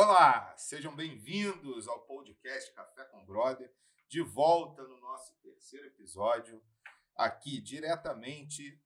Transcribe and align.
Olá, 0.00 0.56
sejam 0.56 0.94
bem-vindos 0.94 1.88
ao 1.88 2.06
podcast 2.06 2.72
Café 2.72 3.04
com 3.06 3.26
Brother, 3.26 3.68
de 4.06 4.22
volta 4.22 4.80
no 4.84 4.96
nosso 5.00 5.34
terceiro 5.42 5.88
episódio, 5.88 6.64
aqui 7.16 7.60
diretamente 7.60 8.80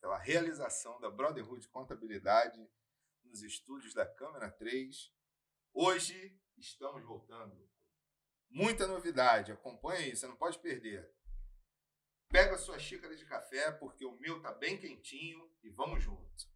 pela 0.00 0.16
realização 0.16 1.00
da 1.00 1.10
Brotherhood 1.10 1.66
Contabilidade 1.66 2.64
nos 3.24 3.42
estúdios 3.42 3.92
da 3.92 4.06
Câmara 4.06 4.52
3. 4.52 5.12
Hoje 5.74 6.40
estamos 6.56 7.02
voltando. 7.02 7.68
Muita 8.48 8.86
novidade, 8.86 9.50
acompanha 9.50 9.98
aí, 9.98 10.14
você 10.14 10.28
não 10.28 10.36
pode 10.36 10.60
perder. 10.60 11.12
Pega 12.28 12.54
a 12.54 12.58
sua 12.58 12.78
xícara 12.78 13.16
de 13.16 13.26
café, 13.26 13.72
porque 13.72 14.04
o 14.04 14.16
meu 14.16 14.40
tá 14.40 14.52
bem 14.52 14.78
quentinho 14.78 15.52
e 15.60 15.70
vamos 15.70 16.04
junto. 16.04 16.51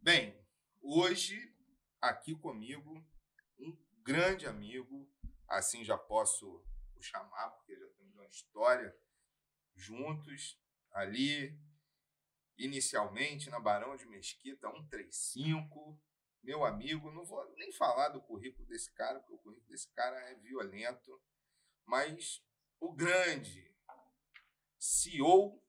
Bem, 0.00 0.40
hoje 0.80 1.52
aqui 2.00 2.36
comigo 2.36 3.04
um 3.58 3.76
grande 4.04 4.46
amigo, 4.46 5.10
assim 5.48 5.84
já 5.84 5.98
posso 5.98 6.64
o 6.94 7.02
chamar, 7.02 7.50
porque 7.50 7.74
já 7.74 7.88
temos 7.88 8.14
uma 8.14 8.26
história 8.26 8.96
juntos 9.74 10.56
ali, 10.92 11.60
inicialmente 12.56 13.50
na 13.50 13.58
Barão 13.58 13.96
de 13.96 14.06
Mesquita 14.06 14.70
135. 14.70 16.00
Meu 16.44 16.64
amigo, 16.64 17.10
não 17.10 17.24
vou 17.24 17.52
nem 17.56 17.72
falar 17.72 18.10
do 18.10 18.22
currículo 18.22 18.64
desse 18.68 18.92
cara, 18.92 19.18
porque 19.18 19.34
o 19.34 19.38
currículo 19.38 19.68
desse 19.68 19.90
cara 19.92 20.16
é 20.30 20.36
violento, 20.36 21.20
mas 21.88 22.44
o 22.78 22.92
grande 22.92 23.74
CEO, 24.78 25.60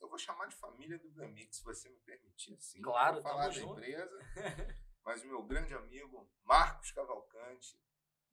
eu 0.00 0.08
vou 0.08 0.18
chamar 0.18 0.46
de 0.46 0.54
família 0.56 0.98
do 0.98 1.10
Blamix, 1.10 1.56
se 1.56 1.64
você 1.64 1.88
me 1.88 1.98
permitir 2.00 2.54
assim. 2.54 2.80
Claro, 2.80 3.14
vou 3.14 3.22
falar 3.22 3.46
da 3.46 3.50
junto. 3.50 3.72
empresa, 3.72 4.18
mas 5.04 5.22
o 5.22 5.26
meu 5.26 5.42
grande 5.42 5.74
amigo 5.74 6.30
Marcos 6.44 6.90
Cavalcante, 6.92 7.78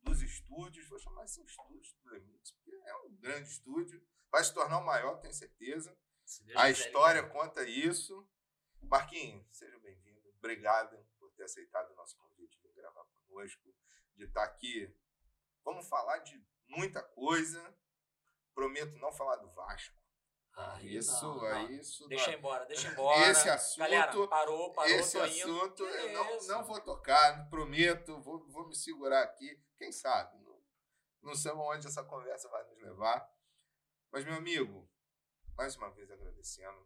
dos 0.01 0.21
estúdios, 0.21 0.87
vou 0.87 0.99
chamar 0.99 1.23
assim 1.23 1.43
estúdios 1.43 1.93
do 1.93 2.01
Blamix, 2.03 2.51
porque 2.51 2.71
é 2.85 2.95
um 2.97 3.15
grande 3.15 3.49
estúdio, 3.49 4.05
vai 4.31 4.43
se 4.43 4.53
tornar 4.53 4.77
o 4.79 4.85
maior, 4.85 5.19
tenho 5.19 5.33
certeza. 5.33 5.91
A 5.91 6.67
quiser, 6.67 6.71
história 6.71 7.19
ele- 7.19 7.29
conta 7.29 7.63
isso. 7.67 8.27
Marquinhos, 8.83 9.45
seja 9.57 9.77
bem-vindo. 9.79 10.29
Obrigado 10.37 10.97
por 11.19 11.31
ter 11.33 11.43
aceitado 11.43 11.91
o 11.91 11.95
nosso 11.95 12.17
convite 12.17 12.59
de 12.61 12.71
gravar 12.73 13.03
conosco, 13.05 13.73
de 14.15 14.23
estar 14.25 14.43
aqui. 14.43 14.95
Vamos 15.63 15.87
falar 15.87 16.19
de 16.19 16.43
muita 16.71 17.01
coisa. 17.03 17.61
Prometo 18.53 18.97
não 18.97 19.11
falar 19.11 19.37
do 19.37 19.49
Vasco. 19.51 19.95
Aí 20.53 20.97
isso, 20.97 21.25
não, 21.25 21.45
é 21.45 21.53
não. 21.53 21.71
isso. 21.71 22.07
Deixa 22.07 22.31
não. 22.31 22.37
embora, 22.37 22.65
deixa 22.65 22.89
embora. 22.89 23.31
Esse 23.31 23.49
assunto, 23.49 23.79
Galera, 23.79 24.27
parou, 24.27 24.73
parou, 24.73 24.91
esse 24.91 25.17
assunto 25.17 25.83
eu 25.83 26.13
não, 26.13 26.35
isso? 26.35 26.47
não 26.49 26.63
vou 26.65 26.79
tocar, 26.81 27.49
prometo, 27.49 28.19
vou, 28.21 28.45
vou 28.49 28.67
me 28.67 28.75
segurar 28.75 29.23
aqui. 29.23 29.63
Quem 29.77 29.91
sabe? 29.91 30.37
Não, 30.39 30.61
não 31.21 31.35
sei 31.35 31.51
onde 31.53 31.87
essa 31.87 32.03
conversa 32.03 32.49
vai 32.49 32.63
nos 32.65 32.77
levar. 32.79 33.33
Mas, 34.11 34.25
meu 34.25 34.35
amigo, 34.35 34.89
mais 35.55 35.75
uma 35.77 35.89
vez 35.89 36.11
agradecendo. 36.11 36.85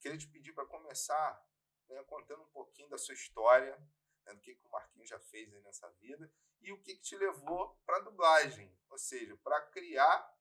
Queria 0.00 0.16
te 0.16 0.28
pedir 0.28 0.52
para 0.52 0.66
começar 0.66 1.44
né, 1.88 2.02
contando 2.04 2.42
um 2.42 2.50
pouquinho 2.50 2.88
da 2.88 2.98
sua 2.98 3.14
história, 3.14 3.76
né, 4.24 4.34
do 4.34 4.40
que, 4.40 4.54
que 4.54 4.66
o 4.66 4.70
Marquinhos 4.70 5.08
já 5.08 5.18
fez 5.18 5.52
aí 5.52 5.60
nessa 5.62 5.90
vida 5.94 6.30
e 6.64 6.72
o 6.72 6.80
que, 6.80 6.94
que 6.96 7.02
te 7.02 7.16
levou 7.16 7.78
para 7.84 7.98
a 7.98 8.00
dublagem, 8.00 8.72
ou 8.90 8.98
seja, 8.98 9.36
para 9.38 9.60
criar 9.66 10.32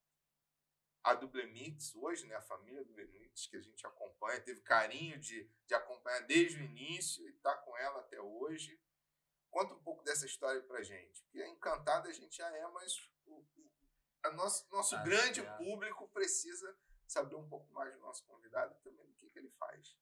a 1.04 1.14
Dublemix 1.14 1.94
hoje, 1.96 2.26
né, 2.26 2.36
a 2.36 2.42
família 2.42 2.84
Dublemix 2.84 3.46
que 3.46 3.58
a 3.58 3.62
gente 3.62 3.86
acompanha, 3.86 4.40
teve 4.42 4.62
carinho 4.62 5.20
de, 5.20 5.44
de 5.66 5.74
acompanhar 5.74 6.22
desde 6.22 6.60
o 6.60 6.64
início 6.64 7.28
e 7.28 7.32
está 7.32 7.56
com 7.58 7.78
ela 7.78 8.00
até 8.00 8.22
hoje. 8.22 8.80
Conta 9.52 9.74
um 9.74 9.84
pouco 9.84 10.02
dessa 10.04 10.26
história 10.26 10.62
para 10.64 10.82
gente, 10.82 11.22
porque 11.24 11.46
encantada 11.46 12.10
a 12.10 12.14
gente 12.14 12.38
já 12.38 12.50
é, 12.56 12.68
mas 12.70 12.98
o, 13.26 13.46
o 14.26 14.32
nosso, 14.32 14.66
nosso 14.72 14.96
Tá 14.96 15.04
grande 15.04 15.42
certo. 15.42 15.58
público 15.58 16.08
precisa 16.10 16.76
saber 17.06 17.36
um 17.36 17.48
pouco 17.50 17.72
mais 17.74 17.94
do 17.94 18.00
nosso 18.00 18.24
convidado 18.26 18.74
e 18.74 18.78
também 18.82 19.06
do 19.06 19.14
que, 19.16 19.30
que 19.30 19.38
ele 19.40 19.50
faz. 19.52 19.96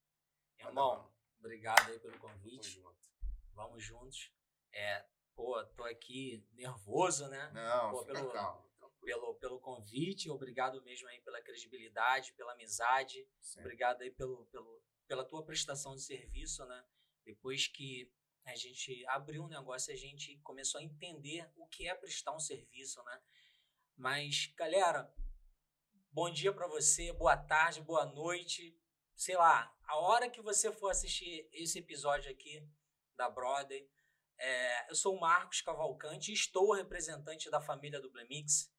Irmão, 0.59 1.11
obrigado 1.39 1.91
aí 1.91 1.99
pelo 1.99 2.17
convite. 2.19 2.69
junto. 2.69 3.09
Vamos 3.53 3.83
juntos. 3.83 4.31
É, 4.71 5.05
pô, 5.41 5.63
tô 5.75 5.83
aqui 5.85 6.45
nervoso, 6.53 7.27
né? 7.27 7.49
Não, 7.51 7.91
Pô, 7.91 8.05
pelo- 8.05 8.31
calmo. 8.31 8.69
Pelo, 9.03 9.33
pelo 9.33 9.59
convite, 9.59 10.29
obrigado 10.29 10.79
mesmo 10.83 11.07
aí 11.07 11.19
pela 11.21 11.41
credibilidade, 11.41 12.33
pela 12.33 12.53
amizade. 12.53 13.27
Sempre. 13.41 13.61
Obrigado 13.69 14.03
aí 14.03 14.11
pelo, 14.11 14.45
pelo, 14.45 14.79
pela 15.07 15.25
tua 15.25 15.43
prestação 15.43 15.95
de 15.95 16.03
serviço, 16.03 16.63
né? 16.67 16.85
Depois 17.25 17.65
que 17.65 18.13
a 18.45 18.55
gente 18.55 19.03
abriu 19.07 19.43
o 19.43 19.47
negócio, 19.47 19.91
a 19.91 19.97
gente 19.97 20.37
começou 20.43 20.79
a 20.79 20.83
entender 20.83 21.51
o 21.55 21.65
que 21.65 21.87
é 21.87 21.95
prestar 21.95 22.35
um 22.35 22.39
serviço, 22.39 23.03
né? 23.03 23.19
Mas, 23.97 24.53
galera, 24.55 25.11
bom 26.11 26.29
dia 26.29 26.53
pra 26.53 26.67
você, 26.67 27.11
boa 27.11 27.35
tarde, 27.35 27.81
boa 27.81 28.05
noite. 28.05 28.79
Sei 29.15 29.35
lá, 29.35 29.75
a 29.85 29.97
hora 29.97 30.29
que 30.29 30.43
você 30.43 30.71
for 30.71 30.89
assistir 30.91 31.49
esse 31.51 31.79
episódio 31.79 32.31
aqui 32.31 32.63
da 33.15 33.27
Brother, 33.31 33.83
é, 34.41 34.89
eu 34.89 34.95
sou 34.95 35.15
o 35.15 35.19
Marcos 35.19 35.61
Cavalcante, 35.61 36.33
estou 36.33 36.73
representante 36.73 37.49
da 37.49 37.61
família 37.61 38.01
do 38.01 38.09
Blemix. 38.11 38.73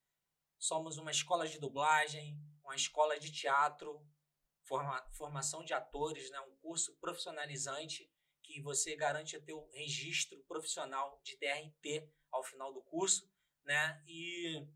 Somos 0.59 0.99
uma 0.99 1.11
escola 1.11 1.47
de 1.47 1.59
dublagem, 1.61 2.37
uma 2.65 2.75
escola 2.75 3.19
de 3.19 3.31
teatro, 3.31 4.05
forma- 4.65 5.09
formação 5.13 5.65
de 5.65 5.73
atores, 5.73 6.31
né? 6.31 6.41
um 6.41 6.57
curso 6.57 6.97
profissionalizante 6.99 8.11
que 8.43 8.61
você 8.61 8.97
garante 8.97 9.41
ter 9.41 9.53
o 9.53 9.69
registro 9.71 10.43
profissional 10.49 11.21
de 11.23 11.37
DRT 11.39 12.11
ao 12.31 12.43
final 12.43 12.73
do 12.73 12.83
curso, 12.83 13.31
né? 13.65 14.03
E 14.07 14.67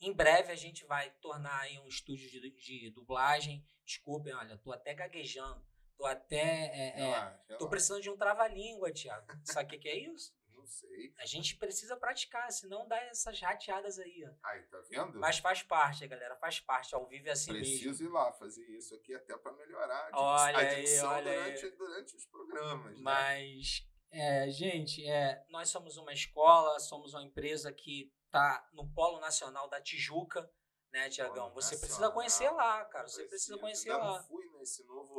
em 0.00 0.12
breve 0.12 0.52
a 0.52 0.56
gente 0.56 0.84
vai 0.84 1.10
tornar 1.16 1.60
aí 1.62 1.78
um 1.80 1.88
estúdio 1.88 2.30
de, 2.30 2.50
de 2.50 2.90
dublagem. 2.90 3.66
Desculpem, 3.84 4.32
olha, 4.34 4.56
tô 4.58 4.70
até 4.70 4.94
gaguejando, 4.94 5.66
tô 5.96 6.06
até 6.06 6.36
é, 6.36 6.88
é, 6.88 7.04
Relaxa, 7.06 7.56
tô 7.58 7.68
precisando 7.68 8.02
de 8.02 8.10
um 8.10 8.16
trava-língua, 8.16 8.92
Thiago. 8.92 9.26
Sabe 9.44 9.66
o 9.66 9.70
que, 9.70 9.78
que 9.78 9.88
é 9.88 9.96
isso? 9.96 10.34
Não 10.48 10.66
sei. 10.66 11.14
A 11.18 11.26
gente 11.26 11.56
precisa 11.56 11.96
praticar, 11.96 12.50
senão 12.50 12.88
dá 12.88 12.96
essas 13.04 13.38
rateadas 13.40 13.98
aí, 13.98 14.24
ó. 14.26 14.48
Aí, 14.48 14.62
tá 14.62 14.80
vendo? 14.88 15.18
Mas 15.18 15.38
faz 15.38 15.62
parte, 15.62 16.06
galera, 16.06 16.36
faz 16.36 16.58
parte. 16.60 16.94
Ao 16.94 17.06
vivo 17.06 17.28
é 17.28 17.32
assim 17.32 17.52
mesmo. 17.52 17.66
Preciso 17.66 18.04
ir 18.04 18.08
lá 18.08 18.32
fazer 18.32 18.64
isso 18.70 18.94
aqui 18.94 19.14
até 19.14 19.36
para 19.36 19.52
melhorar 19.52 20.08
a 20.12 20.64
dicção 20.74 21.22
durante, 21.22 21.70
durante 21.70 22.16
os 22.16 22.26
programas. 22.26 22.96
né? 22.96 23.02
Mas, 23.02 23.86
é, 24.10 24.50
gente, 24.50 25.06
é, 25.06 25.44
nós 25.50 25.68
somos 25.68 25.96
uma 25.98 26.12
escola, 26.12 26.80
somos 26.80 27.12
uma 27.12 27.22
empresa 27.22 27.72
que 27.72 28.10
está 28.26 28.66
no 28.72 28.88
Polo 28.90 29.20
Nacional 29.20 29.68
da 29.68 29.80
Tijuca, 29.80 30.50
né, 30.92 31.08
Tiagão? 31.08 31.52
Você 31.54 31.76
precisa 31.76 32.00
Nacional, 32.00 32.12
conhecer 32.12 32.50
lá, 32.50 32.84
cara. 32.86 33.06
Você 33.06 33.24
precisa 33.24 33.58
conhecer 33.58 33.92
lá. 33.92 34.18
Não 34.18 34.22
fui 34.24 34.48
nesse 34.58 34.84
novo, 34.84 35.13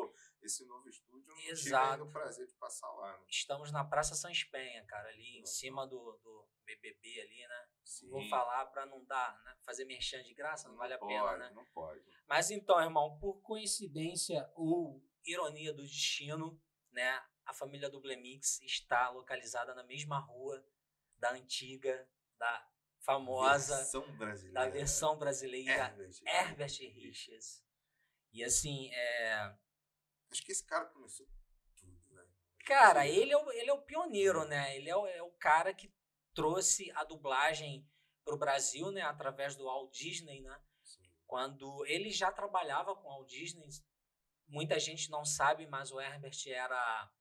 esse 0.46 0.66
novo 0.66 0.88
estúdio, 0.88 1.24
eu 1.30 1.36
não 1.36 1.36
tive 1.36 1.52
Exato. 1.52 1.92
ainda 1.94 2.04
o 2.04 2.12
prazer 2.12 2.48
de 2.48 2.54
passar 2.56 2.90
lá. 2.92 3.18
Né? 3.18 3.26
Estamos 3.30 3.72
na 3.72 3.84
Praça 3.84 4.16
São 4.16 4.32
Espenha, 4.32 4.86
cara, 4.86 5.10
ali 5.10 5.40
em 5.40 5.46
cima 5.46 5.86
do, 5.88 6.20
do 6.24 6.48
BBB 6.66 7.22
ali, 7.22 7.48
né? 7.48 7.68
Sim. 7.84 8.10
Vou 8.10 8.28
falar 8.30 8.66
para 8.68 8.86
não 8.86 9.04
dar, 9.06 9.42
né? 9.44 9.58
Fazer 9.66 9.86
merchan 9.86 10.24
de 10.24 10.34
graça, 10.34 10.70
não, 10.70 10.78
vale 10.78 10.94
a 10.94 10.98
pode, 10.98 11.14
pena, 11.14 11.38
né? 11.38 11.52
Não 11.54 11.66
pode. 11.66 12.04
Mas 12.28 12.50
então, 12.52 12.80
irmão, 12.82 13.18
por 13.20 13.42
coincidência 13.42 14.50
ou 14.56 15.04
ironia 15.24 15.74
do 15.74 15.84
destino, 15.84 16.62
né, 16.92 17.24
a 17.46 17.54
família 17.54 17.90
do 17.90 18.00
Blemix 18.00 18.62
está 18.62 19.10
localizada 19.10 19.74
na 19.76 19.84
mesma 19.84 20.20
rua 20.20 20.66
da 21.18 21.32
antiga, 21.32 22.08
da 22.38 22.70
famosa, 23.00 23.78
Versão 23.78 24.18
brasileira. 24.18 24.54
da 24.54 24.70
versão 24.70 25.18
brasileira 25.18 25.72
Herbert. 25.72 26.22
Herbert 26.26 26.78
Richards. 26.80 27.64
E 28.32 28.44
assim, 28.44 28.92
é, 28.94 29.56
Acho 30.32 30.44
que 30.44 30.52
esse 30.52 30.66
cara 30.66 30.86
começou 30.86 31.28
tudo, 31.78 32.14
né? 32.14 32.24
cara, 32.66 33.04
Sim. 33.04 33.10
ele 33.10 33.32
é, 33.32 33.38
o, 33.38 33.52
ele 33.52 33.70
é 33.70 33.74
o 33.74 33.82
pioneiro, 33.82 34.46
né? 34.46 34.76
Ele 34.76 34.90
é 34.90 34.96
o, 34.96 35.08
é 35.08 35.22
o 35.22 35.32
cara 35.32 35.74
que 35.74 35.94
trouxe 36.34 36.92
a 36.92 37.04
dublagem 37.04 37.88
pro 38.24 38.38
Brasil, 38.38 38.92
né, 38.92 39.02
através 39.02 39.56
do 39.56 39.66
Walt 39.66 39.94
Disney, 39.94 40.42
né? 40.42 40.62
Sim. 40.84 41.04
quando 41.26 41.86
ele 41.86 42.10
já 42.12 42.32
trabalhava 42.32 42.96
com 42.96 43.08
o 43.08 43.12
Walt 43.12 43.30
Disney, 43.30 43.70
muita 44.48 44.80
gente 44.80 45.10
não 45.10 45.24
sabe, 45.24 45.68
mas 45.68 45.92
o 45.92 46.00
Herbert 46.00 46.38
era 46.48 47.12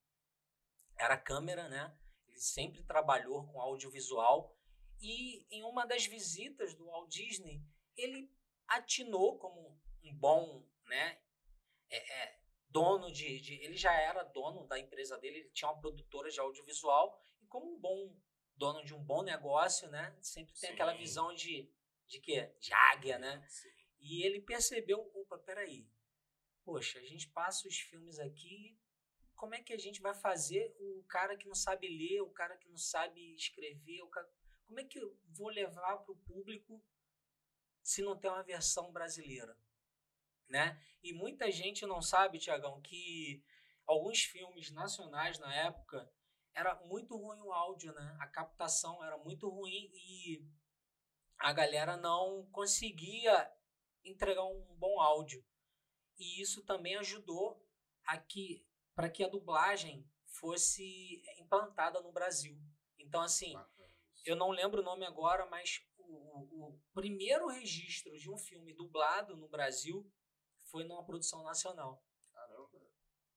era 0.96 1.18
câmera, 1.18 1.68
né? 1.68 1.96
Ele 2.26 2.38
sempre 2.38 2.82
trabalhou 2.84 3.46
com 3.46 3.60
audiovisual 3.60 4.56
e 5.00 5.46
em 5.50 5.62
uma 5.64 5.86
das 5.86 6.06
visitas 6.06 6.74
do 6.74 6.86
Walt 6.86 7.10
Disney, 7.10 7.62
ele 7.96 8.32
atinou 8.66 9.38
como 9.38 9.80
um 10.02 10.14
bom, 10.14 10.66
né? 10.86 11.20
é, 11.94 12.22
é, 12.22 12.38
dono 12.74 13.10
de, 13.12 13.40
de- 13.40 13.54
ele 13.62 13.76
já 13.76 13.92
era 13.92 14.24
dono 14.24 14.66
da 14.66 14.78
empresa 14.78 15.16
dele, 15.16 15.38
ele 15.38 15.50
tinha 15.50 15.70
uma 15.70 15.80
produtora 15.80 16.28
de 16.28 16.40
audiovisual 16.40 17.16
e 17.40 17.46
como 17.46 17.72
um 17.72 17.78
bom 17.80 18.20
dono 18.56 18.84
de 18.84 18.92
um 18.94 19.02
bom 19.02 19.22
negócio, 19.22 19.88
né? 19.88 20.16
Sempre 20.20 20.52
tem 20.60 20.70
aquela 20.70 20.92
Sim. 20.92 20.98
visão 20.98 21.32
de 21.34 21.72
de 22.06 22.20
quê? 22.20 22.54
De 22.60 22.70
águia, 22.74 23.18
né? 23.18 23.42
Sim. 23.48 23.68
E 23.98 24.26
ele 24.26 24.40
percebeu, 24.42 25.10
opa, 25.14 25.38
peraí, 25.38 25.88
poxa, 26.62 26.98
a 26.98 27.02
gente 27.02 27.28
passa 27.30 27.66
os 27.66 27.78
filmes 27.78 28.18
aqui, 28.18 28.78
como 29.34 29.54
é 29.54 29.62
que 29.62 29.72
a 29.72 29.78
gente 29.78 30.02
vai 30.02 30.14
fazer 30.14 30.76
o 30.78 31.02
cara 31.08 31.34
que 31.36 31.46
não 31.48 31.54
sabe 31.54 31.88
ler, 31.88 32.20
o 32.20 32.30
cara 32.30 32.56
que 32.58 32.68
não 32.68 32.76
sabe 32.76 33.34
escrever, 33.34 34.02
o 34.02 34.08
cara, 34.08 34.28
como 34.66 34.80
é 34.80 34.84
que 34.84 34.98
eu 34.98 35.18
vou 35.30 35.48
levar 35.48 35.96
para 35.98 36.12
o 36.12 36.16
público 36.18 36.82
se 37.82 38.02
não 38.02 38.18
tem 38.18 38.30
uma 38.30 38.42
versão 38.42 38.92
brasileira, 38.92 39.56
né? 40.48 40.80
E 41.02 41.12
muita 41.12 41.50
gente 41.50 41.86
não 41.86 42.00
sabe, 42.00 42.38
Tiagão, 42.38 42.80
que 42.80 43.44
alguns 43.86 44.22
filmes 44.22 44.70
nacionais 44.70 45.38
na 45.38 45.54
época 45.54 46.10
era 46.54 46.74
muito 46.86 47.16
ruim 47.16 47.40
o 47.40 47.52
áudio, 47.52 47.92
né? 47.92 48.16
A 48.20 48.26
captação 48.26 49.04
era 49.04 49.18
muito 49.18 49.48
ruim 49.48 49.90
e 49.92 50.46
a 51.38 51.52
galera 51.52 51.96
não 51.96 52.48
conseguia 52.52 53.50
entregar 54.04 54.44
um 54.44 54.64
bom 54.76 55.00
áudio. 55.00 55.44
E 56.16 56.40
isso 56.40 56.64
também 56.64 56.96
ajudou 56.96 57.60
a 58.06 58.18
que 58.18 58.66
para 58.94 59.10
que 59.10 59.24
a 59.24 59.28
dublagem 59.28 60.08
fosse 60.26 61.22
implantada 61.38 62.00
no 62.00 62.12
Brasil. 62.12 62.56
Então 62.96 63.20
assim, 63.20 63.54
eu 64.24 64.36
não 64.36 64.50
lembro 64.50 64.80
o 64.80 64.84
nome 64.84 65.04
agora, 65.04 65.46
mas 65.46 65.84
o, 65.98 66.68
o, 66.68 66.80
primeiro 66.92 67.48
registro 67.48 68.16
de 68.16 68.30
um 68.30 68.38
filme 68.38 68.72
dublado 68.72 69.36
no 69.36 69.48
Brasil 69.48 70.08
foi 70.74 70.82
numa 70.82 71.04
produção 71.04 71.40
nacional. 71.44 72.04
Caramba. 72.32 72.80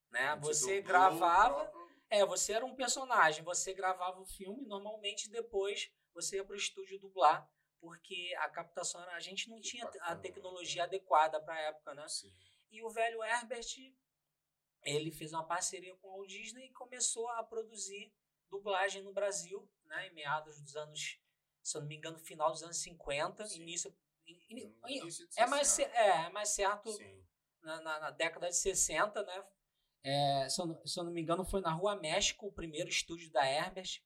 Né? 0.10 0.36
Você 0.38 0.82
gravava. 0.82 1.72
É, 2.10 2.26
você 2.26 2.54
era 2.54 2.66
um 2.66 2.74
personagem, 2.74 3.44
você 3.44 3.74
gravava 3.74 4.20
o 4.20 4.26
filme, 4.26 4.66
normalmente 4.66 5.30
depois 5.30 5.92
você 6.16 6.38
ia 6.38 6.44
para 6.44 6.54
o 6.54 6.58
estúdio 6.58 6.98
dublar, 6.98 7.48
porque 7.80 8.34
a 8.40 8.50
captação 8.50 9.02
era, 9.02 9.12
a 9.12 9.20
gente 9.20 9.50
não 9.50 9.58
que 9.58 9.70
tinha 9.70 9.86
bacana, 9.86 10.06
a 10.06 10.16
tecnologia 10.16 10.84
né? 10.84 10.88
adequada 10.88 11.40
para 11.40 11.54
a 11.54 11.60
época, 11.60 11.94
né? 11.94 12.08
Sim. 12.08 12.34
E 12.72 12.82
o 12.82 12.90
velho 12.90 13.22
Herbert, 13.22 13.68
ele 14.84 15.12
fez 15.12 15.34
uma 15.34 15.46
parceria 15.46 15.96
com 15.98 16.10
a 16.10 16.16
Walt 16.16 16.30
Disney 16.30 16.68
e 16.68 16.74
começou 16.74 17.28
a 17.32 17.44
produzir 17.44 18.12
dublagem 18.50 19.04
no 19.04 19.14
Brasil, 19.14 19.70
né, 19.84 20.08
em 20.08 20.14
meados 20.14 20.62
dos 20.62 20.78
anos 20.78 21.20
se 21.68 21.76
eu 21.76 21.82
não 21.82 21.88
me 21.90 21.98
engano, 21.98 22.18
final 22.18 22.50
dos 22.50 22.64
anos 22.64 22.78
50, 22.78 23.46
Sim. 23.46 23.62
início. 23.62 23.94
É, 25.38 25.46
mais, 25.46 25.80
é, 25.80 26.26
é 26.26 26.30
mais 26.30 26.50
certo 26.50 26.90
na, 27.62 27.82
na, 27.82 28.00
na, 28.00 28.12
década 28.12 28.50
de 28.50 28.56
60, 28.56 29.24
né? 29.24 29.46
É, 30.04 30.50
se, 30.50 30.62
eu, 30.62 30.88
se 30.88 31.00
eu 31.00 31.04
não 31.04 31.12
me 31.12 31.22
engano, 31.22 31.46
foi 31.46 31.62
na 31.62 31.72
Rua 31.72 31.96
México, 31.96 32.48
o 32.48 32.52
primeiro 32.52 32.90
estúdio 32.90 33.32
da 33.32 33.46
Herbert. 33.46 34.02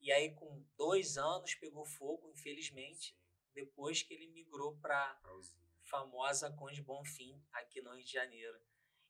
E 0.00 0.12
aí, 0.12 0.34
com 0.34 0.64
dois 0.76 1.16
anos, 1.16 1.54
pegou 1.54 1.84
fogo, 1.84 2.30
infelizmente, 2.30 3.08
Sim. 3.08 3.16
depois 3.54 4.02
que 4.02 4.14
ele 4.14 4.28
migrou 4.28 4.76
para 4.78 5.20
famosa 5.88 6.52
Conde 6.52 6.82
Bonfim, 6.82 7.42
aqui 7.52 7.80
no 7.80 7.94
Rio 7.94 8.04
de 8.04 8.12
Janeiro. 8.12 8.58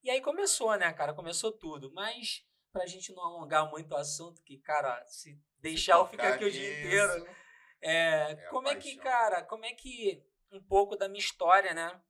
E 0.03 0.11
aí 0.11 0.21
começou, 0.21 0.77
né, 0.77 0.93
cara? 0.93 1.13
Começou 1.13 1.53
tudo. 1.53 1.93
Mas, 1.93 2.47
pra 2.73 2.87
gente 2.87 3.13
não 3.13 3.25
alongar 3.25 3.69
muito 3.71 3.93
o 3.93 3.97
assunto, 3.97 4.43
que, 4.43 4.59
cara, 4.59 5.05
se 5.07 5.41
deixar 5.59 5.97
eu 5.97 6.07
ficar 6.07 6.35
aqui 6.35 6.45
o 6.45 6.51
dia 6.51 6.81
inteiro 6.81 7.27
é, 7.81 8.33
é 8.33 8.37
como 8.51 8.69
é 8.69 8.77
que, 8.77 8.97
cara, 8.97 9.43
como 9.43 9.65
é 9.65 9.73
que 9.73 10.25
um 10.51 10.63
pouco 10.63 10.97
da 10.97 11.09
minha 11.09 11.21
história, 11.21 11.75
né? 11.75 12.01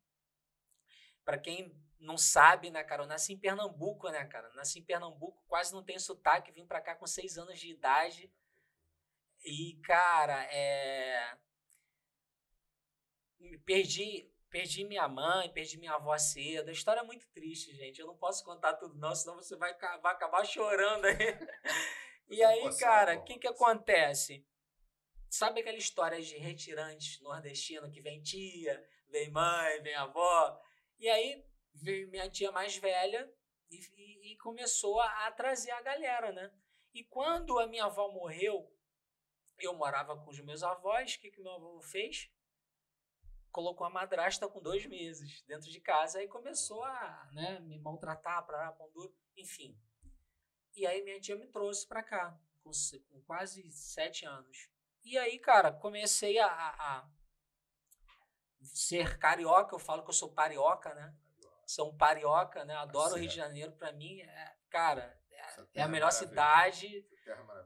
Para 1.25 1.39
quem 1.39 1.75
não 2.01 2.17
sabe, 2.17 2.71
né, 2.71 2.83
cara, 2.85 3.03
eu 3.03 3.07
nasci 3.07 3.33
em 3.33 3.39
Pernambuco, 3.39 4.09
né, 4.09 4.25
cara? 4.27 4.49
Nasci 4.55 4.79
em 4.79 4.85
Pernambuco, 4.85 5.43
quase 5.49 5.73
não 5.73 5.83
tenho 5.83 6.01
sotaque, 6.01 6.53
vim 6.53 6.67
para 6.67 6.81
cá 6.81 6.95
com 6.95 7.07
seis 7.07 7.37
anos 7.37 7.59
de 7.59 7.71
idade. 7.71 8.33
E, 9.45 9.79
cara, 9.85 10.45
é. 10.45 11.37
Perdi, 13.65 14.31
perdi 14.51 14.85
minha 14.85 15.07
mãe, 15.09 15.53
perdi 15.53 15.79
minha 15.79 15.95
avó 15.95 16.17
cedo. 16.19 16.69
A 16.69 16.73
história 16.73 17.01
é 17.01 17.05
muito 17.05 17.27
triste, 17.29 17.75
gente. 17.75 18.01
Eu 18.01 18.07
não 18.07 18.17
posso 18.17 18.45
contar 18.45 18.75
tudo, 18.75 18.97
não, 18.99 19.15
senão 19.15 19.37
você 19.37 19.57
vai, 19.57 19.75
vai 19.75 20.13
acabar 20.13 20.45
chorando 20.45 21.05
aí. 21.05 21.17
e 22.29 22.43
aí, 22.43 22.77
cara, 22.79 23.19
o 23.19 23.25
que 23.25 23.39
que 23.39 23.47
acontece? 23.47 24.45
Sabe 25.31 25.61
aquela 25.61 25.77
história 25.77 26.21
de 26.23 26.37
retirantes 26.39 27.21
nordestino 27.21 27.91
que 27.91 28.01
vem 28.01 28.23
tia, 28.23 28.83
vem 29.09 29.31
mãe, 29.31 29.83
vem 29.83 29.95
avó? 29.95 30.59
E 30.99 31.09
aí 31.09 31.45
veio 31.75 32.09
minha 32.09 32.31
tia 32.31 32.51
mais 32.51 32.77
velha 32.77 33.31
e, 33.71 33.77
e, 33.77 34.33
e 34.33 34.37
começou 34.39 35.01
a, 35.01 35.27
a, 35.27 35.33
trazer 35.33 35.71
a 35.73 35.83
galera, 35.83 36.33
né? 36.33 36.51
E 36.95 37.05
quando 37.05 37.59
a 37.59 37.67
minha 37.67 37.85
avó 37.85 38.11
morreu, 38.11 38.75
eu 39.59 39.75
morava 39.75 40.17
com 40.17 40.31
os 40.31 40.41
meus 40.41 40.63
avós, 40.63 41.15
o 41.15 41.21
que, 41.21 41.31
que 41.31 41.43
meu 41.43 41.53
avô 41.53 41.81
fez? 41.83 42.31
Colocou 43.51 43.87
a 43.87 43.91
madrasta 43.91 44.49
com 44.49 44.63
dois 44.63 44.87
meses 44.87 45.43
dentro 45.43 45.71
de 45.71 45.81
casa 45.81 46.23
e 46.23 46.29
começou 46.29 46.83
a 46.83 47.29
né, 47.33 47.61
me 47.61 47.79
maltratar, 47.79 48.47
para 48.47 48.71
duro, 48.95 49.15
enfim. 49.37 49.79
E 50.75 50.87
aí 50.87 51.03
minha 51.03 51.21
tia 51.21 51.37
me 51.37 51.47
trouxe 51.49 51.87
para 51.87 52.03
cá, 52.03 52.41
com, 52.63 52.71
com 53.11 53.21
quase 53.23 53.71
sete 53.71 54.25
anos. 54.25 54.71
E 55.09 55.17
aí, 55.17 55.39
cara, 55.39 55.73
comecei 55.73 56.39
a, 56.39 56.47
a, 56.47 57.09
ser 58.61 59.19
carioca. 59.19 59.75
Eu 59.75 59.79
falo 59.79 60.03
que 60.03 60.11
eu 60.11 60.15
sou 60.15 60.31
parioca, 60.35 60.95
né? 60.95 61.17
Sou 61.67 61.91
um 61.91 61.97
parioca, 61.97 62.63
né? 62.67 62.75
Adoro 62.75 63.15
o 63.15 63.19
Rio 63.19 63.27
de 63.27 63.35
Janeiro. 63.35 63.73
Para 63.73 63.91
mim, 63.91 64.21
é, 64.21 64.57
cara, 64.69 65.19
é, 65.31 65.81
é 65.81 65.83
a 65.83 65.89
melhor 65.89 66.13
cidade. 66.13 67.07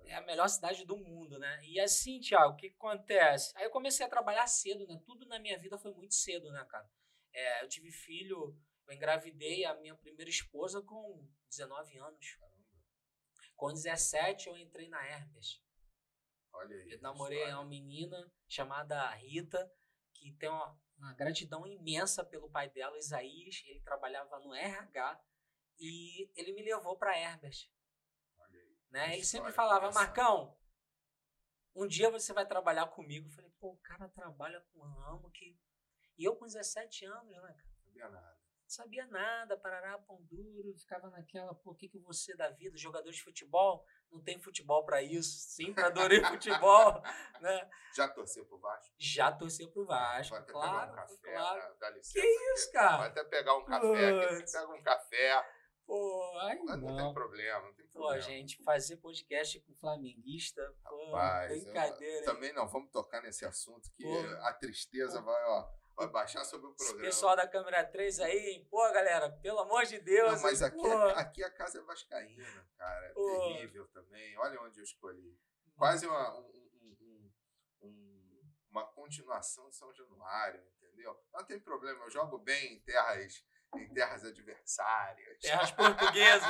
É 0.07 0.15
a 0.15 0.21
melhor 0.21 0.47
cidade 0.47 0.87
do 0.87 0.97
mundo, 0.97 1.37
né? 1.37 1.61
E 1.65 1.81
assim, 1.81 2.21
Thiago, 2.21 2.53
o 2.53 2.57
que, 2.57 2.71
que 2.71 2.77
acontece? 2.77 3.53
Aí 3.57 3.65
eu 3.65 3.71
comecei 3.71 4.07
a 4.07 4.09
trabalhar 4.09 4.47
cedo, 4.47 4.87
né? 4.87 5.03
Tudo 5.05 5.27
na 5.27 5.41
minha 5.41 5.59
vida 5.59 5.77
foi 5.77 5.93
muito 5.93 6.15
cedo, 6.15 6.49
né, 6.53 6.65
cara? 6.71 6.89
É, 7.33 7.65
eu 7.65 7.69
tive 7.69 7.91
filho, 7.91 8.57
eu 8.87 8.95
engravidei 8.95 9.65
a 9.65 9.75
minha 9.75 9.97
primeira 9.97 10.31
esposa 10.31 10.81
com 10.81 11.29
19 11.49 11.99
anos. 11.99 12.39
Com 13.57 13.73
17 13.73 14.47
eu 14.47 14.57
entrei 14.57 14.89
na 14.89 15.05
Herpes. 15.05 15.61
Olha 16.53 16.77
aí. 16.77 16.93
Eu 16.93 17.01
namorei 17.01 17.45
uma 17.53 17.65
menina 17.65 18.31
chamada 18.49 19.09
Rita, 19.15 19.71
que 20.15 20.33
tem 20.35 20.49
uma, 20.49 20.79
uma, 20.97 21.15
gratidão 21.15 21.67
imensa 21.67 22.25
pelo 22.25 22.51
pai 22.51 22.71
dela, 22.71 22.99
Isaías. 22.99 23.63
Ele 23.67 23.81
trabalhava 23.81 24.39
no 24.41 24.55
RH 24.55 25.21
e 25.79 26.31
ele 26.37 26.53
me 26.53 26.63
levou 26.63 26.97
para 26.97 27.19
Herbert. 27.19 27.69
Olha 28.39 28.61
aí. 28.61 28.79
Né? 28.91 29.15
Ele 29.15 29.25
sempre 29.25 29.53
falava, 29.53 29.91
Marcão, 29.91 30.57
um 31.75 31.87
dia 31.87 32.11
você 32.11 32.33
vai 32.33 32.47
trabalhar 32.47 32.87
comigo. 32.89 33.29
Eu 33.29 33.33
falei, 33.33 33.51
pô, 33.59 33.73
o 33.73 33.79
cara 33.79 34.09
trabalha 34.09 34.61
com 34.73 34.81
ramo 34.81 35.31
que. 35.31 35.59
E 36.19 36.25
eu 36.25 36.37
com 36.37 36.45
17 36.45 37.07
anos, 37.07 37.31
né, 37.31 37.41
cara? 37.41 37.67
Não 37.67 37.85
sabia 37.85 38.09
nada. 38.09 38.39
Sabia 38.73 39.07
nada, 39.07 39.57
parará, 39.57 39.99
pão 39.99 40.19
duro, 40.31 40.75
ficava 40.79 41.11
naquela, 41.11 41.55
pô, 41.55 41.73
o 41.73 41.75
que, 41.75 41.89
que 41.89 41.99
você 41.99 42.35
da 42.35 42.49
vida, 42.51 42.77
jogador 42.77 43.11
de 43.11 43.23
futebol? 43.23 43.85
não 44.13 44.21
tem 44.21 44.39
futebol 44.39 44.85
para 44.85 45.03
isso. 45.03 45.39
Sempre 45.39 45.83
adorei 45.83 46.23
futebol, 46.23 47.03
né? 47.41 47.71
Já 47.97 48.09
torceu 48.09 48.45
pro 48.45 48.59
Vasco? 48.59 48.95
Já 48.99 49.33
torceu 49.33 49.71
pro 49.71 49.87
Vasco, 49.87 50.35
Vai 50.35 50.43
até 50.43 50.53
claro, 50.53 50.73
pegar 50.73 50.93
um 50.93 50.95
café, 50.95 51.33
claro. 51.33 51.63
Né? 51.63 51.77
Dá 51.81 51.91
licença. 51.91 52.21
Que 52.21 52.53
isso, 52.55 52.73
cara? 52.73 52.97
Vai 52.99 53.09
até 53.09 53.25
pegar 53.25 53.57
um 53.57 53.65
café, 53.65 54.09
aqui, 54.09 54.53
pega 54.53 54.69
um 54.69 54.83
café. 54.83 55.47
Pô, 55.85 56.39
ai 56.39 56.57
não. 56.61 56.77
não 56.77 56.97
tem 56.97 57.15
problema, 57.15 57.67
não 57.67 57.75
tem 57.75 57.87
problema. 57.89 58.15
Pô, 58.15 58.21
gente, 58.21 58.63
fazer 58.63 58.97
podcast 58.99 59.61
com 59.61 59.75
flamenguista, 59.75 60.63
pô, 60.85 61.07
Rapaz, 61.07 61.65
brincadeira. 61.65 62.21
Eu, 62.21 62.25
também 62.25 62.53
não, 62.53 62.69
vamos 62.69 62.91
tocar 62.91 63.21
nesse 63.21 63.45
assunto 63.45 63.91
que 63.97 64.05
pô, 64.05 64.19
a 64.47 64.55
tristeza 64.55 65.19
pô. 65.19 65.27
vai, 65.27 65.45
ó 65.45 65.82
Vai 66.03 66.09
baixar 66.09 66.45
sobre 66.45 66.67
o 66.67 66.75
programa. 66.75 67.01
Esse 67.01 67.07
pessoal 67.07 67.37
da 67.37 67.47
câmera 67.47 67.85
3 67.85 68.21
aí, 68.21 68.67
pô, 68.69 68.79
galera, 68.93 69.31
pelo 69.41 69.61
amor 69.61 69.85
de 69.85 70.01
Deus. 70.01 70.33
Não, 70.33 70.43
mas 70.43 70.61
aqui, 70.61 70.87
é, 70.87 71.13
aqui 71.13 71.45
a 71.45 71.51
casa 71.51 71.79
é 71.79 71.83
vascaína, 71.83 72.69
cara. 72.77 73.07
É 73.07 73.13
terrível 73.15 73.87
também. 73.89 74.37
Olha 74.39 74.61
onde 74.63 74.81
eu 74.81 74.85
escolhi. 74.85 75.39
Quase 75.77 76.07
uma, 76.07 76.39
um, 76.39 76.69
um, 76.83 77.33
um, 77.83 78.43
uma 78.71 78.85
continuação 78.87 79.69
de 79.69 79.77
São 79.77 79.93
Januário, 79.95 80.61
entendeu? 80.77 81.17
Não 81.33 81.45
tem 81.45 81.61
problema, 81.61 82.05
eu 82.05 82.11
jogo 82.11 82.39
bem 82.39 82.75
em 82.75 82.81
terras, 82.81 83.45
em 83.77 83.95
terras 83.95 84.25
adversárias. 84.25 85.39
Terras 85.41 85.71
portuguesas. 85.71 86.49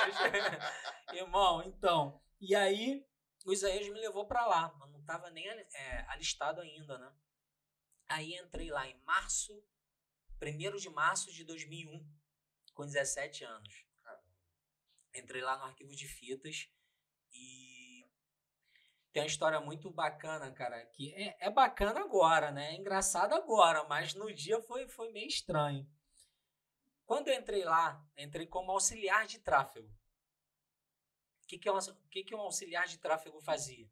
Irmão, 1.12 1.62
então. 1.62 2.23
E 2.40 2.54
aí, 2.54 3.06
o 3.44 3.52
Isaías 3.52 3.87
me 3.88 4.00
levou 4.00 4.26
para 4.26 4.47
lá. 4.47 4.75
Eu 4.80 4.87
não 4.88 5.00
estava 5.00 5.30
nem 5.30 5.47
é, 5.47 6.06
alistado 6.09 6.62
ainda, 6.62 6.97
né? 6.97 7.12
Aí 8.12 8.37
entrei 8.37 8.71
lá 8.71 8.87
em 8.87 9.00
março, 9.04 9.64
1 10.42 10.76
de 10.76 10.90
março 10.90 11.33
de 11.33 11.45
2001, 11.45 12.07
com 12.75 12.85
17 12.85 13.42
anos. 13.42 13.87
Entrei 15.14 15.40
lá 15.40 15.57
no 15.57 15.64
arquivo 15.64 15.97
de 15.97 16.07
fitas 16.07 16.69
e 17.33 18.07
tem 19.12 19.23
uma 19.23 19.26
história 19.26 19.61
muito 19.62 19.90
bacana, 19.90 20.52
cara, 20.52 20.85
que 20.87 21.14
é, 21.14 21.47
é 21.47 21.50
bacana 21.50 22.00
agora, 22.00 22.50
né? 22.50 22.73
É 22.73 22.76
engraçado 22.76 23.33
agora, 23.35 23.85
mas 23.85 24.12
no 24.12 24.31
dia 24.31 24.61
foi, 24.61 24.87
foi 24.87 25.11
meio 25.11 25.28
estranho. 25.28 25.90
Quando 27.07 27.28
eu 27.28 27.35
entrei 27.35 27.64
lá, 27.64 28.07
entrei 28.14 28.47
como 28.47 28.73
auxiliar 28.73 29.26
de 29.26 29.38
tráfego. 29.38 29.88
O 29.88 31.47
que, 31.47 31.59
que, 31.59 31.71
um, 31.71 31.78
que, 32.11 32.25
que 32.25 32.35
um 32.35 32.40
auxiliar 32.40 32.87
de 32.87 32.99
tráfego 32.99 33.40
fazia? 33.40 33.90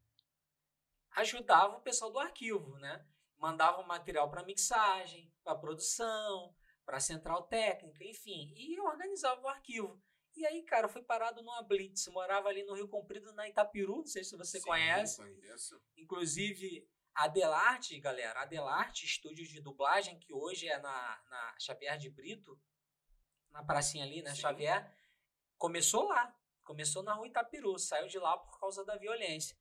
Ajudava 1.12 1.78
o 1.78 1.82
pessoal 1.82 2.10
do 2.10 2.18
arquivo, 2.18 2.76
né? 2.78 3.06
Mandava 3.40 3.80
o 3.80 3.86
material 3.86 4.30
para 4.30 4.44
mixagem, 4.44 5.32
para 5.42 5.56
produção, 5.56 6.54
para 6.84 7.00
central 7.00 7.44
técnica, 7.44 8.04
enfim, 8.04 8.52
e 8.54 8.78
eu 8.78 8.84
organizava 8.84 9.40
o 9.40 9.48
arquivo. 9.48 10.00
E 10.36 10.46
aí, 10.46 10.62
cara, 10.62 10.88
fui 10.88 11.02
parado 11.02 11.42
numa 11.42 11.62
blitz, 11.62 12.06
morava 12.08 12.48
ali 12.48 12.62
no 12.62 12.74
Rio 12.74 12.88
Comprido, 12.88 13.32
na 13.32 13.48
Itapiru, 13.48 13.96
não 13.96 14.06
sei 14.06 14.22
se 14.22 14.36
você 14.36 14.58
Sim, 14.60 14.66
conhece. 14.66 15.16
Conheço. 15.16 15.82
Inclusive, 15.96 16.88
Adelarte, 17.14 17.98
galera, 17.98 18.42
Adelarte, 18.42 19.04
estúdio 19.04 19.46
de 19.46 19.60
dublagem, 19.60 20.18
que 20.18 20.32
hoje 20.32 20.68
é 20.68 20.78
na, 20.78 21.22
na 21.28 21.56
Xavier 21.58 21.98
de 21.98 22.10
Brito, 22.10 22.60
na 23.50 23.64
pracinha 23.64 24.04
ali, 24.04 24.22
né, 24.22 24.34
Sim. 24.34 24.42
Xavier, 24.42 24.94
começou 25.58 26.04
lá. 26.04 26.36
Começou 26.62 27.02
na 27.02 27.14
rua 27.14 27.26
Itapiru, 27.26 27.76
saiu 27.78 28.06
de 28.06 28.18
lá 28.18 28.36
por 28.38 28.60
causa 28.60 28.84
da 28.84 28.96
violência. 28.96 29.58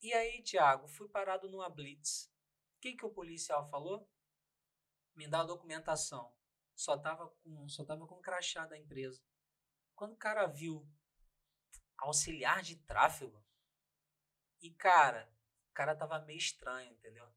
E 0.00 0.12
aí, 0.14 0.42
Thiago, 0.42 0.88
fui 0.88 1.08
parado 1.08 1.50
numa 1.50 1.68
blitz. 1.68 2.30
O 2.78 2.80
que, 2.80 2.92
que 2.94 3.04
o 3.04 3.10
policial 3.10 3.68
falou? 3.68 4.08
Me 5.16 5.26
dá 5.26 5.40
a 5.40 5.44
documentação. 5.44 6.32
Só 6.76 6.96
tava 6.96 7.28
com, 7.28 7.68
só 7.68 7.84
tava 7.84 8.06
com 8.06 8.14
o 8.14 8.22
crachá 8.22 8.66
da 8.66 8.78
empresa. 8.78 9.20
Quando 9.96 10.12
o 10.12 10.16
cara 10.16 10.46
viu 10.46 10.88
auxiliar 11.98 12.62
de 12.62 12.76
tráfego, 12.76 13.44
e 14.62 14.70
cara, 14.70 15.28
o 15.72 15.74
cara 15.74 15.96
tava 15.96 16.20
meio 16.20 16.38
estranho, 16.38 16.92
entendeu? 16.92 17.28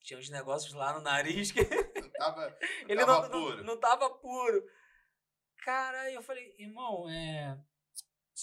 Tinha 0.00 0.18
uns 0.18 0.28
negócios 0.28 0.74
lá 0.74 0.92
no 0.92 1.00
nariz 1.00 1.50
que 1.50 1.60
Não 1.62 2.10
tava, 2.10 2.50
não 2.50 2.58
ele 2.86 3.06
tava 3.06 3.22
não, 3.22 3.30
puro. 3.30 3.56
não, 3.56 3.64
não 3.64 3.80
tava 3.80 4.10
puro. 4.10 4.70
Cara, 5.62 6.12
eu 6.12 6.22
falei, 6.22 6.54
irmão, 6.58 7.08
é... 7.08 7.58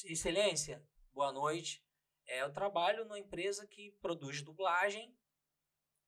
excelência, 0.05 0.83
boa 1.13 1.31
noite. 1.31 1.85
É, 2.25 2.41
eu 2.41 2.51
trabalho 2.51 3.05
numa 3.05 3.19
empresa 3.19 3.67
que 3.67 3.91
produz 4.01 4.41
dublagem 4.41 5.15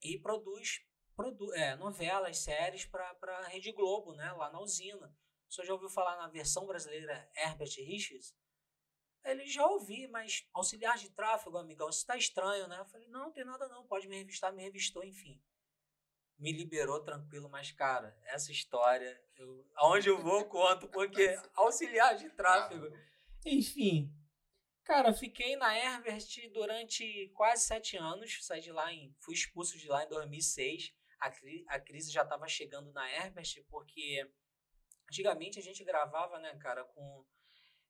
e 0.04 0.20
produz 0.20 0.82
produ 1.16 1.54
é, 1.54 1.76
novelas, 1.76 2.40
séries 2.40 2.86
para 2.86 3.16
a 3.40 3.48
Rede 3.48 3.72
Globo, 3.72 4.14
né, 4.14 4.32
lá 4.34 4.52
na 4.52 4.60
usina. 4.60 5.16
Senhor 5.54 5.68
já 5.68 5.74
ouviu 5.74 5.90
falar 5.90 6.18
na 6.18 6.28
versão 6.28 6.66
brasileira 6.66 7.30
Herbert 7.36 7.76
Richards? 7.78 8.36
Ele 9.24 9.46
já 9.46 9.66
ouvi, 9.66 10.08
mas 10.08 10.46
auxiliar 10.54 10.98
de 10.98 11.10
tráfego, 11.12 11.58
amigão, 11.58 11.88
isso 11.90 12.06
tá 12.06 12.18
estranho, 12.18 12.68
né? 12.68 12.80
Eu 12.80 12.86
falei, 12.86 13.08
não, 13.08 13.26
não 13.26 13.32
tem 13.32 13.46
nada 13.46 13.70
não, 13.70 13.88
pode 13.88 14.08
me 14.08 14.18
revistar, 14.18 14.52
me 14.52 14.64
revistou, 14.64 15.04
enfim. 15.04 15.42
Me 16.38 16.52
liberou 16.52 17.00
tranquilo, 17.02 17.50
mas, 17.50 17.72
cara, 17.72 18.18
essa 18.26 18.52
história, 18.52 19.24
eu, 19.38 19.66
aonde 19.76 20.10
eu 20.10 20.18
vou, 20.18 20.44
conto, 20.46 20.90
porque 20.90 21.40
auxiliar 21.56 22.18
de 22.18 22.30
tráfego. 22.32 22.88
Enfim, 23.46 24.12
cara, 24.84 25.14
fiquei 25.14 25.56
na 25.56 25.78
Herbert 25.78 26.28
durante 26.52 27.30
quase 27.36 27.66
sete 27.66 27.98
anos, 27.98 28.46
saí 28.46 28.62
de 28.62 28.72
lá 28.72 28.92
em, 28.94 29.16
fui 29.20 29.34
expulso 29.34 29.78
de 29.78 29.88
lá 29.88 30.04
em 30.04 30.10
2006. 30.10 30.94
A, 31.20 31.32
cri, 31.32 31.66
a 31.70 31.80
crise 31.80 32.12
já 32.12 32.24
estava 32.24 32.48
chegando 32.48 32.92
na 32.92 33.10
Herbert, 33.10 33.64
porque 33.70 34.30
antigamente 35.10 35.58
a 35.60 35.62
gente 35.62 35.84
gravava, 35.84 36.40
né, 36.40 36.56
cara, 36.58 36.84
com 36.84 37.26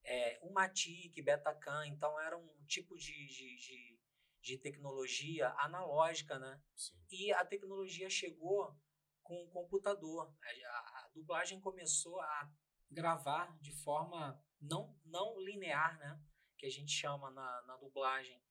é, 0.04 0.40
um 0.44 0.52
Matic, 0.52 1.22
Betacam, 1.24 1.86
então 1.86 2.20
era 2.20 2.38
um 2.38 2.66
tipo 2.66 2.96
de, 2.98 3.28
de, 3.28 3.56
de, 3.58 4.00
de 4.42 4.58
tecnologia 4.58 5.50
analógica, 5.58 6.38
né? 6.38 6.62
Sim. 6.76 6.96
E 7.10 7.32
a 7.34 7.46
tecnologia 7.46 8.10
chegou 8.10 8.76
com 9.22 9.42
o 9.44 9.50
computador. 9.50 10.28
A, 10.44 10.50
a, 10.68 11.06
a, 11.06 11.10
dublagem 11.14 11.60
começou 11.60 12.20
a 12.20 12.52
gravar 12.92 13.58
de 13.60 13.72
forma 13.72 14.40
não, 14.60 14.96
não 15.06 15.40
linear, 15.40 15.98
né? 15.98 16.22
Que 16.64 16.68
a 16.68 16.72
gente 16.72 16.94
chama 16.94 17.30
na, 17.30 17.62
na 17.64 17.76
dublagem. 17.76 18.42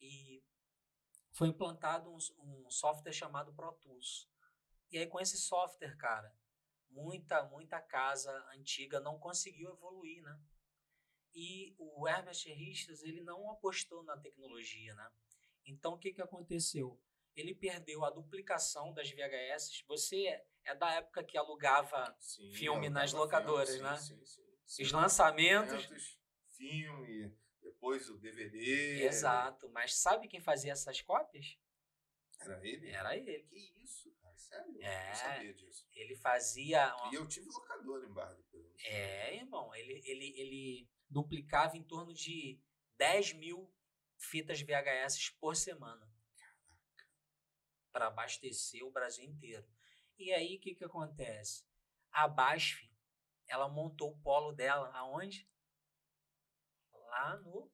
E 0.00 0.42
foi 1.30 1.46
implantado 1.46 2.10
um, 2.10 2.18
um 2.40 2.68
software 2.68 3.12
chamado 3.12 3.54
Pro 3.54 3.70
Tools. 3.74 4.28
E 4.90 4.98
aí, 4.98 5.06
com 5.06 5.20
esse 5.20 5.38
software, 5.38 5.96
cara, 5.96 6.34
muita, 6.88 7.44
muita 7.44 7.80
casa 7.80 8.32
antiga 8.56 8.98
não 8.98 9.20
conseguiu 9.20 9.70
evoluir, 9.70 10.20
né? 10.20 10.36
E 11.32 11.76
o 11.78 12.08
Herbert 12.08 12.42
Richards, 12.44 13.04
ele 13.04 13.22
não 13.22 13.48
apostou 13.52 14.02
na 14.02 14.16
tecnologia, 14.16 14.92
né? 14.96 15.08
Então, 15.64 15.92
o 15.92 15.98
que, 15.98 16.12
que 16.12 16.20
aconteceu? 16.20 17.00
Ele 17.36 17.54
perdeu 17.54 18.04
a 18.04 18.10
duplicação 18.10 18.92
das 18.92 19.08
VHS. 19.12 19.84
Você 19.86 20.42
é 20.64 20.74
da 20.74 20.92
época 20.94 21.22
que 21.22 21.38
alugava 21.38 22.16
Sim, 22.18 22.52
filme 22.52 22.88
eu 22.88 22.90
nas 22.90 23.12
locadoras, 23.12 23.70
filme, 23.70 23.84
né? 23.84 23.96
Sim, 23.96 24.26
sim, 24.26 24.42
sim. 24.66 24.82
Os 24.82 24.90
lançamentos. 24.90 26.18
Filme, 26.56 27.32
depois 27.62 28.08
o 28.08 28.18
DVD. 28.18 29.04
Exato. 29.04 29.68
Mas 29.70 29.94
sabe 29.94 30.28
quem 30.28 30.40
fazia 30.40 30.72
essas 30.72 31.00
cópias? 31.00 31.58
Era 32.40 32.66
ele? 32.66 32.88
Era 32.90 33.16
ele. 33.16 33.42
Que 33.44 33.82
isso, 33.82 34.10
cara? 34.20 34.36
Sério? 34.36 34.82
É. 34.82 35.04
Eu 35.04 35.08
não 35.08 35.14
sabia 35.14 35.54
disso. 35.54 35.88
Ele 35.92 36.16
fazia. 36.16 36.94
E 37.12 37.14
eu 37.14 37.26
tive 37.26 37.46
locador 37.48 38.04
em 38.04 38.12
Barra 38.12 38.32
do. 38.34 38.74
É, 38.84 39.36
irmão. 39.36 39.74
Ele, 39.74 40.02
ele, 40.04 40.40
ele 40.40 40.90
duplicava 41.08 41.76
em 41.76 41.82
torno 41.82 42.14
de 42.14 42.58
10 42.96 43.34
mil 43.34 43.70
fitas 44.16 44.60
VHS 44.60 45.30
por 45.38 45.54
semana. 45.54 46.08
Para 47.92 48.06
abastecer 48.06 48.84
o 48.84 48.90
Brasil 48.90 49.24
inteiro. 49.24 49.66
E 50.18 50.32
aí, 50.32 50.56
o 50.56 50.60
que, 50.60 50.74
que 50.74 50.84
acontece? 50.84 51.64
A 52.12 52.28
BASF, 52.28 52.90
ela 53.48 53.68
montou 53.68 54.12
o 54.12 54.18
polo 54.20 54.52
dela 54.52 54.90
aonde? 54.94 55.48
Lá 57.20 57.36
no 57.36 57.70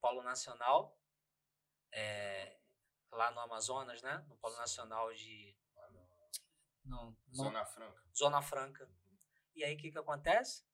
Polo 0.00 0.20
Nacional, 0.24 1.00
é, 1.92 2.58
lá 3.12 3.30
no 3.30 3.38
Amazonas, 3.38 4.02
né? 4.02 4.18
No 4.28 4.36
Polo 4.38 4.56
Nacional 4.56 5.14
de. 5.14 5.56
Não, 6.84 7.16
não, 7.28 7.34
Zona 7.34 7.64
Franca. 7.64 8.02
Zona 8.12 8.42
Franca. 8.42 8.90
E 9.54 9.62
aí 9.62 9.76
o 9.76 9.78
que, 9.78 9.92
que 9.92 9.98
acontece? 9.98 10.66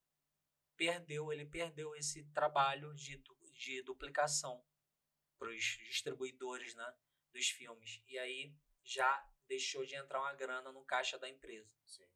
Perdeu, 0.76 1.30
ele 1.30 1.44
perdeu 1.44 1.94
esse 1.94 2.24
trabalho 2.32 2.94
de, 2.94 3.22
de 3.52 3.82
duplicação 3.82 4.64
para 5.38 5.50
os 5.50 5.62
distribuidores 5.62 6.74
né, 6.74 6.94
dos 7.34 7.50
filmes. 7.50 8.02
E 8.06 8.18
aí 8.18 8.56
já 8.82 9.30
deixou 9.46 9.84
de 9.84 9.94
entrar 9.94 10.20
uma 10.20 10.32
grana 10.32 10.72
no 10.72 10.86
caixa 10.86 11.18
da 11.18 11.28
empresa. 11.28 11.70
Sim. 11.84 12.08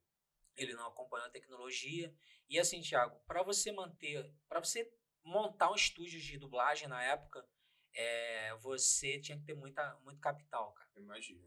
Ele 0.56 0.72
não 0.72 0.86
acompanhou 0.86 1.26
a 1.26 1.30
tecnologia. 1.30 2.14
E 2.48 2.58
assim, 2.58 2.80
Thiago, 2.80 3.20
para 3.26 3.42
você 3.42 3.70
manter, 3.70 4.34
para 4.48 4.60
você 4.60 4.90
montar 5.26 5.70
um 5.70 5.74
estúdio 5.74 6.20
de 6.20 6.38
dublagem 6.38 6.88
na 6.88 7.02
época, 7.02 7.46
é, 7.92 8.54
você 8.56 9.18
tinha 9.18 9.36
que 9.36 9.44
ter 9.44 9.54
muita, 9.54 9.94
muito 10.04 10.20
capital, 10.20 10.72
cara. 10.72 10.88
Imagina. 10.96 11.44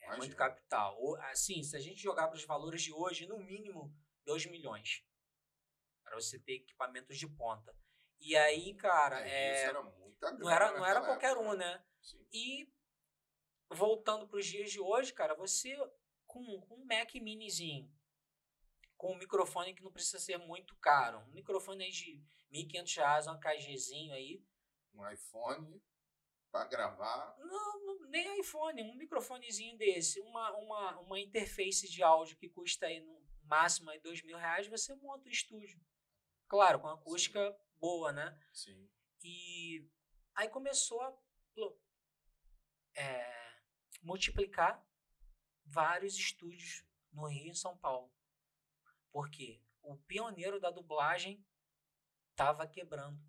É 0.00 0.16
muito 0.16 0.34
capital. 0.34 1.00
Ou, 1.00 1.16
assim, 1.22 1.62
se 1.62 1.76
a 1.76 1.80
gente 1.80 2.02
jogar 2.02 2.26
para 2.26 2.36
os 2.36 2.44
valores 2.44 2.82
de 2.82 2.92
hoje, 2.92 3.26
no 3.26 3.38
mínimo 3.38 3.94
2 4.24 4.46
milhões. 4.46 5.04
Para 6.02 6.16
você 6.16 6.38
ter 6.38 6.54
equipamentos 6.54 7.16
de 7.16 7.28
ponta. 7.28 7.74
E 8.18 8.36
aí, 8.36 8.74
cara, 8.74 9.26
É, 9.26 9.30
é, 9.30 9.54
isso 9.54 9.70
era 9.70 9.82
muita 9.82 10.32
não 10.32 10.50
era, 10.50 10.72
não 10.72 10.84
era 10.84 11.00
qualquer 11.00 11.32
época, 11.32 11.48
um, 11.48 11.54
né? 11.54 11.84
Sim. 12.02 12.26
E 12.32 12.68
voltando 13.70 14.26
para 14.26 14.38
os 14.38 14.46
dias 14.46 14.70
de 14.70 14.80
hoje, 14.80 15.12
cara, 15.12 15.34
você 15.34 15.76
com, 16.26 16.60
com 16.62 16.74
um 16.74 16.84
Mac 16.84 17.14
minizinho, 17.14 17.90
com 19.00 19.14
um 19.14 19.18
microfone 19.18 19.72
que 19.72 19.82
não 19.82 19.90
precisa 19.90 20.18
ser 20.18 20.36
muito 20.36 20.76
caro, 20.76 21.20
um 21.20 21.32
microfone 21.32 21.84
aí 21.84 21.90
de 21.90 22.22
R$ 22.52 22.64
1.500, 22.66 23.34
um 23.34 23.40
KGzinho 23.40 24.12
aí, 24.12 24.44
Um 24.92 25.08
iPhone 25.08 25.82
para 26.52 26.66
gravar. 26.66 27.34
Não, 27.38 27.86
não, 27.86 28.10
nem 28.10 28.40
iPhone, 28.40 28.82
um 28.82 28.94
microfonezinho 28.96 29.78
desse, 29.78 30.20
uma, 30.20 30.54
uma, 30.58 31.00
uma 31.00 31.18
interface 31.18 31.88
de 31.88 32.02
áudio 32.02 32.36
que 32.36 32.50
custa 32.50 32.84
aí 32.84 33.00
no 33.00 33.24
máximo 33.44 33.88
aí 33.88 33.98
dois 34.00 34.22
mil 34.22 34.36
reais, 34.36 34.66
você 34.66 34.94
monta 34.96 35.26
o 35.26 35.32
estúdio. 35.32 35.80
Claro, 36.46 36.78
com 36.80 36.88
acústica 36.88 37.58
boa, 37.80 38.12
né? 38.12 38.38
Sim. 38.52 38.86
E 39.24 39.88
aí 40.34 40.48
começou 40.50 41.00
a 41.00 41.18
é, 42.96 43.54
multiplicar 44.02 44.86
vários 45.64 46.18
estúdios 46.18 46.84
no 47.10 47.26
Rio 47.28 47.50
e 47.50 47.56
São 47.56 47.78
Paulo. 47.78 48.12
Porque 49.12 49.62
o 49.82 49.96
pioneiro 49.96 50.60
da 50.60 50.70
dublagem 50.70 51.44
estava 52.30 52.66
quebrando. 52.66 53.20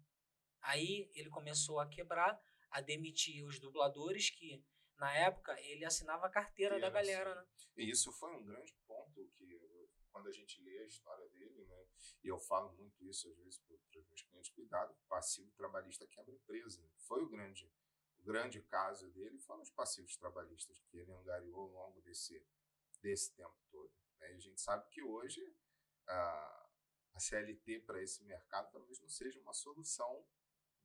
Aí 0.62 1.10
ele 1.14 1.30
começou 1.30 1.80
a 1.80 1.88
quebrar, 1.88 2.40
a 2.70 2.82
demitir 2.82 3.44
os 3.46 3.60
dubladores 3.60 4.30
que 4.30 4.64
na 4.98 5.12
época 5.16 5.60
ele 5.62 5.84
assinava 5.84 6.28
a 6.28 6.30
carteira 6.30 6.76
Que 6.76 6.82
da 6.82 6.88
era 6.88 6.94
galera, 6.94 7.32
assim. 7.42 7.68
né? 7.68 7.74
E 7.78 7.90
isso 7.90 8.12
foi 8.14 8.32
um 8.36 8.44
grande 8.46 8.74
ponto 8.88 9.28
que, 9.36 9.90
quando 10.12 10.28
a 10.28 10.32
gente 10.32 10.62
lê 10.62 10.78
a 10.80 10.86
história 10.86 11.28
dele, 11.30 11.66
né? 11.66 11.86
E 12.24 12.28
eu 12.28 12.38
falo 12.40 12.72
muito 12.74 13.04
isso 13.04 13.28
às 13.28 13.36
vezes 13.38 13.60
para 13.60 13.76
os 14.00 14.08
meus 14.08 14.22
clientes, 14.22 14.52
cuidado, 14.52 14.96
passivo 15.10 15.52
trabalhista 15.54 16.06
quebra 16.08 16.34
empresa. 16.34 16.88
Foi 17.08 17.24
o 17.24 17.30
grande, 17.30 17.72
o 18.20 18.24
grande 18.24 18.62
caso 18.62 19.10
dele, 19.10 19.40
foram 19.40 19.64
os 19.64 19.72
passivos 19.72 20.16
trabalhistas 20.18 20.80
que 20.80 20.98
ele 20.98 21.12
angariou 21.12 21.62
ao 21.62 21.88
longo 21.88 22.02
desse, 22.02 22.46
desse 23.02 23.34
tempo 23.34 23.58
todo. 23.72 23.92
né? 24.20 24.32
E 24.34 24.36
a 24.36 24.40
gente 24.40 24.62
sabe 24.62 24.88
que 24.90 25.02
hoje 25.02 25.42
a, 26.08 26.70
a 27.14 27.20
CLT 27.20 27.80
para 27.82 28.02
esse 28.02 28.24
mercado 28.24 28.72
talvez 28.72 29.00
não 29.00 29.10
seja 29.10 29.40
uma 29.40 29.54
solução, 29.54 30.26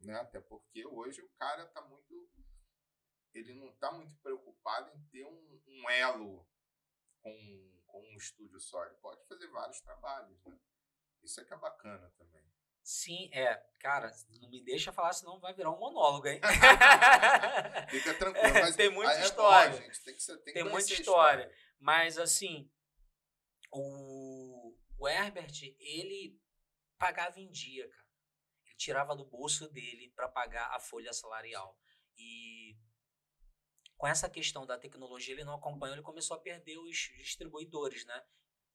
né? 0.01 0.15
Até 0.21 0.41
porque 0.41 0.87
hoje 0.87 1.23
o 1.23 1.29
cara 1.39 1.65
está 1.65 1.81
muito 1.83 2.29
ele 3.35 3.55
não 3.55 3.69
está 3.69 3.93
muito 3.93 4.17
preocupado 4.17 4.91
em 4.97 5.03
ter 5.11 5.25
um, 5.25 5.61
um 5.67 5.91
elo 5.91 6.47
com, 7.21 7.83
com 7.87 8.01
um 8.01 8.17
estúdio 8.17 8.59
só. 8.59 8.85
Ele 8.87 8.95
pode 8.97 9.23
fazer 9.27 9.47
vários 9.49 9.81
trabalhos, 9.81 10.43
né? 10.45 10.59
Isso 11.23 11.41
é 11.41 11.45
que 11.45 11.53
é 11.53 11.57
bacana 11.57 12.11
também. 12.17 12.47
Sim, 12.83 13.29
é. 13.33 13.57
Cara, 13.81 14.11
não 14.41 14.49
me 14.49 14.65
deixa 14.65 14.93
falar, 14.93 15.13
senão 15.13 15.41
vai 15.41 15.53
virar 15.53 15.73
um 15.73 15.79
monólogo, 15.79 16.29
hein? 16.29 16.41
Fica 17.91 18.15
tranquilo. 18.15 18.55
Mas 18.55 18.77
tem 18.77 18.91
muita 18.91 19.13
é 19.13 19.23
história. 19.23 19.71
Bom, 19.73 19.83
gente. 19.83 20.05
Tem, 20.05 20.15
que 20.15 20.23
ser, 20.23 20.37
tem, 20.39 20.55
tem 20.55 20.65
que 20.65 20.71
muita 20.71 20.93
história. 20.93 21.43
história. 21.43 21.57
Mas, 21.81 22.17
assim, 22.17 22.71
o, 23.73 23.81
o 24.99 25.09
Herbert, 25.09 25.53
ele 25.79 26.41
pagava 26.99 27.41
em 27.41 27.51
dia, 27.51 27.89
cara. 27.89 28.07
Ele 28.65 28.75
tirava 28.77 29.17
do 29.17 29.25
bolso 29.25 29.69
dele 29.69 30.11
para 30.15 30.29
pagar 30.29 30.75
a 30.75 30.81
folha 30.81 31.13
salarial. 31.13 31.79
E 32.17 32.77
com 33.97 34.07
essa 34.07 34.29
questão 34.29 34.67
da 34.67 34.79
tecnologia, 34.79 35.35
ele 35.35 35.45
não 35.45 35.55
acompanhou, 35.55 35.95
ele 35.95 36.03
começou 36.03 36.37
a 36.37 36.41
perder 36.41 36.79
os 36.79 36.97
distribuidores, 37.19 38.05
né? 38.05 38.27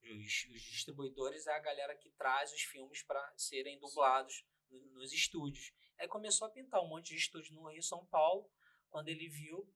Os, 0.04 0.46
os 0.56 0.62
distribuidores 0.64 1.46
é 1.46 1.54
a 1.54 1.60
galera 1.60 1.96
que 1.96 2.10
traz 2.12 2.52
os 2.52 2.62
filmes 2.62 3.04
para 3.04 3.34
serem 3.38 3.80
dublados 3.80 4.44
no, 4.70 4.80
nos 4.94 5.14
estúdios. 5.14 5.74
Aí 5.98 6.08
começou 6.08 6.48
a 6.48 6.52
pintar 6.52 6.82
um 6.82 6.88
monte 6.88 7.10
de 7.10 7.18
estúdio 7.18 7.54
no 7.54 7.70
Rio 7.70 7.84
São 7.84 8.06
Paulo. 8.08 8.50
Quando 8.90 9.10
ele 9.10 9.30
viu, 9.30 9.72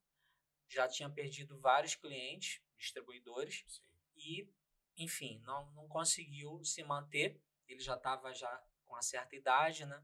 já 0.68 0.88
tinha 0.88 1.10
perdido 1.10 1.60
vários 1.60 1.94
clientes, 1.96 2.60
distribuidores, 2.78 3.64
Sim. 3.68 3.84
e, 4.18 4.50
enfim, 4.98 5.40
não, 5.46 5.70
não 5.72 5.88
conseguiu 5.88 6.64
se 6.64 6.84
manter. 6.84 7.42
Ele 7.68 7.80
já 7.80 7.96
estava 7.96 8.34
já 8.34 8.58
com 8.86 8.94
uma 8.94 9.02
certa 9.02 9.36
idade, 9.36 9.86
né? 9.86 10.04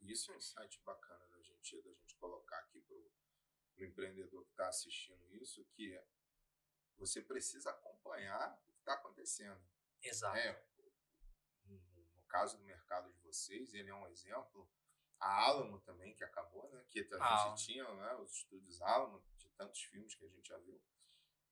Isso 0.00 0.30
é 0.30 0.34
um 0.34 0.38
insight 0.38 0.80
bacana 0.84 1.26
da 1.28 1.40
gente, 1.42 1.80
da 1.82 1.92
gente 1.92 2.16
colocar 2.16 2.58
aqui 2.58 2.80
para 2.80 2.96
o 2.96 3.10
empreendedor 3.78 4.44
que 4.44 4.50
está 4.50 4.68
assistindo 4.68 5.34
isso, 5.34 5.64
que 5.72 5.94
é 5.94 6.06
você 6.96 7.20
precisa 7.20 7.70
acompanhar 7.70 8.58
o 8.68 8.72
que 8.72 8.78
está 8.78 8.94
acontecendo. 8.94 9.60
Exato. 10.02 10.38
É, 10.38 10.64
no, 11.66 12.22
caso 12.28 12.58
do 12.58 12.64
mercado 12.64 13.12
de 13.12 13.18
vocês, 13.20 13.72
ele 13.74 13.90
é 13.90 13.94
um 13.94 14.06
exemplo. 14.08 14.68
A 15.18 15.46
Alamo 15.46 15.80
também, 15.80 16.14
que 16.14 16.22
acabou, 16.24 16.68
né? 16.70 16.84
Que 16.88 17.00
a 17.14 17.16
Ah. 17.20 17.48
gente 17.48 17.66
tinha 17.66 17.84
né, 17.94 18.14
os 18.16 18.32
estúdios 18.32 18.80
Alamo, 18.82 19.22
de 19.38 19.48
tantos 19.50 19.82
filmes 19.82 20.14
que 20.14 20.24
a 20.24 20.28
gente 20.28 20.46
já 20.48 20.58
viu. 20.58 20.80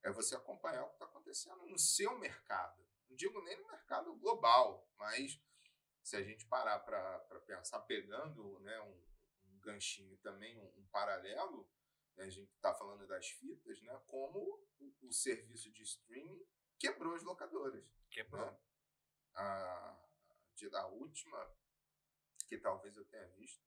É 0.05 0.13
você 0.13 0.37
acompanhar 0.37 0.85
o 0.85 0.89
que 0.89 0.95
está 0.95 1.07
acontecendo 1.07 1.67
no 1.67 1.79
seu 1.79 2.17
mercado. 2.19 2.87
Não 3.09 3.17
digo 3.17 3.43
nem 3.43 3.59
no 3.59 3.67
mercado 3.67 4.15
global, 4.17 4.87
mas 4.97 5.41
se 6.03 6.17
a 6.17 6.23
gente 6.23 6.47
parar 6.47 6.79
para 6.81 7.41
pensar, 7.47 7.81
pegando 7.81 8.61
né, 8.61 8.81
um, 8.83 9.53
um 9.53 9.59
ganchinho 9.61 10.17
também, 10.19 10.57
um, 10.59 10.81
um 10.81 10.87
paralelo, 10.89 11.69
né, 12.17 12.25
a 12.25 12.31
gente 12.31 12.53
está 12.53 12.75
falando 12.75 13.07
das 13.07 13.29
fitas, 13.29 13.81
né, 13.83 13.99
como 14.07 14.39
o, 14.79 14.95
o 15.09 15.13
serviço 15.13 15.73
de 15.73 15.83
streaming 15.83 16.47
quebrou 16.79 17.15
as 17.15 17.23
locadoras 17.23 17.83
Quebrou. 18.11 18.45
né? 18.45 18.59
A, 19.35 19.99
a 20.75 20.87
última 20.89 21.51
que 22.47 22.59
talvez 22.59 22.95
eu 22.97 23.05
tenha 23.07 23.27
visto 23.29 23.65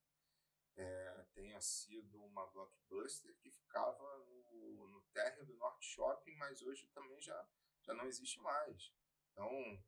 é, 0.77 1.25
tenha 1.33 1.59
sido 1.59 2.23
uma 2.23 2.45
blockbuster 2.47 3.35
que 3.37 3.49
ficava 3.51 4.17
no, 4.51 4.87
no 4.89 5.01
térreo 5.13 5.45
do 5.45 5.55
Norte 5.55 5.85
Shopping, 5.85 6.35
mas 6.35 6.61
hoje 6.61 6.87
também 6.93 7.19
já, 7.19 7.47
já 7.81 7.93
não 7.93 8.05
existe 8.05 8.39
mais. 8.39 8.93
Então, 9.31 9.83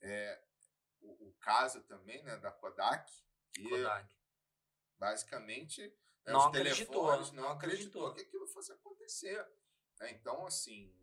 é, 0.00 0.42
o, 1.00 1.28
o 1.28 1.32
caso 1.40 1.82
também 1.84 2.22
né, 2.22 2.36
da 2.36 2.52
Kodak, 2.52 3.12
que 3.52 3.68
Kodak. 3.68 4.16
basicamente 4.96 5.82
né, 6.24 6.32
Não 6.32 6.40
os 6.40 6.46
acreditou, 6.46 6.94
telefones 7.06 7.32
não 7.32 7.42
não 7.44 7.50
acreditou 7.50 8.06
acreditou. 8.06 8.14
que 8.14 8.20
aquilo 8.20 8.46
fosse 8.46 8.72
acontecer. 8.72 9.44
né? 9.98 10.12
Então, 10.12 10.46
assim, 10.46 10.94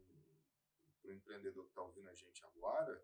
para 1.01 1.12
o 1.12 1.13
empreendedor 1.13 1.63
que 1.65 1.72
está 1.72 1.81
ouvindo 1.81 2.10
a 2.10 2.15
gente 2.15 2.43
agora, 2.46 3.03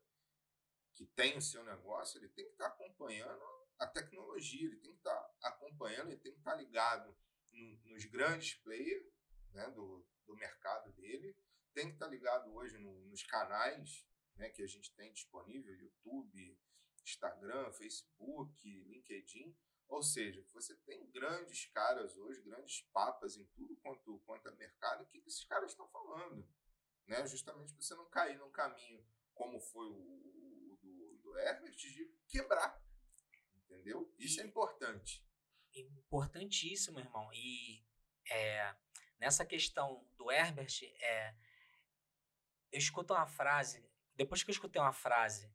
que 0.95 1.05
tem 1.05 1.37
o 1.37 1.41
seu 1.41 1.63
negócio, 1.63 2.17
ele 2.17 2.29
tem 2.29 2.45
que 2.45 2.51
estar 2.51 2.67
acompanhando 2.67 3.62
a 3.79 3.87
tecnologia, 3.87 4.65
ele 4.67 4.77
tem 4.77 4.91
que 4.91 4.97
estar 4.97 5.35
acompanhando, 5.41 6.09
ele 6.11 6.19
tem 6.19 6.31
que 6.31 6.39
estar 6.39 6.55
ligado 6.55 7.15
no- 7.51 7.77
nos 7.91 8.05
grandes 8.05 8.55
players 8.55 9.05
né, 9.51 9.69
do, 9.71 10.05
do 10.25 10.35
mercado 10.35 10.91
dele, 10.93 11.35
tem 11.73 11.87
que 11.87 11.93
estar 11.93 12.07
ligado 12.07 12.53
hoje 12.53 12.77
no- 12.77 13.05
nos 13.05 13.23
canais 13.23 14.07
né, 14.35 14.49
que 14.49 14.63
a 14.63 14.67
gente 14.67 14.93
tem 14.95 15.11
disponível, 15.13 15.75
YouTube, 15.75 16.59
Instagram, 17.03 17.71
Facebook, 17.73 18.83
LinkedIn, 18.85 19.55
ou 19.87 20.01
seja, 20.01 20.43
você 20.53 20.75
tem 20.77 21.05
grandes 21.11 21.65
caras 21.67 22.15
hoje, 22.17 22.41
grandes 22.41 22.81
papas 22.93 23.35
em 23.37 23.45
tudo 23.47 23.75
quanto, 23.77 24.19
quanto 24.25 24.47
é 24.47 24.55
mercado, 24.55 25.03
o 25.03 25.07
que, 25.07 25.21
que 25.21 25.27
esses 25.27 25.43
caras 25.45 25.71
estão 25.71 25.87
falando? 25.89 26.47
Né? 27.05 27.27
Justamente 27.27 27.73
para 27.73 27.81
você 27.81 27.93
não 27.95 28.09
cair 28.09 28.37
num 28.37 28.49
caminho 28.51 29.05
como 29.35 29.59
foi 29.59 29.85
o, 29.87 29.93
o 29.93 30.79
do, 30.81 31.17
do 31.21 31.37
Herbert, 31.37 31.75
de 31.75 32.05
quebrar. 32.27 32.81
Entendeu? 33.73 34.13
Isso 34.17 34.41
é 34.41 34.43
importante. 34.43 35.25
Importantíssimo, 35.73 36.99
irmão. 36.99 37.29
E 37.33 37.83
é, 38.29 38.75
nessa 39.19 39.45
questão 39.45 40.05
do 40.15 40.31
Herbert, 40.31 40.73
é, 40.99 41.35
eu 42.71 42.79
escuto 42.79 43.13
uma 43.13 43.25
frase, 43.25 43.83
depois 44.15 44.43
que 44.43 44.49
eu 44.49 44.53
escutei 44.53 44.81
uma 44.81 44.93
frase 44.93 45.51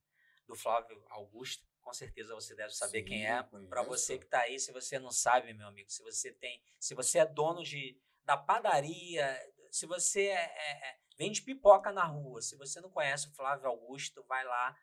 do 0.47 0.55
Flávio 0.55 1.05
Augusto, 1.11 1.67
com 1.81 1.93
certeza 1.93 2.35
você 2.35 2.55
deve 2.55 2.75
saber 2.75 3.01
Sim, 3.01 3.05
quem 3.07 3.27
é. 3.27 3.43
Para 3.43 3.83
você 3.83 4.19
que 4.19 4.25
está 4.25 4.41
aí, 4.41 4.59
se 4.61 4.73
você 4.73 4.99
não 4.99 5.11
sabe, 5.11 5.55
meu 5.55 5.67
amigo, 5.67 5.91
se 5.91 6.03
você 6.03 6.33
tem, 6.33 6.63
se 6.79 6.95
você 6.95 7.21
é 7.21 7.27
dono 7.27 7.63
de 7.63 7.99
da 8.25 8.37
padaria, 8.37 9.41
se 9.71 9.87
você 9.87 10.27
é, 10.27 10.35
é, 10.35 10.89
é, 10.91 10.99
vende 11.17 11.41
pipoca 11.41 11.91
na 11.91 12.05
rua, 12.05 12.43
se 12.43 12.57
você 12.57 12.79
não 12.79 12.91
conhece 12.91 13.29
o 13.29 13.33
Flávio 13.33 13.69
Augusto, 13.69 14.23
vai 14.25 14.45
lá, 14.45 14.77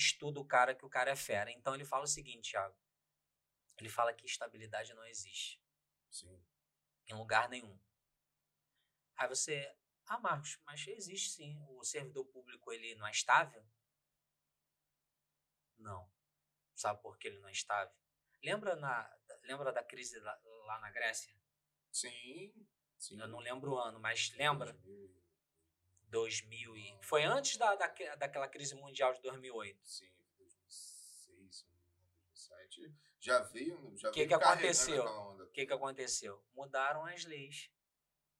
estuda 0.00 0.40
o 0.40 0.44
cara 0.44 0.74
que 0.74 0.84
o 0.84 0.90
cara 0.90 1.10
é 1.10 1.16
fera. 1.16 1.50
Então 1.50 1.74
ele 1.74 1.84
fala 1.84 2.04
o 2.04 2.08
seguinte, 2.08 2.50
Thiago. 2.50 2.76
Ele 3.76 3.88
fala 3.88 4.12
que 4.12 4.26
estabilidade 4.26 4.92
não 4.94 5.06
existe 5.06 5.62
Sim. 6.10 6.42
em 7.06 7.14
lugar 7.14 7.48
nenhum. 7.48 7.78
Aí 9.16 9.28
você, 9.28 9.74
ah, 10.06 10.18
Marcos, 10.18 10.58
mas 10.64 10.86
existe 10.86 11.30
sim. 11.30 11.58
O 11.68 11.84
servidor 11.84 12.24
público 12.26 12.72
ele 12.72 12.94
não 12.94 13.06
é 13.06 13.10
estável? 13.10 13.64
Não. 15.78 16.10
Sabe 16.74 17.00
por 17.02 17.18
que 17.18 17.28
ele 17.28 17.38
não 17.38 17.48
é 17.48 17.52
estável? 17.52 17.94
Lembra, 18.42 18.76
na, 18.76 19.18
lembra 19.42 19.72
da 19.72 19.84
crise 19.84 20.18
lá, 20.18 20.40
lá 20.64 20.80
na 20.80 20.90
Grécia? 20.90 21.34
Sim. 21.92 22.54
Sim. 22.98 23.20
Eu 23.20 23.28
não 23.28 23.38
lembro 23.38 23.72
o 23.72 23.78
ano, 23.78 23.98
mas 23.98 24.30
lembra? 24.32 24.72
2000, 24.72 25.19
2000 26.10 26.76
e... 26.76 26.98
Foi 27.02 27.24
antes 27.24 27.56
da, 27.56 27.74
da, 27.74 27.86
daquela 28.16 28.48
crise 28.48 28.74
mundial 28.74 29.12
de 29.14 29.22
2008. 29.22 29.78
Sim, 29.86 30.10
2006, 30.38 31.56
se 31.56 31.64
não 31.66 31.72
me 31.74 31.80
engano, 31.84 32.08
2007. 32.26 32.94
Já 33.20 33.40
veio, 33.40 33.96
já 33.96 34.10
Que 34.10 34.20
veio 34.20 34.28
que 34.28 34.38
carregando 34.38 34.44
aconteceu? 34.44 35.04
O 35.04 35.46
que, 35.50 35.66
que 35.66 35.72
aconteceu? 35.72 36.44
Mudaram 36.54 37.04
as 37.06 37.24
leis. 37.24 37.70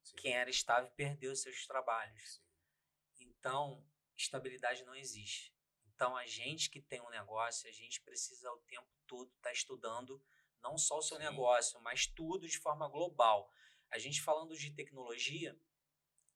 Sim, 0.03 0.17
Quem 0.17 0.35
era 0.35 0.51
estável 0.51 0.91
perdeu 0.97 1.35
seus 1.37 1.67
trabalhos. 1.67 2.43
sim. 3.13 3.25
Então, 3.39 3.85
estabilidade 4.17 4.85
não 4.85 4.95
existe. 4.95 5.55
Então, 5.95 6.17
a 6.17 6.27
gente 6.27 6.71
que 6.71 6.81
tem 6.81 7.01
um 7.01 7.11
negócio, 7.11 7.69
a 7.69 7.73
gente 7.73 8.01
precisa 8.01 8.51
o 8.51 8.59
tempo 8.61 8.89
todo 9.07 9.31
estar 9.37 9.53
estudando 9.53 10.23
não 10.63 10.77
só 10.77 10.99
o 10.99 11.03
seu 11.03 11.17
Sim. 11.17 11.25
negócio, 11.25 11.81
mas 11.81 12.07
tudo 12.07 12.47
de 12.49 12.59
forma 12.59 12.89
global. 12.89 13.53
A 13.91 13.99
gente 13.99 14.23
falando 14.23 14.57
de 14.57 14.71
tecnologia, 14.71 15.59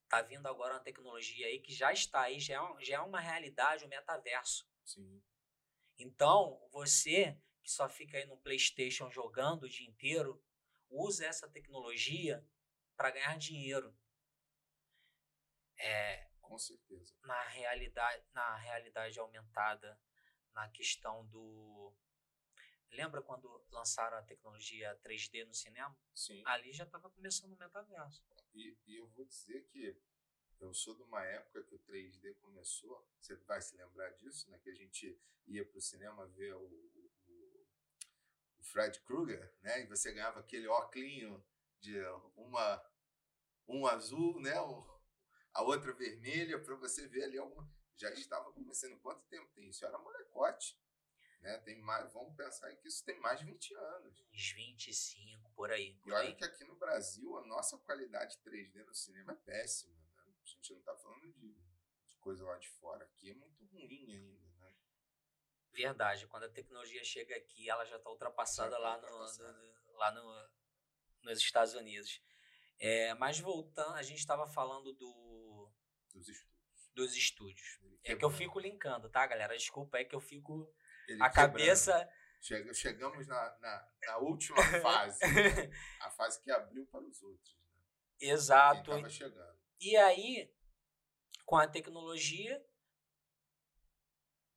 tá 0.09 0.23
vindo 0.23 0.47
agora 0.47 0.75
uma 0.75 0.81
tecnologia 0.81 1.47
aí 1.47 1.61
que 1.61 1.73
já 1.73 1.93
está 1.93 2.23
aí, 2.23 2.39
já 2.41 2.55
é, 2.55 2.61
uma- 2.61 2.85
já 2.85 2.95
é 2.97 3.01
uma 3.01 3.21
realidade, 3.21 3.85
o 3.85 3.89
metaverso. 3.89 4.69
Sim. 4.85 5.23
Então, 5.99 6.61
você 6.71 7.39
que 7.63 7.71
só 7.71 7.89
fica 7.89 8.19
aí 8.19 8.27
no 8.27 8.37
PlayStation 8.37 9.11
jogando 9.11 9.65
o 9.65 9.69
dia 9.69 9.89
inteiro, 9.89 10.43
usa 10.91 11.25
essa 11.27 11.49
tecnologia 11.49 12.47
para 12.97 13.11
ganhar 13.11 13.39
dinheiro. 13.39 13.97
É, 15.79 16.29
Com 16.41 16.59
certeza. 16.59 17.15
na 17.25 17.43
realidade, 17.49 18.23
na 18.33 18.57
realidade 18.57 19.19
aumentada, 19.19 19.99
na 20.55 20.69
questão 20.69 21.27
do. 21.27 21.93
Lembra 22.95 23.21
quando 23.23 23.65
lançaram 23.71 24.17
a 24.19 24.23
tecnologia 24.23 24.97
3D 25.03 25.45
no 25.45 25.55
cinema? 25.55 25.97
Sim. 26.15 26.43
Ali 26.47 26.73
já 26.73 26.85
estava 26.85 27.11
começando 27.11 27.53
o 27.53 27.57
metaverso. 27.57 28.23
E, 28.55 28.77
e 28.87 28.97
eu 28.97 29.07
vou 29.09 29.25
dizer 29.25 29.65
que 29.67 29.97
eu 30.61 30.73
sou 30.73 30.95
de 30.95 31.03
uma 31.03 31.23
época 31.25 31.63
que 31.65 31.75
o 31.75 31.79
3D 31.81 32.35
começou. 32.37 33.07
Você 33.21 33.35
vai 33.37 33.61
se 33.61 33.77
lembrar 33.77 34.11
disso, 34.11 34.49
né? 34.51 34.59
Que 34.59 34.71
a 34.71 34.75
gente 34.75 35.19
ia 35.47 35.65
para 35.67 35.79
o 35.79 35.83
cinema 35.83 36.27
ver 36.29 36.55
o, 36.55 36.63
o, 36.63 37.67
o 38.59 38.63
Fred 38.63 39.01
Krueger, 39.01 39.53
né? 39.63 39.83
E 39.83 39.87
você 39.87 40.13
ganhava 40.13 40.41
aquele 40.41 40.67
óculos 40.69 41.43
de 41.81 42.01
uma 42.37 42.83
um 43.69 43.87
azul, 43.87 44.41
né? 44.41 44.61
o- 44.61 44.95
a 45.53 45.63
outra 45.63 45.93
vermelha 45.93 46.59
para 46.61 46.75
você 46.77 47.07
ver 47.09 47.25
ali 47.25 47.39
alguma. 47.39 47.69
Já 47.97 48.11
estava 48.13 48.53
começando. 48.53 48.99
Quanto 49.01 49.23
tempo 49.27 49.51
tem 49.55 49.69
isso? 49.69 49.85
Eu 49.85 49.89
era 49.89 49.99
molecote. 49.99 50.77
Né? 51.45 51.59
Tem 51.59 51.79
mais, 51.83 52.11
vamos 52.11 52.35
pensar 52.35 52.75
que 52.75 52.89
isso 52.89 53.05
tem 53.05 53.21
mais 53.21 53.39
de 53.39 53.45
20 53.45 53.75
anos. 53.75 54.25
Uns 54.33 54.53
25, 54.53 55.51
por 55.51 55.71
aí. 55.71 55.95
Por 55.97 56.09
e 56.09 56.13
olha 56.15 56.29
aí. 56.29 56.35
que 56.35 56.43
aqui 56.43 56.65
no 56.65 56.75
Brasil 56.75 57.37
a 57.37 57.47
nossa 57.47 57.77
qualidade 57.77 58.39
3D 58.39 58.83
no 58.87 58.95
cinema 58.95 59.33
é 59.33 59.37
péssima. 59.37 59.95
Né? 59.95 60.25
A 60.43 60.47
gente 60.47 60.73
não 60.73 60.79
está 60.79 60.97
falando 60.97 61.31
de, 61.35 61.53
de, 61.53 62.17
coisa 62.19 62.43
lá 62.45 62.57
de 62.57 62.71
fora. 62.71 63.05
Aqui 63.05 63.31
é 63.31 63.35
muito 63.35 63.63
ruim 63.67 64.11
ainda. 64.11 64.49
Né? 64.59 64.75
Verdade. 65.71 66.27
Quando 66.29 66.45
a 66.45 66.49
tecnologia 66.49 67.05
chega 67.05 67.37
aqui, 67.37 67.69
ela 67.69 67.85
já 67.85 67.99
está 67.99 68.09
ultrapassada, 68.09 68.71
já 68.71 68.77
tá 68.77 68.83
lá, 68.83 68.95
ultrapassada. 68.95 69.53
No, 69.53 69.93
no, 69.93 69.99
lá 69.99 70.13
no, 70.13 70.51
nos 71.25 71.39
Estados 71.41 71.75
Unidos. 71.75 72.23
É, 72.79 73.13
mas 73.15 73.39
voltando, 73.39 73.97
a 73.97 74.03
gente 74.03 74.19
estava 74.19 74.47
falando 74.47 74.95
do, 74.95 75.71
dos 76.11 76.27
estúdios. 76.27 76.55
Dos 76.95 77.15
estúdios. 77.15 77.81
É 78.03 78.17
que 78.17 78.25
eu 78.25 78.31
fico 78.31 78.59
linkando, 78.59 79.11
tá, 79.11 79.27
galera? 79.27 79.55
Desculpa, 79.55 79.99
é 79.99 80.05
que 80.05 80.15
eu 80.15 80.21
fico. 80.21 80.75
Ele 81.09 81.23
a 81.23 81.31
cabeça. 81.31 82.07
Chega, 82.41 82.75
chegamos 82.75 83.27
na, 83.27 83.59
na, 83.59 83.89
na, 84.03 84.19
última 84.19 84.57
fase. 84.83 85.19
a 86.01 86.11
fase 86.11 86.43
que 86.43 86.51
abriu 86.51 86.87
para 86.87 87.05
os 87.05 87.23
outros. 87.23 87.57
Né? 87.57 87.63
Exato. 88.21 88.91
Quem 88.91 89.09
chegando. 89.09 89.59
E 89.81 89.97
aí, 89.97 90.53
com 91.47 91.57
a 91.57 91.67
tecnologia, 91.67 92.63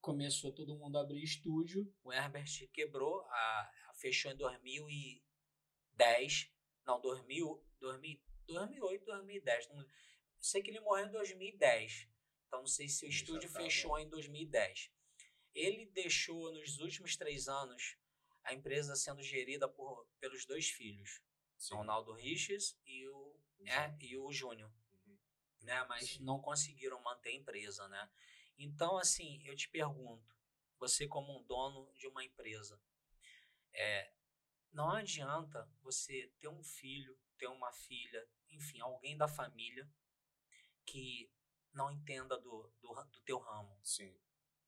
começou 0.02 0.52
todo 0.52 0.78
mundo 0.78 0.98
a 0.98 1.02
abrir 1.02 1.24
estúdio. 1.24 1.90
O 2.04 2.12
Herbert 2.12 2.70
quebrou, 2.74 3.22
a, 3.30 3.72
a 3.90 3.94
fechou 3.94 4.32
em 4.32 4.38
2010. 4.38 6.52
Não, 6.86 7.00
2000, 7.02 7.66
2000, 7.80 8.20
2008, 8.48 9.06
2010. 9.06 9.70
Não, 9.70 9.86
sei 10.40 10.62
que 10.62 10.72
ele 10.72 10.80
morreu 10.80 11.08
em 11.08 11.12
2010. 11.12 12.08
Então 12.48 12.60
não 12.60 12.68
sei 12.68 12.88
se 12.88 13.06
o 13.06 13.10
estúdio 13.10 13.50
fechou 13.50 14.00
em 14.00 14.10
2010. 14.10 14.92
Ele 15.58 15.88
deixou 15.88 16.52
nos 16.52 16.78
últimos 16.78 17.16
três 17.16 17.48
anos 17.48 17.98
a 18.44 18.54
empresa 18.54 18.96
sendo 18.96 19.24
gerida 19.24 19.68
por, 19.68 20.08
pelos 20.20 20.46
dois 20.46 20.70
filhos, 20.70 21.20
Sim. 21.58 21.74
Ronaldo 21.74 22.14
Riches 22.14 22.80
e 22.86 23.08
o, 23.08 23.36
é, 23.66 23.96
e 24.00 24.16
o 24.16 24.32
Júnior. 24.32 24.72
Uhum. 24.94 25.18
Né? 25.64 25.84
Mas 25.86 26.12
Sim. 26.12 26.24
não 26.24 26.40
conseguiram 26.40 27.02
manter 27.02 27.30
a 27.30 27.34
empresa. 27.34 27.88
Né? 27.88 28.08
Então, 28.56 29.00
assim, 29.00 29.42
eu 29.46 29.56
te 29.56 29.68
pergunto, 29.68 30.32
você 30.78 31.08
como 31.08 31.40
um 31.40 31.44
dono 31.44 31.92
de 31.96 32.06
uma 32.06 32.24
empresa, 32.24 32.80
é, 33.74 34.14
não 34.72 34.92
adianta 34.92 35.68
você 35.82 36.32
ter 36.38 36.50
um 36.50 36.64
filho, 36.64 37.20
ter 37.36 37.48
uma 37.48 37.74
filha, 37.74 38.30
enfim, 38.52 38.80
alguém 38.80 39.18
da 39.18 39.28
família 39.28 39.90
que 40.86 41.32
não 41.74 41.92
entenda 41.92 42.38
do, 42.40 42.72
do, 42.80 42.94
do 43.06 43.22
teu 43.22 43.40
ramo. 43.40 43.76
Sim. 43.84 44.16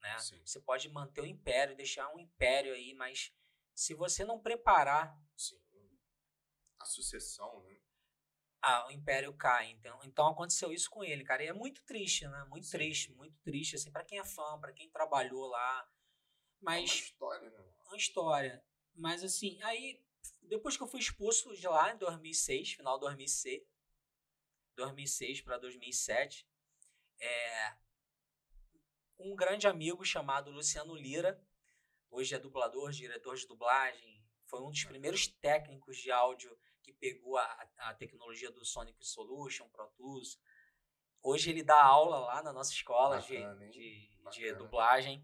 Né? 0.02 0.18
Sim. 0.20 0.42
Você 0.46 0.60
pode 0.60 0.90
manter 0.90 1.22
o 1.22 1.26
império, 1.26 1.76
deixar 1.76 2.14
um 2.14 2.20
império 2.20 2.74
aí, 2.74 2.94
mas 2.94 3.34
se 3.74 3.94
você 3.94 4.24
não 4.24 4.40
preparar. 4.40 5.18
Sim. 5.36 5.60
A 6.80 6.86
sucessão, 6.86 7.62
né? 7.64 7.78
Ah, 8.62 8.88
o 8.88 8.92
império 8.92 9.34
cai. 9.34 9.72
Então, 9.72 10.00
então 10.04 10.28
aconteceu 10.28 10.72
isso 10.72 10.90
com 10.90 11.04
ele, 11.04 11.24
cara. 11.24 11.44
E 11.44 11.48
é 11.48 11.54
muito 11.54 11.84
triste, 11.84 12.28
né? 12.28 12.46
Muito 12.50 12.66
Sim. 12.66 12.78
triste, 12.78 13.12
muito 13.14 13.38
triste, 13.40 13.76
assim, 13.76 13.92
para 13.92 14.04
quem 14.04 14.20
é 14.20 14.26
fã, 14.26 14.60
para 14.60 14.74
quem 14.74 14.90
trabalhou 14.90 15.48
lá. 15.48 15.90
Mas. 16.62 16.90
É 16.90 16.94
uma 16.94 17.02
história, 17.02 17.50
né? 17.50 17.74
Uma 17.86 17.98
história. 17.98 18.66
Mas 18.94 19.24
assim, 19.24 19.62
aí, 19.64 20.04
depois 20.42 20.76
que 20.76 20.84
eu 20.84 20.88
fui 20.88 21.00
expulso 21.00 21.56
de 21.56 21.68
lá 21.68 21.94
em 21.94 21.98
2006, 21.98 22.74
final 22.74 22.96
de 22.96 23.02
2006, 23.02 23.64
2006 24.76 25.42
para 25.42 25.58
2007, 25.58 26.48
é, 27.20 27.78
um 29.20 29.36
grande 29.36 29.68
amigo 29.68 30.06
chamado 30.06 30.50
Luciano 30.50 30.96
Lira, 30.96 31.40
hoje 32.10 32.34
é 32.34 32.40
dublador, 32.40 32.92
diretor 32.92 33.36
de 33.36 33.46
dublagem, 33.46 34.24
foi 34.46 34.62
um 34.62 34.72
dos 34.72 34.84
primeiros 34.86 35.28
técnicos 35.28 35.98
de 35.98 36.12
áudio 36.12 36.58
que 36.82 36.94
pegou 36.94 37.38
a, 37.38 37.70
a 37.78 37.94
tecnologia 37.94 38.50
do 38.50 38.66
Sonic 38.66 39.06
Solution, 39.06 39.70
Pro 39.70 39.88
Tools. 39.92 40.40
Hoje 41.22 41.52
ele 41.52 41.62
dá 41.62 41.84
aula 41.84 42.20
lá 42.20 42.42
na 42.42 42.54
nossa 42.54 42.72
escola 42.72 43.18
Bacana, 43.18 43.70
de, 43.70 44.10
de, 44.32 44.32
de, 44.32 44.54
dublagem. 44.54 45.24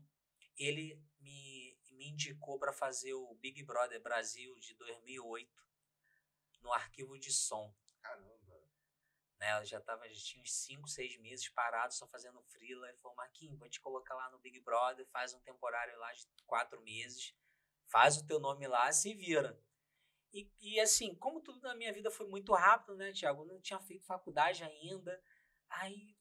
Ele 0.58 1.02
me, 1.20 1.76
me 1.92 2.10
indicou 2.10 2.60
para 2.60 2.74
fazer 2.74 3.14
o 3.14 3.34
Big 3.36 3.64
Brother 3.64 4.02
Brasil 4.02 4.56
de 4.60 4.76
2008 4.76 5.50
no 6.62 6.72
arquivo 6.74 7.18
de 7.18 7.32
som. 7.32 7.74
Caramba. 8.02 8.35
Né? 9.40 9.60
Eu 9.60 9.66
já 9.66 9.82
tava, 9.82 10.08
já 10.08 10.16
tinha 10.16 10.42
uns 10.42 10.54
5, 10.54 10.88
6 10.88 11.18
meses 11.18 11.50
parado 11.50 11.94
só 11.94 12.08
fazendo 12.08 12.42
freela. 12.44 12.88
Ele 12.88 12.98
falou, 12.98 13.18
Marquinhos, 13.18 13.60
vou 13.60 13.70
te 13.70 13.80
colocar 13.80 14.16
lá 14.16 14.30
no 14.30 14.40
Big 14.40 14.60
Brother, 14.62 15.06
faz 15.08 15.34
um 15.34 15.40
temporário 15.42 15.98
lá 15.98 16.14
de 16.14 16.26
4 16.46 16.82
meses, 16.82 17.36
faz 17.88 18.18
o 18.18 18.26
teu 18.26 18.40
nome 18.40 18.68
lá, 18.68 18.92
se 18.92 19.14
vira. 19.14 19.60
E, 20.34 20.52
e 20.60 20.80
assim, 20.82 21.16
como 21.16 21.42
tudo 21.42 21.62
na 21.62 21.76
minha 21.76 21.94
vida 21.94 22.12
foi 22.12 22.28
muito 22.28 22.54
rápido, 22.54 22.96
né, 22.96 23.12
Tiago? 23.14 23.44
Eu 23.44 23.48
não 23.48 23.62
tinha 23.62 23.80
feito 23.80 24.06
faculdade 24.06 24.64
ainda. 24.64 25.22
Aí, 25.70 26.16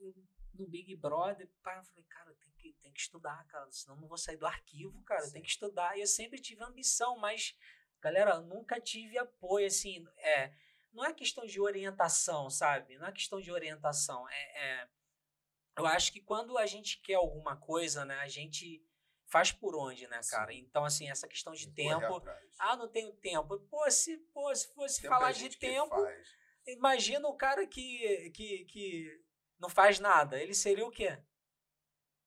no 0.52 0.68
Big 0.68 0.94
Brother, 0.96 1.50
pá, 1.62 1.76
eu 1.76 1.84
falei, 1.84 2.04
cara, 2.04 2.34
tem 2.34 2.52
que, 2.52 2.72
tem 2.74 2.92
que 2.92 3.00
estudar, 3.00 3.44
cara, 3.46 3.70
senão 3.70 3.96
não 3.96 4.08
vou 4.08 4.16
sair 4.16 4.36
do 4.36 4.46
arquivo, 4.46 5.02
cara, 5.02 5.22
Sim. 5.22 5.32
tem 5.32 5.42
que 5.42 5.48
estudar. 5.48 5.96
E 5.96 6.00
eu 6.00 6.06
sempre 6.06 6.40
tive 6.40 6.62
ambição, 6.62 7.18
mas, 7.18 7.56
galera, 8.00 8.40
nunca 8.40 8.80
tive 8.80 9.18
apoio, 9.18 9.66
assim, 9.66 10.06
é, 10.18 10.54
não 10.94 11.04
é 11.04 11.12
questão 11.12 11.44
de 11.44 11.60
orientação, 11.60 12.48
sabe? 12.48 12.96
Não 12.96 13.06
é 13.06 13.12
questão 13.12 13.40
de 13.40 13.50
orientação. 13.50 14.26
É, 14.28 14.64
é, 14.64 14.88
eu 15.76 15.86
acho 15.86 16.12
que 16.12 16.20
quando 16.20 16.56
a 16.56 16.66
gente 16.66 17.00
quer 17.02 17.14
alguma 17.14 17.56
coisa, 17.56 18.04
né, 18.04 18.16
a 18.20 18.28
gente 18.28 18.82
faz 19.26 19.50
por 19.50 19.74
onde, 19.74 20.06
né, 20.06 20.20
cara? 20.30 20.52
Sim. 20.52 20.58
Então, 20.60 20.84
assim, 20.84 21.10
essa 21.10 21.26
questão 21.26 21.52
de 21.52 21.68
tempo. 21.72 22.22
Ah, 22.58 22.76
não 22.76 22.88
tenho 22.88 23.12
tempo. 23.14 23.58
Pô, 23.68 23.90
se, 23.90 24.16
pô, 24.32 24.54
se 24.54 24.72
fosse 24.72 25.02
tempo 25.02 25.12
falar 25.12 25.32
de 25.32 25.50
tempo, 25.58 25.96
imagina 26.66 27.26
o 27.26 27.36
cara 27.36 27.66
que, 27.66 28.30
que, 28.30 28.64
que 28.66 29.24
não 29.58 29.68
faz 29.68 29.98
nada. 29.98 30.40
Ele 30.40 30.54
seria 30.54 30.86
o 30.86 30.90
quê? 30.90 31.18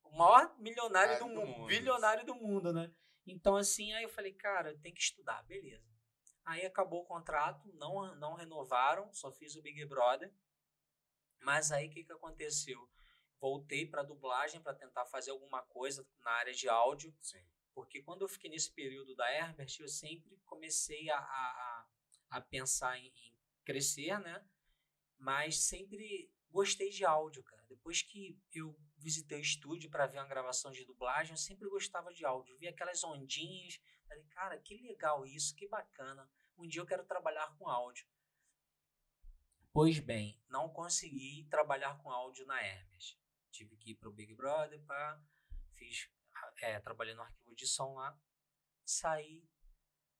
O 0.03 0.17
maior 0.17 0.53
milionário 0.59 1.17
do, 1.19 1.25
do 1.25 1.35
mundo, 1.35 1.47
mundo, 1.47 1.67
bilionário 1.67 2.25
do 2.25 2.35
mundo, 2.35 2.73
né? 2.73 2.91
Então, 3.25 3.55
assim, 3.55 3.93
aí 3.93 4.03
eu 4.03 4.09
falei, 4.09 4.33
cara, 4.33 4.77
tem 4.79 4.93
que 4.93 5.01
estudar, 5.01 5.43
beleza. 5.43 5.96
Aí 6.47 6.65
acabou 6.65 7.01
o 7.01 7.05
contrato, 7.05 7.69
não, 7.73 8.15
não 8.15 8.33
renovaram, 8.35 9.11
só 9.11 9.29
fiz 9.33 9.57
o 9.57 9.61
Big 9.61 9.83
Brother. 9.85 10.33
Mas 11.41 11.73
aí 11.73 11.87
o 11.87 11.91
que, 11.91 12.05
que 12.05 12.11
aconteceu? 12.13 12.89
Voltei 13.37 13.85
para 13.85 14.01
dublagem 14.01 14.61
para 14.61 14.73
tentar 14.73 15.05
fazer 15.07 15.31
alguma 15.31 15.61
coisa 15.63 16.07
na 16.21 16.31
área 16.31 16.53
de 16.53 16.69
áudio. 16.69 17.13
Sim. 17.19 17.45
Porque 17.73 18.01
quando 18.01 18.21
eu 18.21 18.29
fiquei 18.29 18.49
nesse 18.49 18.71
período 18.71 19.13
da 19.13 19.29
Herbert, 19.29 19.67
eu 19.77 19.89
sempre 19.89 20.37
comecei 20.45 21.09
a, 21.09 21.19
a, 21.19 21.87
a 22.29 22.41
pensar 22.41 22.97
em, 22.97 23.07
em 23.07 23.37
crescer, 23.65 24.17
né? 24.21 24.41
Mas 25.17 25.59
sempre 25.59 26.31
gostei 26.49 26.89
de 26.89 27.03
áudio, 27.03 27.43
cara. 27.43 27.65
Depois 27.67 28.01
que 28.01 28.39
eu 28.53 28.73
visitei 28.95 29.39
o 29.39 29.41
estúdio 29.41 29.89
para 29.89 30.07
ver 30.07 30.19
uma 30.19 30.27
gravação 30.29 30.71
de 30.71 30.85
dublagem, 30.85 31.33
eu 31.33 31.37
sempre 31.37 31.67
gostava 31.67 32.13
de 32.13 32.23
áudio. 32.23 32.57
Vi 32.57 32.69
aquelas 32.69 33.03
ondinhas, 33.03 33.81
falei, 34.07 34.23
cara, 34.25 34.57
que 34.59 34.75
legal 34.81 35.25
isso, 35.25 35.55
que 35.55 35.67
bacana. 35.67 36.29
Um 36.57 36.67
dia 36.67 36.81
eu 36.81 36.85
quero 36.85 37.05
trabalhar 37.05 37.55
com 37.57 37.67
áudio. 37.67 38.07
Pois 39.71 39.99
bem, 39.99 40.41
não 40.49 40.69
consegui 40.69 41.47
trabalhar 41.49 41.97
com 42.01 42.09
áudio 42.09 42.45
na 42.45 42.59
Hermes. 42.61 43.19
Tive 43.51 43.77
que 43.77 43.91
ir 43.91 43.95
para 43.95 44.09
o 44.09 44.13
Big 44.13 44.33
Brother, 44.33 44.83
pá, 44.85 45.21
fiz, 45.73 46.09
é, 46.61 46.79
trabalhei 46.79 47.13
no 47.13 47.21
arquivo 47.21 47.55
de 47.55 47.67
som 47.67 47.93
lá, 47.93 48.19
saí, 48.83 49.47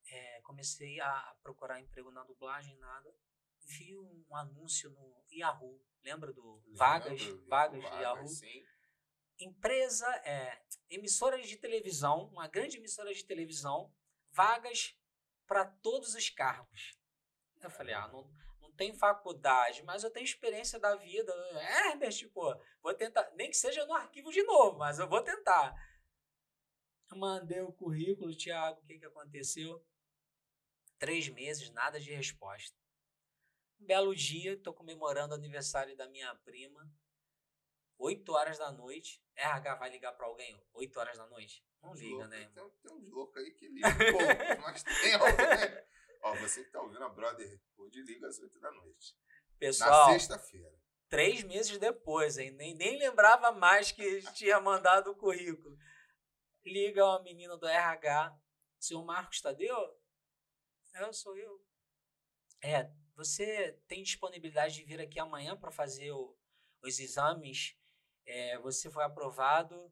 é, 0.10 0.41
comecei 0.41 1.00
a 1.02 1.36
procurar 1.41 1.80
emprego 1.80 2.12
na 2.12 2.23
dublagem, 2.23 2.78
nada. 2.78 3.13
Vi 3.65 3.97
um 3.97 4.36
anúncio 4.36 4.89
no 4.91 5.26
Yahoo, 5.32 5.84
lembra 6.04 6.32
do 6.32 6.56
Lembro, 6.58 6.78
Vagas, 6.78 7.21
Vagas, 7.47 7.82
Vagas 7.82 7.84
Yahoo? 7.84 8.28
Sim. 8.28 8.63
Empresa, 9.39 10.08
é, 10.26 10.62
emissora 10.89 11.41
de 11.41 11.58
televisão, 11.58 12.28
uma 12.30 12.47
grande 12.47 12.78
emissora 12.78 13.13
de 13.13 13.23
televisão, 13.23 13.93
vagas 14.32 14.97
para 15.45 15.65
todos 15.65 16.15
os 16.15 16.30
cargos. 16.30 16.97
Eu 17.62 17.69
falei, 17.69 17.93
ah, 17.93 18.08
não, 18.08 18.30
não 18.60 18.71
tem 18.71 18.93
faculdade, 18.93 19.84
mas 19.84 20.04
eu 20.04 20.12
tenho 20.12 20.23
experiência 20.23 20.80
da 20.80 20.95
vida. 20.95 21.32
É, 21.54 21.91
Herbert, 21.91 22.13
tipo, 22.13 22.41
vou 22.82 22.93
tentar, 22.93 23.30
nem 23.36 23.50
que 23.50 23.58
seja 23.58 23.86
no 23.86 23.93
arquivo 23.93 24.32
de 24.32 24.43
novo, 24.43 24.78
mas 24.78 25.00
eu 25.00 25.08
vou 25.08 25.21
tentar. 25.21 25.73
Mandei 27.15 27.62
o 27.62 27.71
currículo, 27.71 28.36
Tiago, 28.36 28.82
o 28.82 28.86
que, 28.86 29.00
que 29.00 29.06
aconteceu? 29.06 29.84
Três 31.00 31.30
meses, 31.30 31.69
nada 31.69 32.00
de 32.00 32.12
resposta. 32.12 32.76
Um 33.80 33.86
belo 33.86 34.15
dia, 34.15 34.54
estou 34.54 34.73
comemorando 34.73 35.34
o 35.34 35.38
aniversário 35.38 35.95
da 35.95 36.08
minha 36.10 36.34
prima. 36.38 36.91
8 37.97 38.32
horas 38.32 38.58
da 38.58 38.71
noite. 38.71 39.21
RH 39.38 39.76
vai 39.76 39.89
ligar 39.89 40.13
para 40.13 40.26
alguém 40.26 40.60
8 40.73 41.00
horas 41.00 41.17
da 41.17 41.28
noite? 41.28 41.63
Não 41.82 41.93
liga, 41.93 42.15
louco, 42.15 42.28
né? 42.28 42.52
Tem, 42.54 42.69
tem 42.69 42.93
uns 42.93 43.10
loucos 43.12 43.38
aí 43.38 43.52
que 43.52 43.67
ligam 43.67 43.91
mas 44.62 44.84
tem 44.84 45.13
alguém. 45.13 45.86
Ó, 46.21 46.36
você 46.36 46.63
que 46.63 46.71
tá 46.71 46.82
ouvindo 46.82 47.04
a 47.04 47.10
Brother 47.10 47.62
Hood, 47.78 48.02
liga 48.02 48.28
às 48.28 48.39
8 48.39 48.60
da 48.60 48.71
noite. 48.71 49.15
Pessoal. 49.60 50.08
Na 50.08 50.13
sexta-feira. 50.13 50.73
Três 51.10 51.43
meses 51.43 51.78
depois, 51.78 52.38
hein? 52.38 52.52
Nem, 52.52 52.76
nem 52.76 52.97
lembrava 52.97 53.52
mais 53.52 53.91
que 53.91 54.21
tinha 54.34 54.60
mandado 54.60 55.12
o 55.12 55.15
currículo. 55.15 55.78
liga 56.65 57.06
uma 57.06 57.23
menina 57.23 57.56
do 57.58 57.65
RH, 57.65 58.38
seu 58.80 59.02
Marcos 59.04 59.39
Tadeu? 59.39 59.97
É, 60.93 61.12
sou 61.13 61.38
eu. 61.38 61.63
É, 62.62 62.91
você 63.15 63.80
tem 63.88 64.04
disponibilidade 64.04 64.76
de 64.76 64.84
vir 64.84 65.00
aqui 65.00 65.19
amanhã 65.19 65.56
para 65.56 65.71
fazer 65.71 66.12
o, 66.12 66.36
os 66.84 67.00
exames? 67.00 67.78
É, 68.27 68.59
você 68.59 68.91
foi 68.91 69.03
aprovado, 69.03 69.91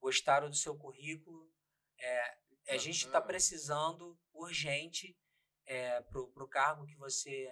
gostaram 0.00 0.50
do 0.50 0.56
seu 0.56 0.76
currículo. 0.76 1.50
É, 1.98 2.38
a 2.68 2.76
gente 2.76 3.06
está 3.06 3.20
precisando 3.20 4.18
urgente 4.32 5.16
é, 5.64 6.00
para 6.02 6.20
o 6.20 6.48
cargo 6.48 6.86
que 6.86 6.96
você 6.96 7.44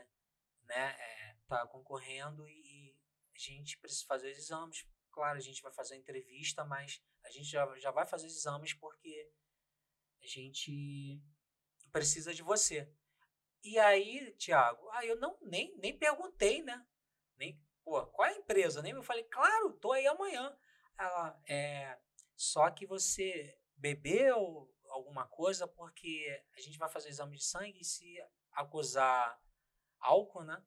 está 0.62 0.74
né, 0.74 0.96
é, 0.98 1.36
tá 1.48 1.66
concorrendo 1.66 2.46
e, 2.48 2.52
e 2.52 2.96
a 3.34 3.38
gente 3.38 3.78
precisa 3.78 4.04
fazer 4.06 4.32
os 4.32 4.38
exames. 4.38 4.86
Claro, 5.12 5.38
a 5.38 5.40
gente 5.40 5.62
vai 5.62 5.72
fazer 5.72 5.94
a 5.94 5.98
entrevista, 5.98 6.64
mas 6.64 7.02
a 7.24 7.30
gente 7.30 7.48
já, 7.48 7.78
já 7.78 7.90
vai 7.90 8.06
fazer 8.06 8.26
os 8.26 8.36
exames 8.36 8.74
porque 8.74 9.32
a 10.22 10.26
gente 10.26 11.20
precisa 11.92 12.34
de 12.34 12.42
você. 12.42 12.92
E 13.62 13.78
aí, 13.78 14.32
Tiago, 14.36 14.88
aí 14.90 15.08
eu 15.08 15.16
não 15.16 15.38
nem, 15.42 15.76
nem 15.78 15.96
perguntei, 15.96 16.62
né? 16.62 16.86
Nem, 17.36 17.60
pô, 17.90 18.06
qual 18.06 18.28
é 18.28 18.32
a 18.32 18.38
empresa? 18.38 18.80
Nem 18.80 18.92
eu 18.92 19.02
falei, 19.02 19.24
claro, 19.24 19.72
tô 19.72 19.90
aí 19.90 20.06
amanhã. 20.06 20.56
Ela, 20.96 21.42
é, 21.48 21.98
só 22.36 22.70
que 22.70 22.86
você 22.86 23.60
bebeu 23.76 24.72
alguma 24.90 25.26
coisa 25.26 25.66
porque 25.66 26.40
a 26.56 26.60
gente 26.60 26.78
vai 26.78 26.88
fazer 26.88 27.08
o 27.08 27.10
exame 27.10 27.36
de 27.36 27.44
sangue 27.44 27.80
e 27.80 27.84
se 27.84 28.16
acusar 28.52 29.42
álcool, 29.98 30.44
né? 30.44 30.64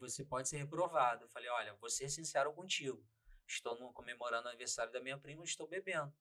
Você 0.00 0.24
pode 0.24 0.48
ser 0.48 0.58
reprovado. 0.58 1.24
Eu 1.24 1.28
falei, 1.28 1.48
olha, 1.48 1.74
vou 1.76 1.88
ser 1.88 2.10
sincero 2.10 2.52
contigo. 2.52 3.02
Estou 3.46 3.78
no, 3.78 3.90
comemorando 3.92 4.46
o 4.46 4.50
aniversário 4.50 4.92
da 4.92 5.00
minha 5.00 5.16
prima, 5.16 5.44
estou 5.44 5.66
bebendo. 5.66 6.14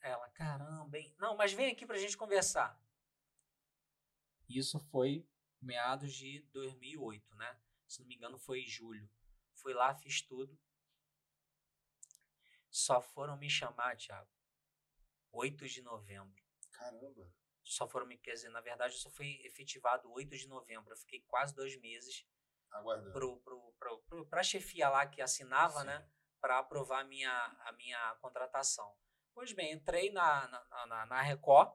Ela, 0.00 0.28
caramba, 0.30 0.96
hein? 0.96 1.12
Não, 1.18 1.36
mas 1.36 1.52
vem 1.52 1.72
aqui 1.72 1.86
pra 1.86 1.98
gente 1.98 2.16
conversar. 2.16 2.80
Isso 4.48 4.78
foi 4.78 5.26
meados 5.62 6.12
de 6.14 6.40
2008, 6.52 7.34
né? 7.36 7.60
Se 7.86 8.00
não 8.00 8.08
me 8.08 8.16
engano, 8.16 8.38
foi 8.38 8.60
em 8.60 8.66
julho. 8.66 9.08
Fui 9.54 9.72
lá, 9.72 9.94
fiz 9.94 10.22
tudo. 10.22 10.58
Só 12.70 13.00
foram 13.02 13.36
me 13.36 13.50
chamar, 13.50 13.96
Thiago, 13.96 14.30
8 15.30 15.68
de 15.68 15.82
novembro. 15.82 16.42
Caramba. 16.72 17.30
Só 17.62 17.86
foram 17.86 18.06
me, 18.06 18.18
quer 18.18 18.32
dizer, 18.32 18.48
na 18.48 18.60
verdade, 18.60 18.94
eu 18.94 18.98
só 18.98 19.10
fui 19.10 19.40
efetivado 19.44 20.10
8 20.10 20.36
de 20.36 20.48
novembro. 20.48 20.92
Eu 20.92 20.96
fiquei 20.96 21.20
quase 21.20 21.54
dois 21.54 21.76
meses 21.80 22.26
aguardando. 22.70 23.12
Pro, 23.12 23.36
pro, 23.40 23.72
pro, 23.78 23.98
pro, 24.02 24.26
pra 24.26 24.42
chefia 24.42 24.88
lá 24.88 25.06
que 25.06 25.20
assinava, 25.20 25.80
Sim. 25.80 25.86
né? 25.86 26.10
Para 26.40 26.58
aprovar 26.58 27.00
a 27.00 27.04
minha, 27.04 27.30
a 27.30 27.72
minha 27.72 28.16
contratação. 28.16 28.96
Pois 29.32 29.52
bem, 29.52 29.72
entrei 29.72 30.10
na, 30.10 30.48
na, 30.48 30.86
na, 30.86 31.06
na 31.06 31.22
Record, 31.22 31.72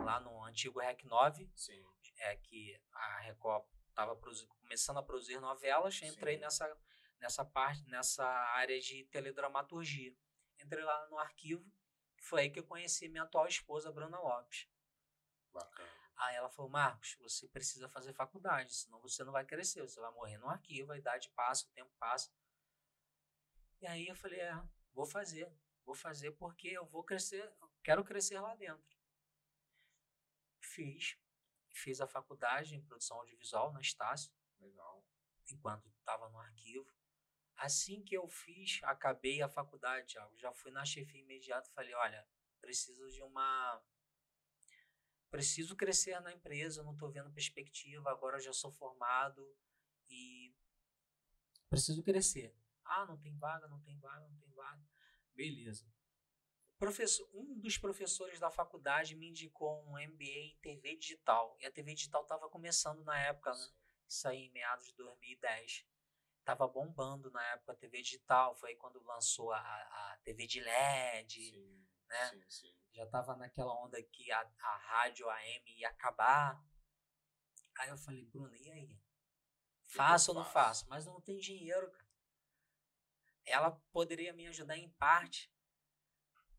lá 0.00 0.20
no 0.20 0.44
antigo 0.44 0.78
REC 0.78 1.04
9, 1.04 1.50
Sim. 1.54 1.82
É, 2.20 2.36
que 2.36 2.78
a 2.92 3.20
Record 3.20 3.64
estava 3.88 4.14
começando 4.60 4.98
a 4.98 5.02
produzir 5.02 5.40
novelas, 5.40 6.00
entrei 6.02 6.38
nessa, 6.38 6.78
nessa 7.18 7.44
parte, 7.44 7.82
nessa 7.88 8.24
área 8.24 8.78
de 8.78 9.04
teledramaturgia. 9.06 10.14
Entrei 10.62 10.84
lá 10.84 11.08
no 11.08 11.18
arquivo, 11.18 11.64
foi 12.20 12.42
aí 12.42 12.50
que 12.50 12.60
eu 12.60 12.66
conheci 12.66 13.08
minha 13.08 13.22
atual 13.22 13.46
esposa, 13.46 13.90
Bruna 13.90 14.20
Lopes. 14.20 14.68
Bacana. 15.52 15.90
Aí 16.16 16.36
ela 16.36 16.50
falou, 16.50 16.70
Marcos, 16.70 17.16
você 17.18 17.48
precisa 17.48 17.88
fazer 17.88 18.12
faculdade, 18.12 18.74
senão 18.74 19.00
você 19.00 19.24
não 19.24 19.32
vai 19.32 19.44
crescer, 19.44 19.80
você 19.80 19.98
vai 19.98 20.12
morrer 20.12 20.36
no 20.36 20.48
arquivo, 20.48 20.92
a 20.92 20.98
idade 20.98 21.30
passa, 21.30 21.66
o 21.66 21.70
tempo 21.70 21.90
passa. 21.98 22.30
E 23.80 23.86
aí 23.86 24.06
eu 24.06 24.14
falei, 24.14 24.40
é, 24.40 24.62
vou 24.92 25.06
fazer. 25.06 25.50
Vou 25.82 25.94
fazer 25.94 26.32
porque 26.32 26.68
eu 26.68 26.84
vou 26.86 27.02
crescer, 27.02 27.50
quero 27.82 28.04
crescer 28.04 28.38
lá 28.38 28.54
dentro. 28.54 28.98
Fiz. 30.60 31.18
Fiz 31.80 32.00
a 32.00 32.06
faculdade 32.06 32.74
em 32.74 32.82
produção 32.82 33.18
audiovisual 33.18 33.72
na 33.72 33.80
Estácio. 33.80 34.30
Legal. 34.60 35.02
Enquanto 35.50 35.88
estava 35.88 36.28
no 36.28 36.38
arquivo. 36.38 36.86
Assim 37.56 38.02
que 38.02 38.14
eu 38.14 38.28
fiz, 38.28 38.80
acabei 38.84 39.42
a 39.42 39.48
faculdade, 39.48 40.12
Thiago, 40.12 40.36
já 40.36 40.52
fui 40.52 40.70
na 40.70 40.84
chefia 40.84 41.20
imediato 41.20 41.70
falei, 41.72 41.94
olha, 41.94 42.26
preciso 42.60 43.10
de 43.10 43.22
uma 43.22 43.82
preciso 45.30 45.76
crescer 45.76 46.20
na 46.20 46.32
empresa, 46.32 46.82
não 46.82 46.92
estou 46.92 47.10
vendo 47.10 47.30
perspectiva, 47.30 48.10
agora 48.10 48.40
já 48.40 48.52
sou 48.52 48.72
formado 48.72 49.56
e 50.08 50.54
preciso 51.68 52.02
crescer. 52.02 52.54
Ah, 52.84 53.06
não 53.06 53.16
tem 53.16 53.36
vaga, 53.36 53.68
não 53.68 53.80
tem 53.80 53.96
vaga, 53.98 54.28
não 54.28 54.36
tem 54.38 54.50
vaga. 54.50 54.84
Beleza. 55.34 55.86
Professor, 56.80 57.28
um 57.34 57.60
dos 57.60 57.76
professores 57.76 58.40
da 58.40 58.50
faculdade 58.50 59.14
me 59.14 59.28
indicou 59.28 59.84
um 59.86 59.98
MBA 59.98 60.24
em 60.24 60.58
TV 60.62 60.96
digital. 60.96 61.54
E 61.60 61.66
a 61.66 61.70
TV 61.70 61.92
digital 61.92 62.22
estava 62.22 62.48
começando 62.48 63.04
na 63.04 63.18
época, 63.18 63.52
né? 63.52 63.68
Isso 64.08 64.26
aí 64.26 64.46
em 64.46 64.50
meados 64.50 64.86
de 64.86 64.94
2010. 64.94 65.86
Tava 66.42 66.66
bombando 66.66 67.30
na 67.30 67.44
época 67.52 67.72
a 67.72 67.76
TV 67.76 68.00
digital. 68.00 68.56
Foi 68.56 68.74
quando 68.76 69.04
lançou 69.04 69.52
a, 69.52 69.58
a 69.60 70.18
TV 70.24 70.46
de 70.46 70.58
LED, 70.58 71.50
sim, 71.50 71.86
né? 72.08 72.30
Sim, 72.30 72.44
sim. 72.48 72.76
Já 72.94 73.06
tava 73.06 73.36
naquela 73.36 73.74
onda 73.84 74.02
que 74.02 74.32
a, 74.32 74.40
a 74.40 74.76
rádio 74.78 75.28
AM 75.28 75.78
ia 75.78 75.90
acabar. 75.90 76.64
Aí 77.78 77.90
eu 77.90 77.98
falei, 77.98 78.24
Bruno, 78.24 78.56
e 78.56 78.70
aí? 78.70 78.98
Faço 79.84 80.30
ou 80.30 80.38
não 80.38 80.46
faço? 80.46 80.88
Mas 80.88 81.04
não 81.04 81.20
tenho 81.20 81.42
dinheiro, 81.42 81.90
cara 81.90 82.10
ela 83.44 83.72
poderia 83.92 84.32
me 84.32 84.46
ajudar 84.46 84.76
em 84.76 84.88
parte. 84.90 85.52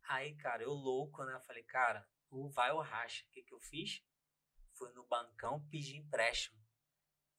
Aí, 0.03 0.35
cara, 0.35 0.63
eu 0.63 0.71
louco, 0.71 1.23
né? 1.23 1.39
falei, 1.41 1.63
cara, 1.63 2.07
ou 2.29 2.49
vai 2.49 2.71
ou 2.71 2.81
racha. 2.81 3.25
O 3.25 3.29
que, 3.31 3.43
que 3.43 3.53
eu 3.53 3.59
fiz? 3.59 4.03
Fui 4.73 4.91
no 4.93 5.05
bancão, 5.05 5.65
pedi 5.69 5.97
empréstimo. 5.97 6.59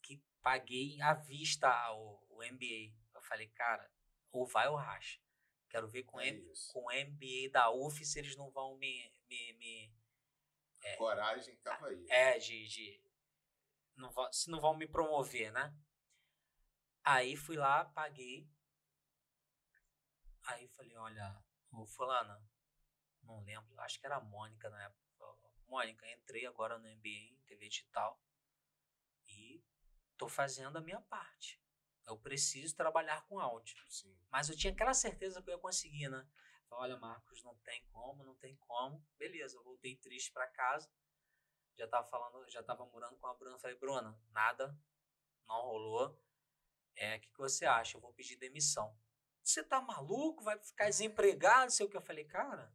Que 0.02 0.22
paguei 0.42 1.00
à 1.00 1.14
vista 1.14 1.68
o, 1.92 2.24
o 2.30 2.42
MBA. 2.42 2.94
Eu 3.14 3.22
falei, 3.22 3.48
cara, 3.48 3.90
ou 4.30 4.46
vai 4.46 4.68
ou 4.68 4.76
racha. 4.76 5.20
Quero 5.68 5.88
ver 5.88 6.02
com, 6.02 6.20
é 6.20 6.28
M, 6.28 6.52
com 6.72 6.80
o 6.80 6.92
MBA 6.92 7.50
da 7.50 7.70
UF 7.70 8.04
se 8.04 8.18
eles 8.18 8.36
não 8.36 8.50
vão 8.50 8.76
me. 8.76 9.10
me, 9.26 9.52
me 9.54 9.96
é, 10.82 10.96
Coragem 10.96 11.56
tava 11.56 11.88
aí. 11.88 12.06
É, 12.10 12.38
de. 12.38 12.66
de 12.66 13.02
não, 13.96 14.12
se 14.32 14.50
não 14.50 14.60
vão 14.60 14.76
me 14.76 14.86
promover, 14.86 15.50
né? 15.52 15.74
Aí 17.04 17.36
fui 17.36 17.56
lá, 17.56 17.84
paguei. 17.86 18.48
Aí 20.44 20.68
falei, 20.68 20.96
olha, 20.96 21.42
ô 21.72 21.86
fulana, 21.86 22.42
não 23.32 23.44
lembro, 23.44 23.80
acho 23.80 23.98
que 23.98 24.06
era 24.06 24.16
a 24.16 24.20
Mônica 24.20 24.68
na 24.68 24.84
época. 24.84 25.02
Mônica, 25.66 26.06
entrei 26.10 26.44
agora 26.44 26.78
no 26.78 26.86
MBA 26.86 27.08
em 27.08 27.42
TV 27.46 27.66
digital 27.66 28.22
e 29.26 29.64
tô 30.18 30.28
fazendo 30.28 30.76
a 30.76 30.82
minha 30.82 31.00
parte. 31.00 31.62
Eu 32.06 32.18
preciso 32.18 32.76
trabalhar 32.76 33.26
com 33.26 33.38
áudio. 33.38 33.76
Sim. 33.88 34.14
Mas 34.30 34.50
eu 34.50 34.56
tinha 34.56 34.72
aquela 34.72 34.92
certeza 34.92 35.40
que 35.40 35.48
eu 35.48 35.54
ia 35.54 35.60
conseguir, 35.60 36.10
né? 36.10 36.28
Falei, 36.68 36.84
olha, 36.84 36.96
Marcos, 36.98 37.42
não 37.42 37.56
tem 37.58 37.86
como, 37.86 38.22
não 38.22 38.34
tem 38.36 38.54
como. 38.56 39.02
Beleza, 39.16 39.56
eu 39.56 39.62
voltei 39.62 39.96
triste 39.96 40.30
para 40.30 40.46
casa. 40.48 40.90
Já 41.78 41.88
tava 41.88 42.06
falando, 42.06 42.50
já 42.50 42.62
tava 42.62 42.84
morando 42.86 43.16
com 43.16 43.26
a 43.26 43.34
Bruna. 43.34 43.58
Falei, 43.58 43.76
Bruna, 43.76 44.20
nada, 44.30 44.78
não 45.46 45.62
rolou. 45.62 46.22
É, 46.96 47.16
o 47.16 47.20
que, 47.20 47.30
que 47.30 47.38
você 47.38 47.64
acha? 47.64 47.96
Eu 47.96 48.00
vou 48.02 48.12
pedir 48.12 48.36
demissão. 48.36 48.94
Você 49.42 49.64
tá 49.64 49.80
maluco? 49.80 50.44
Vai 50.44 50.58
ficar 50.58 50.86
desempregado? 50.86 51.72
Sei 51.72 51.86
o 51.86 51.88
que. 51.88 51.96
Eu 51.96 52.02
falei, 52.02 52.24
cara, 52.24 52.70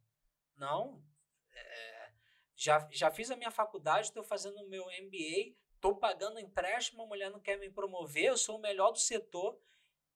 não. 0.57 1.03
É, 1.51 2.13
já, 2.55 2.87
já 2.91 3.11
fiz 3.11 3.29
a 3.31 3.35
minha 3.35 3.51
faculdade, 3.51 4.07
estou 4.07 4.23
fazendo 4.23 4.57
o 4.57 4.69
meu 4.69 4.85
MBA, 4.85 5.55
estou 5.75 5.95
pagando 5.95 6.39
empréstimo, 6.39 7.03
a 7.03 7.07
mulher 7.07 7.29
não 7.29 7.39
quer 7.39 7.57
me 7.57 7.69
promover, 7.69 8.25
eu 8.25 8.37
sou 8.37 8.57
o 8.57 8.61
melhor 8.61 8.91
do 8.91 8.99
setor. 8.99 9.59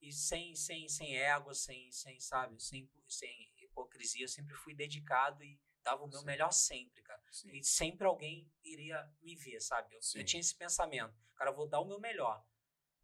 E 0.01 0.11
sem, 0.11 0.55
sem, 0.55 0.89
sem 0.89 1.15
ego, 1.15 1.53
sem, 1.53 1.91
sem, 1.91 2.19
sabe, 2.19 2.59
sem, 2.59 2.89
sem 3.07 3.53
hipocrisia, 3.57 4.23
eu 4.23 4.27
sempre 4.27 4.55
fui 4.55 4.73
dedicado 4.73 5.43
e 5.43 5.59
dava 5.83 6.03
o 6.03 6.07
meu 6.07 6.19
Sim. 6.19 6.25
melhor 6.25 6.51
sempre, 6.51 7.03
cara. 7.03 7.21
Sim. 7.31 7.51
E 7.51 7.63
sempre 7.63 8.07
alguém 8.07 8.51
iria 8.63 9.07
me 9.21 9.35
ver, 9.35 9.59
sabe? 9.61 9.93
Eu, 9.93 9.99
eu, 10.15 10.25
tinha 10.25 10.39
esse 10.39 10.55
pensamento, 10.55 11.13
cara, 11.35 11.51
eu 11.51 11.55
vou 11.55 11.67
dar 11.67 11.79
o 11.79 11.85
meu 11.85 11.99
melhor. 11.99 12.43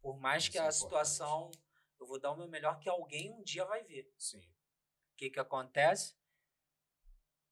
Por 0.00 0.18
mais 0.18 0.42
Isso 0.42 0.52
que 0.52 0.58
a 0.58 0.66
é 0.66 0.70
situação 0.72 1.52
eu 2.00 2.06
vou 2.06 2.18
dar 2.18 2.32
o 2.32 2.36
meu 2.36 2.48
melhor 2.48 2.78
que 2.78 2.88
alguém 2.88 3.32
um 3.32 3.42
dia 3.42 3.64
vai 3.64 3.82
ver. 3.84 4.12
Sim. 4.16 4.40
O 4.40 5.16
que 5.16 5.30
que 5.30 5.40
acontece? 5.40 6.17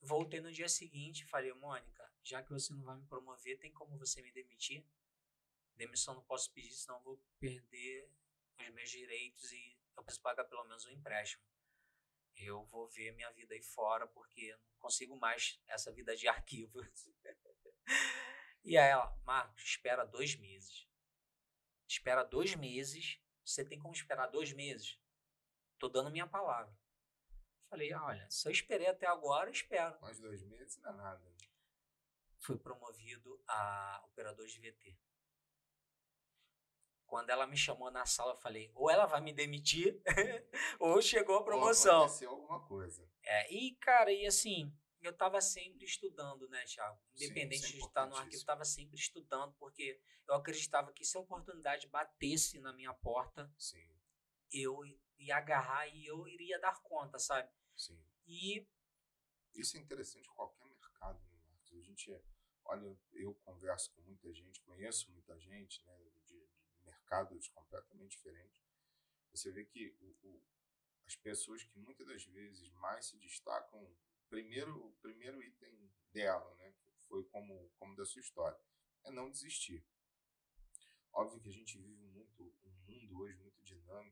Voltei 0.01 0.41
no 0.41 0.53
dia 0.53 0.69
seguinte 0.69 1.23
e 1.23 1.27
falei, 1.27 1.53
Mônica, 1.55 2.13
já 2.23 2.43
que 2.43 2.51
você 2.51 2.73
não 2.73 2.83
vai 2.83 2.97
me 2.97 3.07
promover, 3.07 3.59
tem 3.59 3.73
como 3.73 3.99
você 3.99 4.23
me 4.23 4.31
demitir? 4.31 4.87
Demissão 5.75 6.15
não 6.15 6.23
posso 6.23 6.53
pedir, 6.53 6.73
senão 6.73 7.01
vou 7.03 7.21
perder 7.39 8.11
os 8.61 8.69
meus 8.71 8.91
direitos 8.91 9.53
e 9.53 9.77
eu 9.97 10.03
preciso 10.03 10.23
pagar 10.23 10.45
pelo 10.45 10.65
menos 10.65 10.85
um 10.87 10.91
empréstimo. 10.91 11.45
Eu 12.37 12.65
vou 12.67 12.89
ver 12.89 13.13
minha 13.13 13.31
vida 13.33 13.55
aí 13.55 13.63
fora 13.63 14.07
porque 14.07 14.43
eu 14.43 14.59
não 14.59 14.79
consigo 14.79 15.17
mais 15.17 15.61
essa 15.67 15.93
vida 15.93 16.15
de 16.17 16.29
arquivo. 16.29 16.81
e 18.65 18.77
aí 18.77 18.91
ela, 18.91 19.19
Marcos, 19.25 19.63
espera 19.63 20.05
dois 20.05 20.37
meses. 20.37 20.87
Espera 21.89 22.23
dois 22.23 22.55
meses 22.55 23.21
você 23.47 23.65
tem 23.65 23.79
como 23.79 23.95
esperar 23.95 24.27
dois 24.27 24.53
meses? 24.53 24.99
Tô 25.79 25.89
dando 25.89 26.11
minha 26.11 26.27
palavra. 26.27 26.77
Falei, 27.69 27.93
olha, 27.95 28.29
se 28.31 28.47
eu 28.49 28.53
esperei 28.53 28.87
até 28.87 29.07
agora, 29.07 29.51
espero. 29.51 30.01
Mais 30.01 30.21
dois 30.21 30.43
meses 30.45 30.79
não 30.83 30.91
é 30.91 30.97
nada. 30.97 31.35
Fui 32.39 32.57
promovido 32.57 33.43
a 33.49 34.03
operador 34.07 34.47
de 34.47 34.61
VT. 34.61 34.97
Quando 37.07 37.31
ela 37.31 37.47
me 37.47 37.57
chamou 37.57 37.91
na 37.91 38.05
sala, 38.05 38.33
eu 38.33 38.37
falei, 38.37 38.71
ou 38.75 38.91
ela 38.91 39.07
vai 39.07 39.21
me 39.21 39.33
demitir, 39.33 40.01
ou 40.79 41.01
chegou 41.01 41.37
a 41.37 41.45
promoção. 41.45 41.99
Ou 41.99 42.05
aconteceu 42.05 42.31
alguma 42.31 42.67
coisa. 42.67 43.09
É, 43.23 43.53
e, 43.53 43.77
cara, 43.77 44.13
e 44.13 44.27
assim, 44.27 44.73
eu 45.01 45.13
estava 45.13 45.41
sempre 45.41 45.85
estudando, 45.85 46.49
né, 46.49 46.65
Thiago? 46.65 47.01
Sim, 47.15 47.25
Independente 47.25 47.65
isso 47.65 47.77
é 47.77 47.79
de 47.79 47.87
estar 47.87 48.07
no 48.07 48.17
arquivo, 48.17 48.35
eu 48.35 48.39
estava 48.39 48.65
sempre 48.65 48.97
estudando, 48.97 49.55
porque 49.55 50.01
eu 50.29 50.35
acreditava 50.35 50.93
que 50.93 51.05
se 51.05 51.17
a 51.17 51.21
oportunidade 51.21 51.89
batesse 51.89 52.59
na 52.61 52.73
minha 52.73 52.93
porta, 52.93 53.51
Sim, 53.57 53.89
eu 54.53 54.85
ia 55.19 55.37
agarrar 55.37 55.87
e 55.89 56.07
eu 56.07 56.27
iria 56.29 56.59
dar 56.61 56.81
conta, 56.83 57.19
sabe? 57.19 57.51
sim. 57.77 57.99
E 58.27 58.67
Isso 59.55 59.77
é 59.77 59.81
interessante 59.81 60.29
em 60.29 60.35
qualquer 60.35 60.67
mercado, 60.67 61.21
né, 61.31 61.39
Marcos? 61.49 61.73
A 61.75 61.81
gente, 61.83 62.13
olha, 62.65 62.97
eu 63.13 63.35
converso 63.45 63.93
com 63.95 64.03
muita 64.03 64.33
gente, 64.33 64.61
conheço 64.63 65.11
muita 65.13 65.39
gente, 65.41 65.83
né, 65.85 65.99
de, 65.99 66.21
de 66.27 66.49
mercados 66.85 67.49
completamente 67.49 68.13
diferentes. 68.17 68.63
Você 69.33 69.51
vê 69.53 69.65
que 69.65 69.97
o, 70.01 70.07
o- 70.29 70.43
as 71.07 71.17
pessoas 71.17 71.63
que 71.65 71.79
muitas 71.79 72.07
das 72.07 72.25
vezes 72.27 72.71
mais 72.73 73.07
se 73.07 73.17
destacam, 73.19 73.89
primeiro, 74.29 74.77
o 74.87 74.93
primeiro 75.03 75.43
item 75.43 75.91
dela, 76.13 76.55
né, 76.57 76.75
foi 77.09 77.25
como, 77.27 77.71
como 77.79 77.97
da 77.97 78.05
sua 78.05 78.21
história, 78.21 78.59
é 79.05 79.11
não 79.11 79.31
desistir. 79.31 79.85
Óbvio 81.13 81.41
que 81.41 81.49
a 81.49 81.53
gente 81.53 81.79
vive 81.79 82.05
muito 82.07 82.55
um 82.65 82.71
mundo 82.93 83.19
hoje 83.21 83.46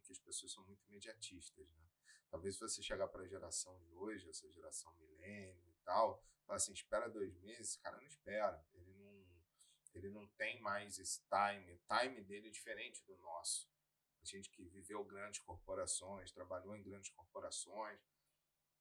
e 0.09 0.13
as 0.13 0.19
pessoas 0.19 0.53
são 0.53 0.65
muito 0.65 0.85
imediatistas, 0.87 1.71
né? 1.73 1.85
Talvez 2.31 2.57
se 2.57 2.61
você 2.61 2.83
chegar 2.83 3.07
para 3.09 3.23
a 3.23 3.29
geração 3.29 3.79
de 3.79 3.95
hoje, 3.95 4.29
essa 4.29 4.51
geração 4.51 4.93
milênio 4.97 5.69
e 5.69 5.85
tal, 5.85 6.21
falar 6.45 6.57
assim, 6.57 6.73
espera 6.73 7.09
dois 7.09 7.37
meses, 7.39 7.69
esse 7.69 7.79
cara 7.79 7.97
não 7.97 8.07
espera. 8.07 8.67
Ele 8.75 8.93
não, 8.93 9.27
ele 9.95 10.11
não 10.11 10.27
tem 10.31 10.61
mais 10.61 10.99
esse 10.99 11.23
time. 11.29 11.73
O 11.73 11.81
time 11.87 12.23
dele 12.23 12.49
é 12.49 12.51
diferente 12.51 13.05
do 13.05 13.17
nosso. 13.19 13.71
A 14.21 14.25
gente 14.25 14.51
que 14.51 14.65
viveu 14.65 15.05
grandes 15.05 15.41
corporações, 15.41 16.33
trabalhou 16.33 16.75
em 16.75 16.83
grandes 16.83 17.11
corporações, 17.11 18.01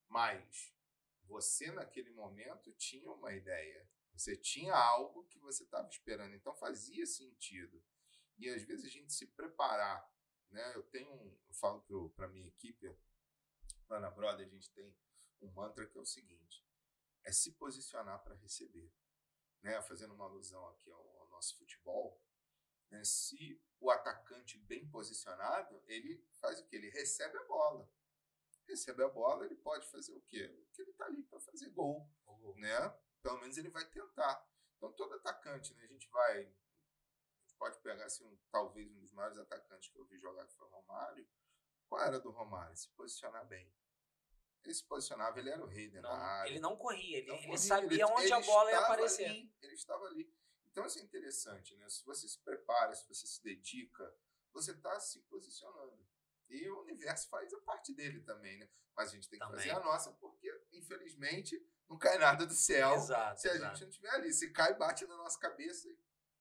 mas 0.07 0.73
você 1.25 1.71
naquele 1.71 2.11
momento 2.11 2.71
tinha 2.73 3.11
uma 3.11 3.33
ideia. 3.33 3.87
Você 4.15 4.37
tinha 4.37 4.73
algo 4.73 5.25
que 5.25 5.39
você 5.39 5.63
estava 5.63 5.87
esperando, 5.87 6.35
então 6.35 6.55
fazia 6.55 7.05
sentido. 7.05 7.83
E 8.37 8.49
às 8.49 8.63
vezes 8.63 8.85
a 8.85 8.89
gente 8.89 9.13
se 9.13 9.27
preparar, 9.27 10.11
né? 10.53 10.75
Eu 10.75 10.83
tenho, 10.83 11.11
um, 11.11 11.37
eu 11.47 11.53
falo 11.55 11.81
para 12.15 12.27
minha 12.27 12.47
equipe, 12.47 12.95
lá 13.89 13.99
na 13.99 14.09
Brother, 14.09 14.45
a 14.45 14.49
gente 14.49 14.71
tem 14.71 14.95
um 15.41 15.51
mantra 15.51 15.85
que 15.85 15.97
é 15.97 16.01
o 16.01 16.05
seguinte: 16.05 16.65
é 17.23 17.31
se 17.31 17.51
posicionar 17.53 18.23
para 18.23 18.35
receber. 18.35 18.91
Né? 19.61 19.81
Fazendo 19.81 20.13
uma 20.13 20.25
alusão 20.25 20.65
aqui 20.69 20.91
ao, 20.91 21.19
ao 21.19 21.29
nosso 21.29 21.57
futebol, 21.57 22.21
né? 22.89 23.03
se 23.03 23.61
o 23.79 23.89
atacante 23.89 24.57
bem 24.59 24.87
posicionado, 24.89 25.81
ele 25.87 26.25
faz 26.39 26.59
o 26.59 26.65
que? 26.65 26.75
Ele 26.75 26.89
recebe 26.89 27.37
a 27.37 27.43
bola. 27.45 27.89
Recebe 28.67 29.03
a 29.03 29.09
bola, 29.09 29.45
ele 29.45 29.55
pode 29.55 29.85
fazer 29.87 30.13
o 30.13 30.21
quê? 30.21 30.45
O 30.45 30.71
que 30.71 30.81
ele 30.81 30.91
está 30.91 31.05
ali 31.05 31.23
para 31.23 31.39
fazer 31.39 31.69
gol, 31.71 32.09
né? 32.55 32.89
Pelo 33.21 33.39
menos 33.39 33.57
ele 33.57 33.69
vai 33.69 33.85
tentar. 33.89 34.47
Então 34.77 34.91
todo 34.93 35.15
atacante, 35.15 35.73
né? 35.73 35.83
A 35.83 35.87
gente 35.87 36.07
vai, 36.09 36.53
pode 37.63 37.79
pegar 37.79 38.03
assim, 38.05 38.25
um, 38.25 38.37
talvez 38.51 38.91
um 38.91 38.99
dos 38.99 39.13
maiores 39.13 39.37
atacantes 39.37 39.87
que 39.89 39.97
eu 39.97 40.05
vi 40.05 40.19
jogar 40.19 40.45
que 40.45 40.53
foi 40.53 40.67
o 40.67 40.69
Romário. 40.69 41.25
Qual 41.87 42.01
era 42.01 42.19
do 42.19 42.29
Romário? 42.29 42.75
Se 42.75 42.89
posicionar 42.89 43.45
bem. 43.47 43.73
Ele 44.65 44.73
se 44.73 44.83
posicionava, 44.83 45.39
ele 45.39 45.49
era 45.49 45.63
o 45.63 45.65
rei 45.67 45.87
dentro 45.89 46.09
da 46.09 46.17
área. 46.17 46.49
ele 46.49 46.59
não 46.59 46.75
corria, 46.75 47.19
ele, 47.19 47.27
Não 47.27 47.35
ele 47.35 47.45
corria, 47.45 47.57
sabia 47.59 48.07
onde 48.07 48.23
ele 48.23 48.33
a 48.33 48.41
bola 48.41 48.69
ia 48.71 48.79
aparecer. 48.79 49.25
ali, 49.25 49.55
ele 49.61 49.73
estava 49.75 50.05
ali. 50.07 50.33
Então 50.65 50.85
isso 50.85 50.99
é 50.99 51.03
interessante, 51.03 51.73
né? 51.77 51.87
Se 51.87 52.03
você 52.03 52.27
se 52.27 52.39
prepara, 52.41 52.93
se 52.95 53.07
você 53.07 53.25
se 53.27 53.41
dedica, 53.41 54.13
você 54.51 54.71
está 54.71 54.99
se 54.99 55.21
posicionando. 55.21 56.05
E 56.49 56.69
o 56.69 56.81
universo 56.81 57.29
faz 57.29 57.53
a 57.53 57.61
parte 57.61 57.93
dele 57.93 58.21
também, 58.21 58.57
né? 58.57 58.69
Mas 58.95 59.09
a 59.09 59.15
gente 59.15 59.29
tem 59.29 59.39
que 59.39 59.45
Também. 59.45 59.59
fazer 59.65 59.71
a 59.71 59.79
nossa, 59.79 60.11
porque, 60.13 60.49
infelizmente, 60.73 61.65
não 61.89 61.97
cai 61.97 62.17
nada 62.17 62.45
do 62.45 62.53
céu 62.53 62.93
Exato, 62.95 63.39
se 63.41 63.49
a 63.49 63.55
exato. 63.55 63.71
gente 63.75 63.81
não 63.83 63.89
estiver 63.89 64.09
ali. 64.11 64.33
Se 64.33 64.51
cai, 64.51 64.73
bate 64.75 65.05
na 65.07 65.15
nossa 65.17 65.39
cabeça 65.39 65.87
e 65.89 65.97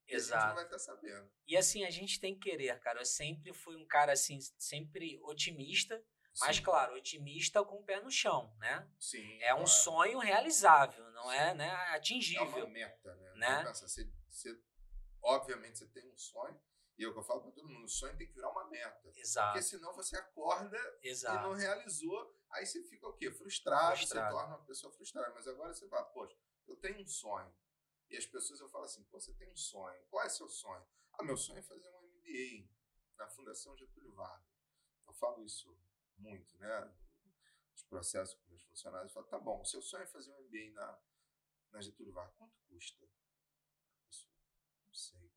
a 0.09 0.11
gente 0.11 0.15
não 0.15 0.17
exato. 0.17 0.55
vai 0.55 0.63
estar 0.65 0.79
sabendo. 0.79 1.31
E 1.47 1.57
assim, 1.57 1.83
a 1.85 1.89
gente 1.89 2.19
tem 2.19 2.33
que 2.37 2.49
querer, 2.49 2.79
cara. 2.79 2.99
Eu 3.01 3.05
sempre 3.05 3.53
fui 3.53 3.75
um 3.75 3.85
cara 3.85 4.13
assim, 4.13 4.39
sempre 4.57 5.19
otimista, 5.23 6.03
mas 6.39 6.57
Sim, 6.57 6.63
claro, 6.63 6.95
otimista 6.95 7.63
com 7.63 7.77
o 7.77 7.83
pé 7.83 7.99
no 8.01 8.09
chão, 8.09 8.55
né? 8.57 8.89
Sim, 8.99 9.39
É 9.41 9.53
um 9.53 9.57
claro. 9.57 9.67
sonho 9.71 10.19
realizável, 10.19 11.09
não 11.11 11.31
é, 11.31 11.51
Sim. 11.51 11.57
né, 11.57 11.67
É 11.67 11.73
uma 11.75 11.95
atingível. 11.95 12.67
meta, 12.69 13.15
né? 13.15 13.33
Né? 13.35 13.63
Pensa, 13.65 13.87
você, 13.87 14.09
você- 14.29 14.59
obviamente 15.21 15.77
você 15.79 15.87
tem 15.87 16.09
um 16.11 16.17
sonho, 16.17 16.59
e 16.97 17.03
é 17.03 17.07
o 17.07 17.13
que 17.13 17.19
eu 17.19 17.23
falo 17.23 17.41
para 17.41 17.51
todo 17.51 17.69
mundo, 17.69 17.85
o 17.85 17.89
sonho 17.89 18.15
tem 18.17 18.27
que 18.27 18.33
virar 18.33 18.49
uma 18.51 18.67
meta. 18.69 19.11
Exato, 19.15 19.53
Porque 19.53 19.63
senão 19.63 19.93
você 19.95 20.15
acorda 20.17 20.77
e 20.77 21.07
não 21.07 21.09
exato. 21.09 21.53
realizou, 21.55 22.39
aí 22.51 22.65
você 22.65 22.83
fica 22.83 23.07
o 23.07 23.13
quê? 23.13 23.31
Frustrado, 23.31 23.97
Frustrado. 23.97 24.29
você 24.29 24.35
torna 24.41 24.55
uma 24.57 24.65
pessoa 24.65 24.93
frustrada. 24.93 25.31
Mas 25.33 25.47
agora 25.47 25.73
você 25.73 25.87
fala, 25.87 26.03
poxa, 26.05 26.35
eu 26.67 26.75
tenho 26.77 26.99
um 27.01 27.07
sonho. 27.07 27.51
E 28.13 28.17
as 28.17 28.27
pessoas 28.27 28.59
eu 28.59 28.69
falo 28.69 28.85
assim, 28.85 29.03
pô, 29.05 29.19
você 29.19 29.33
tem 29.33 29.49
um 29.49 29.55
sonho. 29.55 29.99
Qual 30.05 30.23
é 30.23 30.29
seu 30.29 30.47
sonho? 30.47 30.85
Ah, 31.13 31.23
meu 31.23 31.35
sonho 31.35 31.57
é 31.57 31.63
fazer 31.63 31.89
um 31.89 32.01
MBA 32.03 32.69
na 33.17 33.27
Fundação 33.27 33.75
Getúlio 33.75 34.13
Vargas. 34.13 34.53
Eu 35.07 35.13
falo 35.13 35.43
isso 35.43 35.75
muito, 36.15 36.55
né? 36.59 36.95
Os 37.73 37.81
processos 37.81 38.35
com 38.35 38.49
meus 38.49 38.61
funcionários. 38.65 39.09
Eu 39.09 39.15
falo, 39.15 39.25
tá 39.25 39.39
bom, 39.39 39.59
o 39.59 39.65
seu 39.65 39.81
sonho 39.81 40.03
é 40.03 40.05
fazer 40.05 40.31
um 40.31 40.43
MBA 40.43 40.73
na, 40.75 41.01
na 41.71 41.81
Getúlio 41.81 42.13
Vargas. 42.13 42.35
Quanto 42.35 42.55
custa? 42.69 43.03
Isso, 44.07 44.29
não 44.85 44.93
sei. 44.93 45.33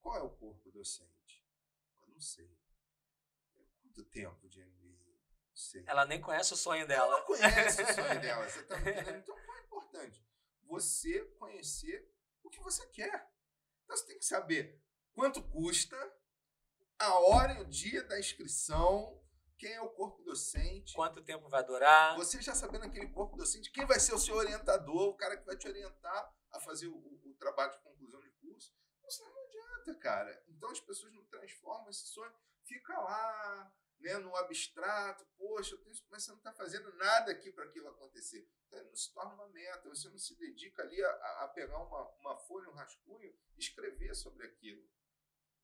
Qual 0.00 0.16
é 0.16 0.22
o 0.22 0.30
corpo 0.30 0.70
docente? 0.72 1.46
Eu 2.00 2.08
não 2.08 2.20
sei. 2.22 2.58
Quanto 3.82 4.02
tempo 4.06 4.48
de 4.48 4.64
MBA? 4.64 5.12
Não 5.50 5.56
sei. 5.56 5.84
Ela 5.86 6.06
nem 6.06 6.22
conhece 6.22 6.54
o 6.54 6.56
sonho 6.56 6.84
Ela 6.84 6.88
dela. 6.88 7.18
não 7.18 7.26
conhece 7.26 7.82
o 7.82 7.86
sonho 7.86 8.16
dela, 8.22 8.48
você 8.48 8.62
tá 8.64 8.78
me 8.78 8.92
entendendo? 8.92 9.18
Então, 9.18 9.36
qual 9.44 9.56
é 9.58 9.60
importante? 9.60 10.27
Você 10.68 11.24
conhecer 11.38 12.08
o 12.42 12.50
que 12.50 12.60
você 12.60 12.86
quer. 12.88 13.30
Então, 13.84 13.96
você 13.96 14.06
tem 14.06 14.18
que 14.18 14.24
saber 14.24 14.80
quanto 15.14 15.42
custa, 15.42 15.96
a 16.98 17.18
hora 17.20 17.54
e 17.54 17.62
o 17.62 17.64
dia 17.66 18.02
da 18.04 18.18
inscrição, 18.18 19.20
quem 19.56 19.72
é 19.72 19.80
o 19.80 19.90
corpo 19.90 20.22
docente. 20.22 20.94
Quanto 20.94 21.22
tempo 21.22 21.48
vai 21.48 21.64
durar? 21.64 22.16
Você 22.16 22.40
já 22.42 22.54
sabendo 22.54 22.84
aquele 22.84 23.08
corpo 23.08 23.36
docente, 23.36 23.70
quem 23.72 23.86
vai 23.86 23.98
ser 23.98 24.14
o 24.14 24.18
seu 24.18 24.34
orientador, 24.36 25.08
o 25.08 25.16
cara 25.16 25.36
que 25.36 25.44
vai 25.46 25.56
te 25.56 25.66
orientar 25.68 26.34
a 26.52 26.60
fazer 26.60 26.86
o, 26.88 26.96
o- 26.96 27.34
trabalho 27.38 27.70
de 27.72 27.78
conclusão 27.78 28.20
de 28.20 28.30
curso. 28.30 28.74
Isso 29.08 29.22
não 29.24 29.44
adianta, 29.44 29.94
cara. 30.00 30.44
Então 30.48 30.70
as 30.70 30.80
pessoas 30.80 31.12
não 31.12 31.24
transformam 31.26 31.88
esse 31.88 32.06
sonho, 32.08 32.32
fica 32.64 32.98
lá, 32.98 33.72
né, 34.00 34.16
no 34.18 34.34
abstrato, 34.36 35.26
poxa, 35.36 35.74
eu 35.74 35.78
tenho, 35.78 35.96
mas 36.10 36.22
você 36.24 36.30
não 36.30 36.38
está 36.38 36.52
fazendo 36.52 36.92
nada 36.94 37.32
aqui 37.32 37.50
para 37.52 37.64
aquilo 37.64 37.88
acontecer. 37.88 38.48
Então 38.66 38.78
ele 38.78 38.88
não 38.88 38.96
se 38.96 39.12
torna 39.12 39.34
uma 39.34 39.48
meta, 39.48 39.88
você 39.88 40.08
não 40.08 40.18
se 40.18 40.36
dedica 40.36 40.82
ali 40.82 41.02
a, 41.02 41.08
a- 41.10 41.44
a 41.44 41.48
pegar 41.48 41.78
uma, 41.78 42.08
uma 42.20 42.36
folha, 42.36 42.68
um 42.70 42.74
rascunho 42.74 43.34
e 43.56 43.60
escrever 43.60 44.14
sobre 44.14 44.46
aquilo. 44.46 44.88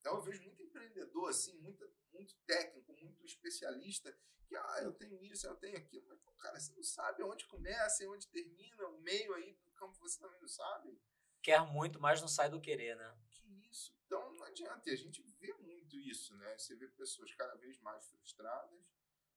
Então 0.01 0.17
eu 0.17 0.23
vejo 0.23 0.43
muito 0.43 0.63
empreendedor, 0.63 1.31
assim, 1.31 1.57
muito, 1.61 1.89
muito 2.13 2.35
técnico, 2.47 2.93
muito 2.95 3.25
especialista, 3.25 4.17
que, 4.47 4.55
ah, 4.57 4.81
eu 4.83 4.93
tenho 4.93 5.23
isso, 5.25 5.47
eu 5.47 5.57
tenho 5.57 5.79
aquilo. 5.79 6.05
Mas, 6.09 6.19
pô, 6.21 6.31
cara, 6.33 6.61
você 6.61 6.73
não 6.75 6.83
sabe 6.83 7.23
onde 7.23 7.47
começa 7.47 8.05
e 8.05 8.07
onde 8.07 8.27
termina, 8.29 8.87
o 8.89 9.01
meio 9.01 9.33
aí 9.35 9.55
do 9.65 9.71
campo 9.73 9.99
você 9.99 10.21
também 10.21 10.39
não 10.41 10.49
sabe. 10.49 11.01
Quer 11.43 11.61
muito, 11.67 11.99
mas 12.01 12.21
não 12.21 12.29
sai 12.29 12.51
do 12.51 12.61
querer, 12.61 12.97
né? 12.97 13.17
Que 13.31 13.69
isso? 13.71 13.95
Então 14.07 14.33
não 14.35 14.45
adianta. 14.45 14.89
E 14.91 14.93
a 14.93 14.97
gente 14.97 15.23
vê 15.41 15.53
muito 15.95 15.99
isso, 16.09 16.37
né? 16.37 16.57
Você 16.59 16.75
vê 16.75 16.89
pessoas 16.89 17.33
cada 17.35 17.55
vez 17.57 17.79
mais 17.81 18.07
frustradas, 18.09 18.85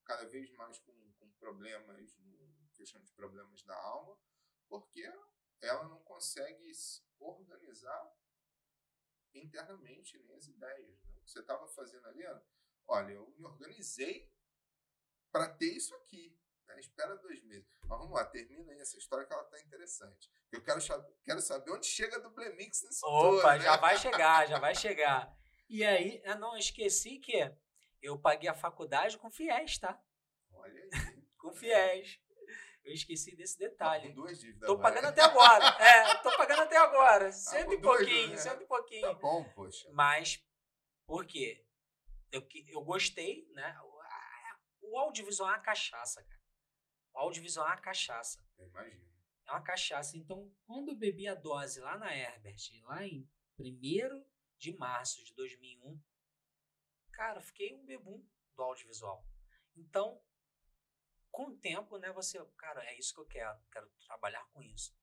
cada 0.03 0.25
vez 0.25 0.49
mais 0.51 0.79
com, 0.79 0.93
com 1.13 1.29
problemas, 1.33 2.15
questão 2.73 3.01
de 3.01 3.11
problemas 3.13 3.61
da 3.63 3.75
alma, 3.75 4.17
porque 4.67 5.03
ela 5.61 5.87
não 5.87 5.99
consegue 6.03 6.73
se 6.73 7.03
organizar 7.19 8.15
internamente 9.33 10.17
nem 10.19 10.35
as 10.35 10.47
ideias. 10.47 11.01
Né? 11.03 11.13
O 11.15 11.21
que 11.21 11.31
você 11.31 11.39
estava 11.39 11.67
fazendo 11.67 12.07
ali, 12.07 12.23
olha, 12.87 13.13
eu 13.13 13.27
me 13.37 13.45
organizei 13.45 14.31
para 15.31 15.49
ter 15.49 15.73
isso 15.73 15.93
aqui. 15.95 16.37
Né? 16.67 16.79
Espera 16.79 17.15
dois 17.17 17.43
meses. 17.43 17.67
Mas 17.81 17.99
vamos 17.99 18.11
lá, 18.11 18.25
termina 18.25 18.71
aí 18.71 18.79
essa 18.79 18.97
história 18.97 19.25
que 19.25 19.33
ela 19.33 19.43
está 19.43 19.59
interessante. 19.59 20.31
Eu 20.51 20.63
quero, 20.63 20.79
quero 21.23 21.41
saber 21.41 21.71
onde 21.71 21.85
chega 21.85 22.17
a 22.17 22.19
Dublemix 22.19 22.83
nesse 22.83 23.01
todo, 23.01 23.39
Opa, 23.39 23.57
né? 23.57 23.63
já 23.63 23.77
vai 23.77 23.97
chegar, 23.97 24.47
já 24.47 24.59
vai 24.59 24.75
chegar. 24.75 25.35
E 25.69 25.83
aí, 25.83 26.21
eu 26.23 26.37
não 26.39 26.57
esqueci 26.57 27.19
que 27.19 27.33
eu 28.01 28.17
paguei 28.19 28.49
a 28.49 28.53
faculdade 28.55 29.17
com 29.17 29.29
fiéis, 29.29 29.77
tá? 29.77 30.01
Olha 30.51 30.81
aí. 30.83 30.89
Com 31.37 31.53
fiéis. 31.53 32.19
Eu 32.83 32.93
esqueci 32.93 33.35
desse 33.35 33.57
Tá 33.59 33.65
detalhe. 33.67 34.07
com 34.09 34.15
duas 34.15 34.39
dívidas 34.39 34.65
Tô 34.67 34.79
pagando 34.79 35.05
até 35.07 35.21
agora. 35.21 35.65
É, 35.79 36.15
tô 36.23 36.35
pagando 36.37 36.61
até 36.63 36.77
agora. 36.77 37.31
Cento 37.31 37.73
e 37.73 37.75
com 37.75 37.81
dois, 37.81 37.97
pouquinho, 37.99 38.37
cento 38.37 38.57
e 38.57 38.59
Tá 38.61 38.65
pouquinho. 38.67 39.15
bom, 39.19 39.43
poxa. 39.53 39.87
Mas, 39.91 40.43
por 41.05 41.25
quê? 41.25 41.65
Eu, 42.31 42.45
eu 42.67 42.81
gostei, 42.81 43.47
né? 43.53 43.77
O- 44.81 44.97
audiovisual 44.99 45.49
é 45.49 45.53
uma 45.53 45.59
cachaça, 45.61 46.23
cara. 46.23 46.41
O 47.13 47.19
audiovisual 47.19 47.67
é 47.67 47.71
uma 47.71 47.81
cachaça. 47.81 48.43
Eu 48.57 48.67
imagino. 48.67 49.05
É 49.47 49.51
uma 49.51 49.61
cachaça. 49.61 50.17
Então, 50.17 50.51
quando 50.65 50.89
eu 50.89 50.95
bebi 50.95 51.27
a 51.27 51.35
dose 51.35 51.79
lá 51.79 51.97
na 51.97 52.15
Herbert, 52.15 52.55
lá 52.83 53.05
em 53.05 53.29
1 53.59 54.25
de 54.57 54.75
março 54.77 55.23
de 55.23 55.33
2001, 55.35 56.01
cara, 57.11 57.41
fiquei 57.41 57.73
um 57.75 57.85
bebum 57.85 58.23
do 58.55 58.63
audiovisual. 58.63 59.25
Então, 59.75 60.21
com 61.31 61.49
o 61.49 61.57
tempo, 61.57 61.97
né, 61.97 62.11
você, 62.11 62.43
cara, 62.57 62.83
é 62.85 62.97
isso 62.97 63.13
que 63.13 63.21
eu 63.21 63.25
quero, 63.25 63.59
quero 63.71 63.87
trabalhar 64.05 64.43
com 64.53 64.61
isso. 64.61 64.95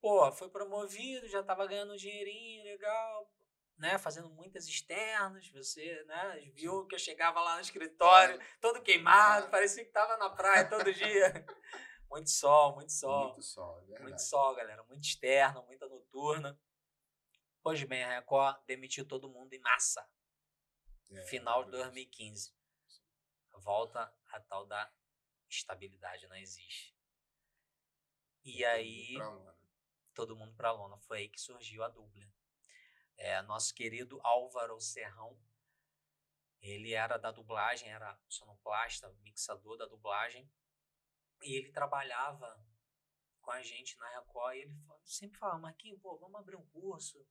Pô, 0.00 0.30
foi 0.32 0.48
promovido, 0.48 1.28
já 1.28 1.42
tava 1.42 1.66
ganhando 1.66 1.92
um 1.92 1.96
dinheirinho 1.96 2.64
legal, 2.64 3.32
né, 3.76 3.96
fazendo 3.98 4.28
muitas 4.30 4.66
externas, 4.66 5.48
você, 5.50 6.04
né, 6.04 6.50
viu 6.52 6.86
que 6.86 6.94
eu 6.94 6.98
chegava 6.98 7.40
lá 7.40 7.54
no 7.54 7.60
escritório, 7.60 8.40
todo 8.60 8.82
queimado, 8.82 9.50
parecia 9.50 9.84
que 9.84 9.92
tava 9.92 10.16
na 10.16 10.30
praia 10.30 10.68
todo 10.68 10.92
dia. 10.92 11.46
muito 12.10 12.30
sol, 12.30 12.74
muito 12.74 12.92
sol. 12.92 13.28
Muito 13.28 13.42
sol, 13.42 13.84
é. 13.90 14.00
Muito 14.00 14.20
sol, 14.20 14.54
galera, 14.54 14.82
muito 14.84 15.04
externo, 15.04 15.64
muita 15.66 15.88
noturna. 15.88 16.58
Pois 17.68 17.84
bem, 17.84 18.02
a 18.02 18.18
Record 18.18 18.64
demitiu 18.64 19.06
todo 19.06 19.28
mundo 19.28 19.52
em 19.52 19.58
massa. 19.58 20.00
É, 21.10 21.22
final 21.26 21.64
de 21.64 21.72
maravilhoso. 21.72 21.92
2015. 21.92 22.56
Volta 23.58 24.10
a 24.28 24.40
tal 24.40 24.64
da 24.64 24.90
estabilidade, 25.50 26.26
não 26.28 26.36
existe. 26.36 26.96
E 28.42 28.64
aí, 28.64 29.12
Pra 29.16 29.28
lona. 29.28 29.58
todo 30.14 30.34
mundo 30.34 30.56
pra 30.56 30.72
lona. 30.72 30.96
Foi 31.00 31.18
aí 31.18 31.28
que 31.28 31.38
surgiu 31.38 31.84
a 31.84 31.90
dupla. 31.90 32.24
É, 33.18 33.42
nosso 33.42 33.74
querido 33.74 34.18
Álvaro 34.24 34.80
Serrão, 34.80 35.38
ele 36.62 36.94
era 36.94 37.18
da 37.18 37.30
dublagem, 37.30 37.90
era 37.90 38.18
sonoplasta, 38.30 39.12
mixador 39.20 39.76
da 39.76 39.84
dublagem, 39.84 40.50
e 41.42 41.54
ele 41.58 41.70
trabalhava 41.70 42.64
com 43.42 43.50
a 43.50 43.60
gente 43.60 43.94
na 43.98 44.08
Record, 44.20 44.56
e 44.56 44.60
ele 44.60 44.74
sempre 45.04 45.38
falava, 45.38 45.58
Marquinhos, 45.58 46.00
pô, 46.00 46.16
vamos 46.16 46.40
abrir 46.40 46.56
um 46.56 46.66
curso, 46.68 47.28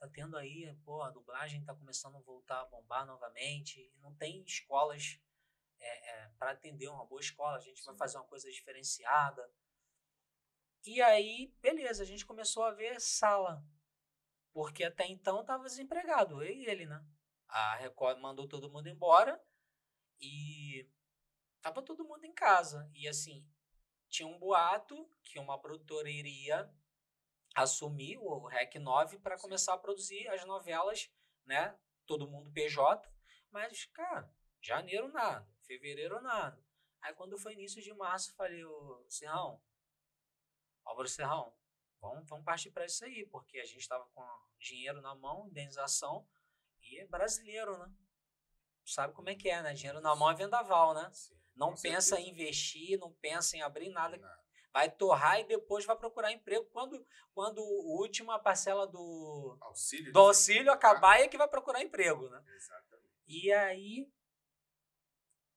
tá 0.00 0.08
tendo 0.08 0.36
aí, 0.38 0.74
pô, 0.82 1.02
a 1.02 1.10
dublagem 1.10 1.62
tá 1.62 1.74
começando 1.74 2.16
a 2.16 2.20
voltar 2.20 2.62
a 2.62 2.64
bombar 2.64 3.04
novamente, 3.04 3.78
e 3.80 3.98
não 4.00 4.14
tem 4.14 4.42
escolas 4.44 5.20
é, 5.78 6.28
para 6.38 6.52
atender 6.52 6.88
uma 6.88 7.04
boa 7.04 7.20
escola, 7.20 7.58
a 7.58 7.60
gente 7.60 7.84
vai 7.84 7.94
Sim. 7.94 7.98
fazer 7.98 8.16
uma 8.16 8.26
coisa 8.26 8.50
diferenciada. 8.50 9.52
E 10.86 11.02
aí, 11.02 11.54
beleza, 11.60 12.02
a 12.02 12.06
gente 12.06 12.24
começou 12.24 12.62
a 12.62 12.70
ver 12.70 12.98
sala, 12.98 13.62
porque 14.54 14.84
até 14.84 15.06
então 15.06 15.44
tava 15.44 15.64
desempregado, 15.64 16.42
eu 16.42 16.50
e 16.50 16.64
ele, 16.64 16.86
né? 16.86 17.04
A 17.46 17.76
Record 17.76 18.18
mandou 18.20 18.48
todo 18.48 18.70
mundo 18.70 18.88
embora 18.88 19.38
e 20.18 20.88
tava 21.60 21.82
todo 21.82 22.06
mundo 22.06 22.24
em 22.24 22.32
casa. 22.32 22.90
E 22.94 23.06
assim, 23.06 23.46
tinha 24.08 24.26
um 24.26 24.38
boato 24.38 25.06
que 25.22 25.38
uma 25.38 25.60
produtora 25.60 26.08
iria 26.08 26.72
assumir 27.54 28.18
o 28.18 28.46
REC 28.46 28.76
9 28.76 29.18
para 29.18 29.38
começar 29.38 29.74
a 29.74 29.78
produzir 29.78 30.28
as 30.28 30.44
novelas, 30.44 31.10
né? 31.44 31.76
Todo 32.06 32.28
mundo 32.28 32.50
PJ, 32.52 33.08
mas 33.50 33.86
cara, 33.86 34.32
janeiro 34.60 35.08
nada, 35.08 35.48
fevereiro 35.62 36.20
nada. 36.20 36.62
Aí 37.00 37.14
quando 37.14 37.38
foi 37.38 37.54
início 37.54 37.80
de 37.82 37.92
março, 37.94 38.34
falei, 38.34 38.64
ô 38.64 39.04
Serrão, 39.08 39.60
Álvaro 40.84 41.08
Serrão, 41.08 41.54
vamos, 42.00 42.28
vamos 42.28 42.44
partir 42.44 42.70
para 42.70 42.84
isso 42.86 43.04
aí, 43.04 43.26
porque 43.26 43.58
a 43.58 43.64
gente 43.64 43.80
estava 43.80 44.04
com 44.14 44.22
dinheiro 44.58 45.00
na 45.00 45.14
mão, 45.14 45.46
indenização, 45.48 46.28
e 46.82 46.98
é 46.98 47.06
brasileiro, 47.06 47.78
né? 47.78 47.92
Sabe 48.84 49.14
como 49.14 49.28
é 49.28 49.34
que 49.34 49.48
é, 49.48 49.62
né? 49.62 49.72
Dinheiro 49.72 50.00
na 50.00 50.16
mão 50.16 50.30
é 50.30 50.34
vendaval, 50.34 50.94
né? 50.94 51.10
Sim, 51.12 51.38
Não 51.54 51.74
pensa 51.74 52.16
certeza. 52.16 52.20
em 52.20 52.30
investir, 52.30 52.98
não 52.98 53.12
pensa 53.14 53.56
em 53.56 53.62
abrir 53.62 53.90
nada. 53.90 54.16
Nada. 54.16 54.39
Vai 54.72 54.90
torrar 54.90 55.40
e 55.40 55.44
depois 55.44 55.84
vai 55.84 55.96
procurar 55.96 56.32
emprego. 56.32 56.64
Quando, 56.66 57.04
quando 57.34 57.60
a 57.60 58.00
última 58.00 58.38
parcela 58.38 58.86
do, 58.86 59.58
Auxílio. 59.60 60.12
do 60.12 60.20
auxílio 60.20 60.72
acabar, 60.72 61.20
é 61.20 61.28
que 61.28 61.36
vai 61.36 61.48
procurar 61.48 61.82
emprego, 61.82 62.28
né? 62.28 62.42
Exatamente. 62.54 63.10
E 63.26 63.52
aí, 63.52 64.12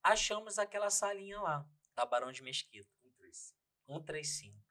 achamos 0.01 0.57
aquela 0.57 0.89
salinha 0.89 1.39
lá, 1.39 1.67
da 1.95 2.05
Barão 2.05 2.31
de 2.31 2.41
Mesquita, 2.43 2.89
135. 3.01 3.59
135. 3.87 4.63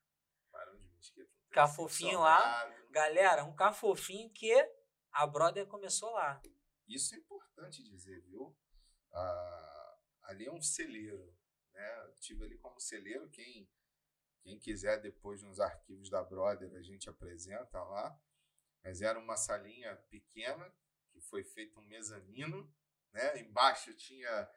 Barão 0.50 0.76
de 0.76 0.88
Mesquita. 0.88 1.28
135, 1.28 1.52
Cafofinho 1.52 2.20
lá. 2.20 2.68
Galera, 2.90 3.44
um 3.44 3.54
cafofinho 3.54 4.30
que 4.30 4.52
a 5.12 5.26
brother 5.26 5.66
começou 5.66 6.10
lá. 6.10 6.40
Isso 6.86 7.14
é 7.14 7.18
importante 7.18 7.82
dizer, 7.82 8.20
viu? 8.22 8.56
Ah, 9.12 9.98
ali 10.24 10.46
é 10.46 10.52
um 10.52 10.60
celeiro, 10.60 11.34
né? 11.72 12.04
Eu 12.06 12.14
tive 12.16 12.44
ali 12.44 12.58
como 12.58 12.80
celeiro, 12.80 13.28
quem, 13.30 13.68
quem 14.42 14.58
quiser 14.58 15.00
depois 15.00 15.42
nos 15.42 15.60
arquivos 15.60 16.10
da 16.10 16.22
Brother 16.22 16.74
a 16.74 16.82
gente 16.82 17.08
apresenta 17.08 17.82
lá. 17.82 18.18
Mas 18.84 19.00
era 19.00 19.18
uma 19.18 19.36
salinha 19.36 19.94
pequena, 20.10 20.72
que 21.12 21.20
foi 21.20 21.44
feito 21.44 21.78
um 21.78 21.84
mezanino, 21.84 22.68
né? 23.12 23.38
Embaixo 23.40 23.94
tinha 23.94 24.50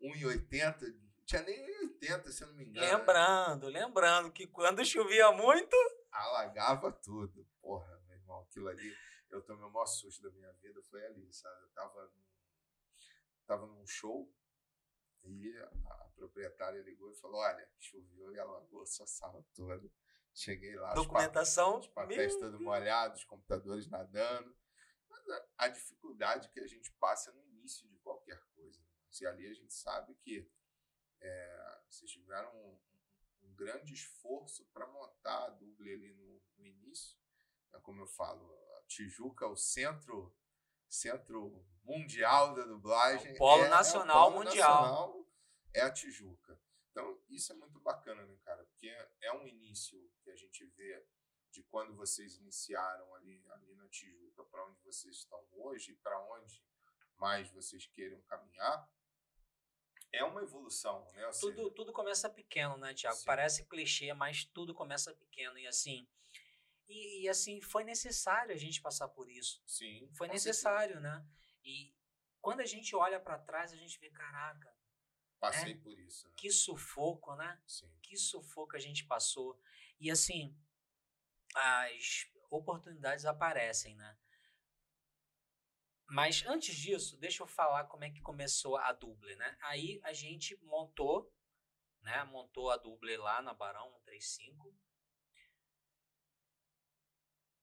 1,80, 0.00 0.98
tinha 1.26 1.42
nem 1.42 1.88
1,80, 2.00 2.30
se 2.30 2.42
eu 2.42 2.48
não 2.48 2.54
me 2.54 2.64
engano. 2.64 2.86
né? 2.86 2.96
Lembrando, 2.96 3.68
lembrando 3.68 4.32
que 4.32 4.46
quando 4.46 4.84
chovia 4.84 5.30
muito, 5.32 5.76
alagava 6.10 6.90
tudo. 6.90 7.46
Porra, 7.60 8.00
meu 8.06 8.16
irmão, 8.16 8.40
aquilo 8.40 8.68
ali, 8.68 8.96
eu 9.30 9.42
tomei 9.42 9.66
o 9.66 9.70
maior 9.70 9.86
susto 9.86 10.22
da 10.22 10.30
minha 10.30 10.52
vida, 10.54 10.80
foi 10.84 11.04
ali, 11.04 11.30
sabe? 11.32 11.62
Eu 11.62 11.68
tava 11.70 12.10
tava 13.46 13.66
num 13.66 13.86
show 13.86 14.32
e 15.26 15.56
a, 15.58 16.06
proprietária 16.16 16.80
ligou 16.82 17.10
e 17.10 17.14
falou: 17.14 17.40
Olha, 17.40 17.68
choveu 17.78 18.32
e 18.32 18.38
alagou 18.38 18.82
a 18.82 18.86
sua 18.86 19.06
sala 19.06 19.44
toda. 19.54 19.88
Cheguei 20.34 20.76
lá, 20.76 20.90
os 20.90 20.94
documentação. 20.94 21.78
os 21.78 21.88
papéis 21.88 22.32
meu 22.32 22.40
todos 22.40 22.58
Deus. 22.58 22.62
molhados, 22.62 23.20
os 23.20 23.24
computadores 23.24 23.86
nadando. 23.86 24.54
Mas 25.08 25.28
a, 25.28 25.46
a 25.58 25.68
dificuldade 25.68 26.50
que 26.50 26.60
a 26.60 26.66
gente 26.66 26.92
passa 26.92 27.32
no 27.32 27.42
início 27.44 27.88
de 27.88 27.98
qualquer 27.98 28.38
coisa. 28.54 28.80
né? 28.80 28.86
E 29.18 29.26
ali 29.26 29.46
a 29.46 29.54
gente 29.54 29.72
sabe 29.72 30.14
que 30.16 30.50
é, 31.20 31.80
vocês 31.88 32.10
tiveram 32.10 32.54
um, 32.54 32.78
um 33.44 33.54
grande 33.54 33.94
esforço 33.94 34.66
para 34.66 34.86
montar 34.86 35.44
a 35.44 35.50
dublê 35.50 35.94
ali 35.94 36.12
no, 36.12 36.42
no 36.58 36.66
início. 36.66 37.16
É 37.72 37.80
como 37.80 38.02
eu 38.02 38.06
falo, 38.06 38.54
a 38.78 38.82
Tijuca, 38.86 39.46
o 39.46 39.56
centro, 39.56 40.34
centro 40.88 41.64
mundial 41.84 42.54
da 42.54 42.64
dublagem. 42.64 43.32
É 43.32 43.34
o 43.34 43.38
polo 43.38 43.62
é- 43.62 43.66
é 43.66 43.68
o 43.68 43.70
nacional 43.70 44.32
polo 44.32 44.44
mundial. 44.44 44.82
nacional, 44.82 45.26
é 45.74 45.80
a 45.82 45.92
Tijuca. 45.92 46.60
Então, 46.90 47.20
isso 47.28 47.52
é 47.52 47.56
muito 47.56 47.78
bacana, 47.80 48.24
né, 48.24 48.36
cara? 48.44 48.64
Porque 48.64 48.88
é 49.20 49.32
um 49.32 49.46
início 49.46 50.10
que 50.22 50.30
a 50.30 50.36
gente 50.36 50.64
vê 50.76 51.04
de 51.50 51.62
quando 51.64 51.94
vocês 51.94 52.36
iniciaram 52.36 53.14
ali, 53.14 53.42
ali 53.50 53.74
na 53.74 53.86
Tijuca 53.88 54.44
para 54.44 54.64
onde 54.66 54.80
vocês 54.80 55.16
estão 55.16 55.42
hoje 55.52 55.92
e 55.92 55.96
para 55.96 56.18
onde 56.34 56.62
mais 57.18 57.50
vocês 57.50 57.86
queiram 57.86 58.20
caminhar. 58.22 58.90
É 60.12 60.24
uma 60.24 60.42
evolução, 60.42 61.10
né? 61.12 61.26
Ou 61.26 61.32
Tudo, 61.32 61.56
seja, 61.56 61.70
tudo 61.74 61.92
começa 61.92 62.30
pequeno, 62.30 62.76
né, 62.78 62.94
Tiago? 62.94 63.18
Parece 63.24 63.64
clichê, 63.66 64.12
mas 64.14 64.44
tudo 64.44 64.74
começa 64.74 65.12
pequeno. 65.14 65.58
E 65.58 65.66
assim, 65.66 66.08
e, 66.88 67.22
e, 67.22 67.28
assim, 67.28 67.60
foi 67.60 67.84
necessário 67.84 68.54
a 68.54 68.58
gente 68.58 68.80
passar 68.80 69.08
por 69.08 69.28
isso. 69.28 69.62
sim, 69.66 70.08
Foi 70.14 70.28
necessário, 70.28 71.00
né? 71.00 71.26
E 71.64 71.94
quando 72.40 72.60
a 72.60 72.64
gente 72.64 72.94
olha 72.94 73.18
para 73.18 73.38
trás, 73.38 73.72
a 73.72 73.76
gente 73.76 73.98
vê, 73.98 74.10
caraca, 74.10 74.68
certeza. 74.68 74.76
Passei 75.40 75.74
por 75.74 75.98
isso, 75.98 76.28
né? 76.28 76.34
que 76.36 76.50
sufoco, 76.50 77.34
né? 77.36 77.60
Sim, 77.66 77.92
Que 78.02 78.16
sufoco 78.16 78.76
a 78.76 78.78
gente 78.78 79.04
passou. 79.04 79.60
E 79.98 80.10
assim, 80.10 80.56
as 81.54 82.26
oportunidades 82.50 83.24
aparecem, 83.24 83.94
né? 83.96 84.16
Mas 86.08 86.44
antes 86.46 86.74
disso, 86.76 87.16
deixa 87.16 87.42
eu 87.42 87.46
falar 87.48 87.84
como 87.84 88.04
é 88.04 88.10
que 88.10 88.20
começou 88.20 88.76
a 88.76 88.92
duble, 88.92 89.34
né? 89.36 89.58
Aí 89.60 90.00
a 90.04 90.12
gente 90.12 90.56
montou, 90.62 91.32
né? 92.00 92.22
Montou 92.24 92.70
a 92.70 92.76
duble 92.76 93.16
lá 93.16 93.42
na 93.42 93.52
Barão 93.52 93.90
135. 94.04 94.72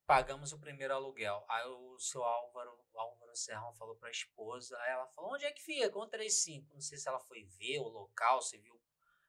Pagamos 0.05 0.51
o 0.51 0.59
primeiro 0.59 0.93
aluguel. 0.93 1.45
Aí 1.47 1.65
o 1.65 1.97
seu 1.97 2.23
Álvaro, 2.23 2.77
o 2.91 2.99
Álvaro 2.99 3.35
Serrão 3.35 3.73
falou 3.73 3.95
para 3.95 4.09
a 4.09 4.11
esposa, 4.11 4.77
aí 4.79 4.91
ela 4.91 5.07
falou: 5.07 5.33
"Onde 5.33 5.45
é 5.45 5.51
que 5.51 5.61
fica? 5.61 5.89
135". 5.89 6.73
Não 6.73 6.81
sei 6.81 6.97
se 6.97 7.07
ela 7.07 7.19
foi 7.19 7.43
ver 7.43 7.79
o 7.79 7.87
local, 7.87 8.41
se 8.41 8.57
viu 8.57 8.79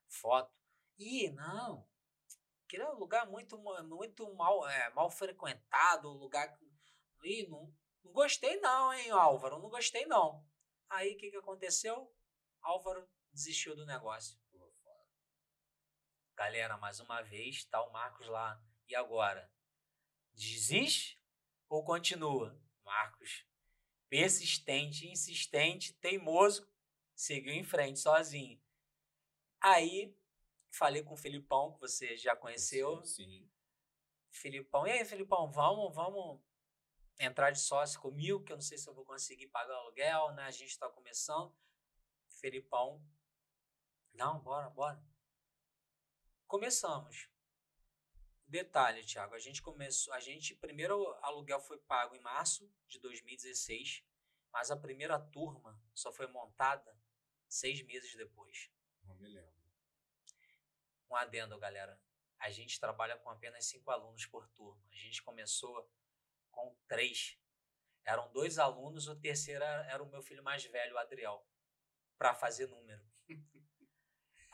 foto. 0.08 0.52
Ih, 0.98 1.30
não. 1.30 1.88
Aquele 2.64 2.82
é 2.82 2.90
um 2.90 2.98
lugar 2.98 3.26
muito, 3.26 3.56
muito 3.84 4.34
mal, 4.34 4.68
é, 4.68 4.90
mal 4.90 5.10
frequentado, 5.10 6.10
um 6.10 6.18
lugar. 6.18 6.58
Ih, 7.22 7.46
não, 7.48 7.72
não 8.02 8.12
gostei 8.12 8.56
não, 8.60 8.92
hein, 8.92 9.10
Álvaro? 9.10 9.58
Não 9.58 9.68
gostei 9.68 10.06
não. 10.06 10.44
Aí 10.88 11.14
o 11.14 11.16
que, 11.16 11.30
que 11.30 11.36
aconteceu? 11.36 12.12
Álvaro 12.60 13.08
desistiu 13.32 13.76
do 13.76 13.86
negócio. 13.86 14.38
Galera, 16.36 16.76
mais 16.76 16.98
uma 16.98 17.22
vez, 17.22 17.64
tá 17.66 17.80
o 17.80 17.92
Marcos 17.92 18.26
lá. 18.26 18.60
E 18.88 18.94
agora? 18.96 19.48
Desiste 20.34 21.20
ou 21.68 21.84
continua? 21.84 22.60
Marcos, 22.82 23.46
persistente, 24.08 25.08
insistente, 25.08 25.94
teimoso, 25.94 26.68
seguiu 27.14 27.54
em 27.54 27.64
frente 27.64 28.00
sozinho. 28.00 28.60
Aí 29.60 30.14
falei 30.70 31.02
com 31.02 31.14
o 31.14 31.16
Filipão, 31.16 31.72
que 31.72 31.80
você 31.80 32.16
já 32.16 32.36
conheceu. 32.36 33.04
Sim. 33.04 33.24
sim. 33.24 33.50
Filipão, 34.30 34.86
e 34.86 34.90
aí, 34.90 35.04
Filipão, 35.04 35.50
vamos, 35.50 35.94
vamos 35.94 36.40
entrar 37.18 37.52
de 37.52 37.60
sócio 37.60 38.00
comigo, 38.00 38.42
que 38.42 38.52
eu 38.52 38.56
não 38.56 38.62
sei 38.62 38.76
se 38.76 38.88
eu 38.88 38.94
vou 38.94 39.04
conseguir 39.04 39.46
pagar 39.46 39.74
o 39.74 39.78
aluguel, 39.78 40.32
né? 40.32 40.42
A 40.44 40.50
gente 40.50 40.70
está 40.70 40.88
começando. 40.88 41.54
Felipão, 42.28 43.00
não, 44.12 44.40
bora, 44.40 44.68
bora. 44.70 45.02
Começamos. 46.46 47.28
Detalhe, 48.54 49.02
Thiago, 49.04 49.34
a 49.34 49.38
gente 49.40 49.60
começou, 49.60 50.14
a 50.14 50.20
gente 50.20 50.54
primeiro 50.54 51.12
aluguel 51.22 51.58
foi 51.58 51.76
pago 51.76 52.14
em 52.14 52.20
março 52.20 52.72
de 52.86 53.00
2016, 53.00 54.04
mas 54.52 54.70
a 54.70 54.76
primeira 54.76 55.18
turma 55.18 55.76
só 55.92 56.12
foi 56.12 56.28
montada 56.28 56.96
seis 57.48 57.82
meses 57.82 58.14
depois. 58.14 58.70
Não 59.02 59.16
me 59.16 59.26
lembro. 59.26 59.52
Um 61.10 61.16
adendo, 61.16 61.58
galera. 61.58 62.00
A 62.38 62.48
gente 62.48 62.78
trabalha 62.78 63.16
com 63.16 63.28
apenas 63.28 63.66
cinco 63.66 63.90
alunos 63.90 64.24
por 64.26 64.46
turma. 64.50 64.86
A 64.88 64.94
gente 64.94 65.20
começou 65.20 65.90
com 66.52 66.76
três. 66.86 67.36
Eram 68.04 68.32
dois 68.32 68.56
alunos, 68.56 69.08
o 69.08 69.16
terceiro 69.16 69.64
era 69.64 70.00
o 70.00 70.08
meu 70.08 70.22
filho 70.22 70.44
mais 70.44 70.64
velho, 70.64 70.94
o 70.94 70.98
Adriel, 70.98 71.44
para 72.16 72.32
fazer 72.32 72.68
número. 72.68 73.04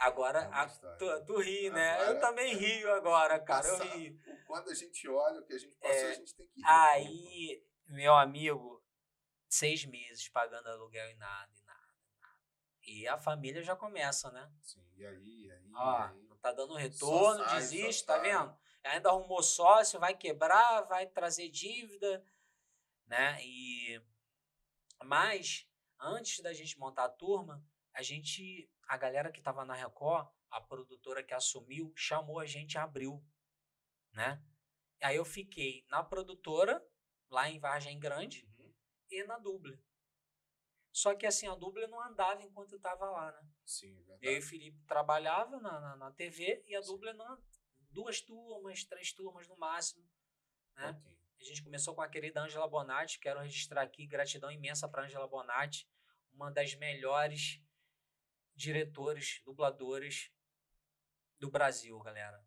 Agora, 0.00 0.40
é 0.40 0.48
a, 0.50 0.66
tu, 0.96 1.24
tu 1.26 1.40
ri, 1.40 1.68
né? 1.70 1.92
Agora, 1.92 2.10
eu 2.10 2.20
também 2.20 2.56
rio 2.56 2.90
agora, 2.94 3.38
cara. 3.44 3.66
eu 3.68 3.78
ri. 3.90 4.18
Quando 4.46 4.70
a 4.70 4.74
gente 4.74 5.06
olha 5.08 5.40
o 5.40 5.44
que 5.44 5.52
a 5.52 5.58
gente 5.58 5.74
passou, 5.76 5.94
é, 5.94 6.10
a 6.10 6.14
gente 6.14 6.34
tem 6.34 6.46
que 6.46 6.60
rir. 6.60 6.66
Aí, 6.66 7.66
meu 7.86 8.14
amigo, 8.14 8.82
seis 9.46 9.84
meses 9.84 10.26
pagando 10.28 10.70
aluguel 10.70 11.10
e 11.10 11.14
nada, 11.16 11.52
e 11.54 11.62
nada, 11.64 11.80
nada. 12.18 12.38
E 12.82 13.08
a 13.08 13.18
família 13.18 13.62
já 13.62 13.76
começa, 13.76 14.30
né? 14.30 14.50
Sim, 14.62 14.82
e 14.96 15.04
aí, 15.04 15.46
e 15.46 15.52
aí, 15.52 15.70
Ó, 15.74 15.96
aí. 15.98 16.22
Não 16.22 16.36
tá 16.38 16.52
dando 16.52 16.74
retorno, 16.74 17.44
sai, 17.44 17.60
desiste, 17.60 18.06
tá 18.06 18.16
vendo? 18.16 18.58
ainda 18.82 19.10
arrumou 19.10 19.42
sócio, 19.42 20.00
vai 20.00 20.16
quebrar, 20.16 20.82
vai 20.82 21.06
trazer 21.06 21.50
dívida, 21.50 22.24
né? 23.06 23.38
E 23.42 24.00
mas 25.04 25.68
antes 25.98 26.40
da 26.40 26.54
gente 26.54 26.78
montar 26.78 27.04
a 27.04 27.08
turma, 27.10 27.62
a 27.92 28.02
gente, 28.02 28.70
a 28.90 28.96
galera 28.96 29.30
que 29.30 29.38
estava 29.38 29.64
na 29.64 29.72
Record, 29.72 30.28
a 30.50 30.60
produtora 30.60 31.22
que 31.22 31.32
assumiu, 31.32 31.92
chamou 31.94 32.40
a 32.40 32.44
gente 32.44 32.76
a 32.76 32.82
abril, 32.82 33.24
né? 34.12 34.44
Aí 35.00 35.14
eu 35.14 35.24
fiquei 35.24 35.86
na 35.88 36.02
produtora, 36.02 36.84
lá 37.30 37.48
em 37.48 37.60
Vargem 37.60 38.00
Grande, 38.00 38.44
uhum. 38.58 38.74
e 39.08 39.22
na 39.22 39.38
Duble. 39.38 39.80
Só 40.90 41.14
que 41.14 41.24
assim, 41.24 41.46
a 41.46 41.54
Duble 41.54 41.86
não 41.86 42.02
andava 42.02 42.42
enquanto 42.42 42.72
eu 42.72 42.78
estava 42.78 43.08
lá, 43.08 43.30
né? 43.30 43.48
Sim, 43.64 43.94
verdade. 44.02 44.26
Eu 44.26 44.32
e 44.32 44.38
o 44.40 44.42
Felipe 44.42 44.82
trabalhava 44.88 45.60
na, 45.60 45.80
na, 45.80 45.96
na 45.96 46.10
TV 46.10 46.64
e 46.66 46.74
a 46.74 46.80
Duble 46.80 47.12
não, 47.12 47.40
duas 47.92 48.20
turmas, 48.20 48.82
três 48.82 49.12
turmas 49.12 49.46
no 49.46 49.56
máximo. 49.56 50.04
Né? 50.74 50.90
Okay. 50.90 51.16
A 51.40 51.44
gente 51.44 51.62
começou 51.62 51.94
com 51.94 52.02
a 52.02 52.08
querida 52.08 52.42
Angela 52.42 52.66
Bonatti, 52.66 53.20
quero 53.20 53.38
registrar 53.38 53.82
aqui 53.82 54.04
gratidão 54.04 54.50
imensa 54.50 54.88
para 54.88 55.04
Angela 55.04 55.28
Bonatti, 55.28 55.88
uma 56.32 56.50
das 56.50 56.74
melhores 56.74 57.62
diretores, 58.60 59.40
dubladores 59.42 60.30
do 61.38 61.50
Brasil, 61.50 61.98
galera. 62.00 62.44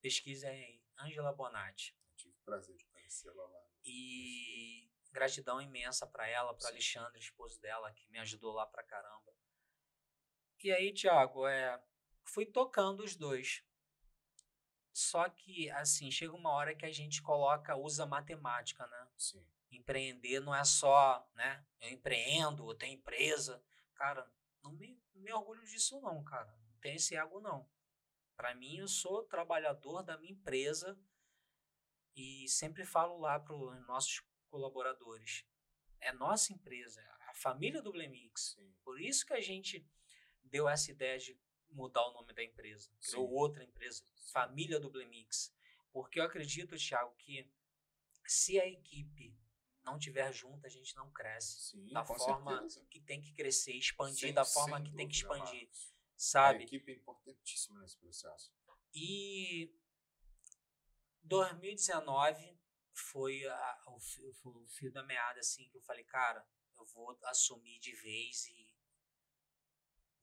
Pesquisa 0.00 0.48
aí, 0.48 0.82
Angela 0.98 1.32
Bonatti. 1.32 1.96
Eu 2.10 2.16
tive 2.16 2.34
o 2.34 2.44
prazer 2.44 2.76
de 2.76 2.84
conhecê-la 2.84 3.42
lá. 3.42 3.66
E 3.82 4.90
gratidão 5.10 5.62
imensa 5.62 6.06
para 6.06 6.28
ela, 6.28 6.54
para 6.54 6.68
Alexandre, 6.68 7.18
esposo 7.18 7.58
dela, 7.60 7.90
que 7.92 8.06
me 8.10 8.18
ajudou 8.18 8.52
lá 8.52 8.66
pra 8.66 8.82
caramba. 8.82 9.32
E 10.62 10.70
aí, 10.70 10.92
Thiago, 10.92 11.46
é, 11.46 11.82
fui 12.24 12.44
tocando 12.44 13.02
os 13.02 13.16
dois. 13.16 13.64
Só 14.92 15.28
que, 15.30 15.70
assim, 15.70 16.10
chega 16.10 16.34
uma 16.34 16.50
hora 16.50 16.74
que 16.74 16.84
a 16.84 16.92
gente 16.92 17.22
coloca, 17.22 17.74
usa 17.74 18.04
matemática, 18.04 18.86
né? 18.86 19.08
Sim. 19.16 19.46
Empreender 19.70 20.40
não 20.40 20.54
é 20.54 20.62
só, 20.62 21.26
né? 21.34 21.66
Eu 21.80 21.90
empreendo, 21.90 22.70
eu 22.70 22.74
tenho 22.74 22.94
empresa. 22.94 23.62
Cara, 23.94 24.30
não 24.62 24.72
me, 24.72 24.88
não 24.88 25.03
me 25.24 25.32
orgulho 25.32 25.64
disso 25.64 26.00
não, 26.00 26.22
cara. 26.22 26.56
Não 26.68 26.78
tem 26.80 26.96
esse 26.96 27.16
ego 27.16 27.40
não. 27.40 27.68
Para 28.36 28.54
mim, 28.54 28.76
eu 28.76 28.88
sou 28.88 29.24
trabalhador 29.24 30.02
da 30.02 30.18
minha 30.18 30.32
empresa 30.32 30.98
e 32.14 32.46
sempre 32.48 32.84
falo 32.84 33.18
lá 33.18 33.40
para 33.40 33.54
os 33.54 33.86
nossos 33.86 34.22
colaboradores. 34.48 35.44
É 36.00 36.12
nossa 36.12 36.52
empresa, 36.52 37.00
é 37.00 37.30
a 37.30 37.34
família 37.34 37.80
do 37.80 37.90
Blemix. 37.90 38.54
Sim. 38.54 38.74
Por 38.84 39.00
isso 39.00 39.24
que 39.26 39.32
a 39.32 39.40
gente 39.40 39.88
deu 40.42 40.68
essa 40.68 40.90
ideia 40.90 41.18
de 41.18 41.38
mudar 41.70 42.06
o 42.06 42.12
nome 42.12 42.32
da 42.32 42.42
empresa, 42.42 42.90
criou 43.00 43.28
outra 43.30 43.64
empresa, 43.64 44.04
família 44.32 44.78
do 44.78 44.90
Blemix. 44.90 45.52
Porque 45.92 46.20
eu 46.20 46.24
acredito, 46.24 46.76
Thiago, 46.76 47.14
que 47.16 47.50
se 48.26 48.60
a 48.60 48.66
equipe 48.66 49.36
não 49.84 49.98
tiver 49.98 50.32
junto, 50.32 50.66
a 50.66 50.68
gente 50.68 50.94
não 50.96 51.10
cresce 51.10 51.70
Sim, 51.70 51.92
da 51.92 52.04
forma 52.04 52.52
certeza. 52.52 52.86
que 52.90 53.00
tem 53.00 53.20
que 53.20 53.32
crescer, 53.32 53.72
expandir 53.72 54.18
sem, 54.18 54.34
da 54.34 54.44
forma 54.44 54.82
que 54.82 54.92
tem 54.92 55.08
que 55.08 55.16
expandir. 55.16 55.68
Sabe? 56.16 56.60
A 56.60 56.62
equipe 56.62 56.92
é 56.92 56.94
importantíssima 56.94 57.80
nesse 57.80 57.98
processo. 57.98 58.52
E 58.92 59.74
2019 61.22 62.58
foi 62.92 63.44
a, 63.46 63.82
o, 63.88 63.96
o 64.48 64.68
fio 64.68 64.92
da 64.92 65.02
meada, 65.02 65.40
assim, 65.40 65.68
que 65.68 65.76
eu 65.76 65.82
falei, 65.82 66.04
cara, 66.04 66.46
eu 66.78 66.86
vou 66.86 67.18
assumir 67.24 67.78
de 67.80 67.92
vez 67.94 68.46
e 68.46 68.74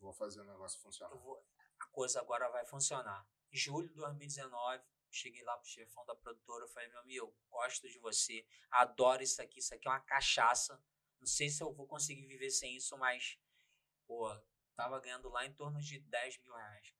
Vou 0.01 0.11
fazer 0.11 0.41
o 0.41 0.45
negócio 0.45 0.81
funcionar. 0.81 1.15
Vou, 1.15 1.45
a 1.79 1.85
coisa 1.91 2.19
agora 2.19 2.49
vai 2.49 2.65
funcionar. 2.65 3.25
Julho 3.51 3.87
de 3.87 3.95
2019, 3.95 4.83
cheguei 5.11 5.43
lá 5.43 5.57
pro 5.57 5.67
chefão 5.67 6.05
da 6.05 6.15
produtora, 6.15 6.67
falei, 6.67 6.89
meu 6.89 6.99
amigo, 6.99 7.35
gosto 7.49 7.87
de 7.89 7.99
você, 7.99 8.45
adoro 8.69 9.21
isso 9.21 9.41
aqui, 9.41 9.59
isso 9.59 9.73
aqui 9.73 9.87
é 9.87 9.91
uma 9.91 9.99
cachaça. 9.99 10.81
Não 11.19 11.27
sei 11.27 11.49
se 11.49 11.61
eu 11.61 11.73
vou 11.73 11.87
conseguir 11.87 12.25
viver 12.25 12.49
sem 12.49 12.75
isso, 12.75 12.97
mas, 12.97 13.39
pô, 14.05 14.33
tava 14.75 14.99
ganhando 14.99 15.29
lá 15.29 15.45
em 15.45 15.53
torno 15.53 15.79
de 15.79 15.99
10 15.99 16.39
mil 16.39 16.53
reais. 16.53 16.95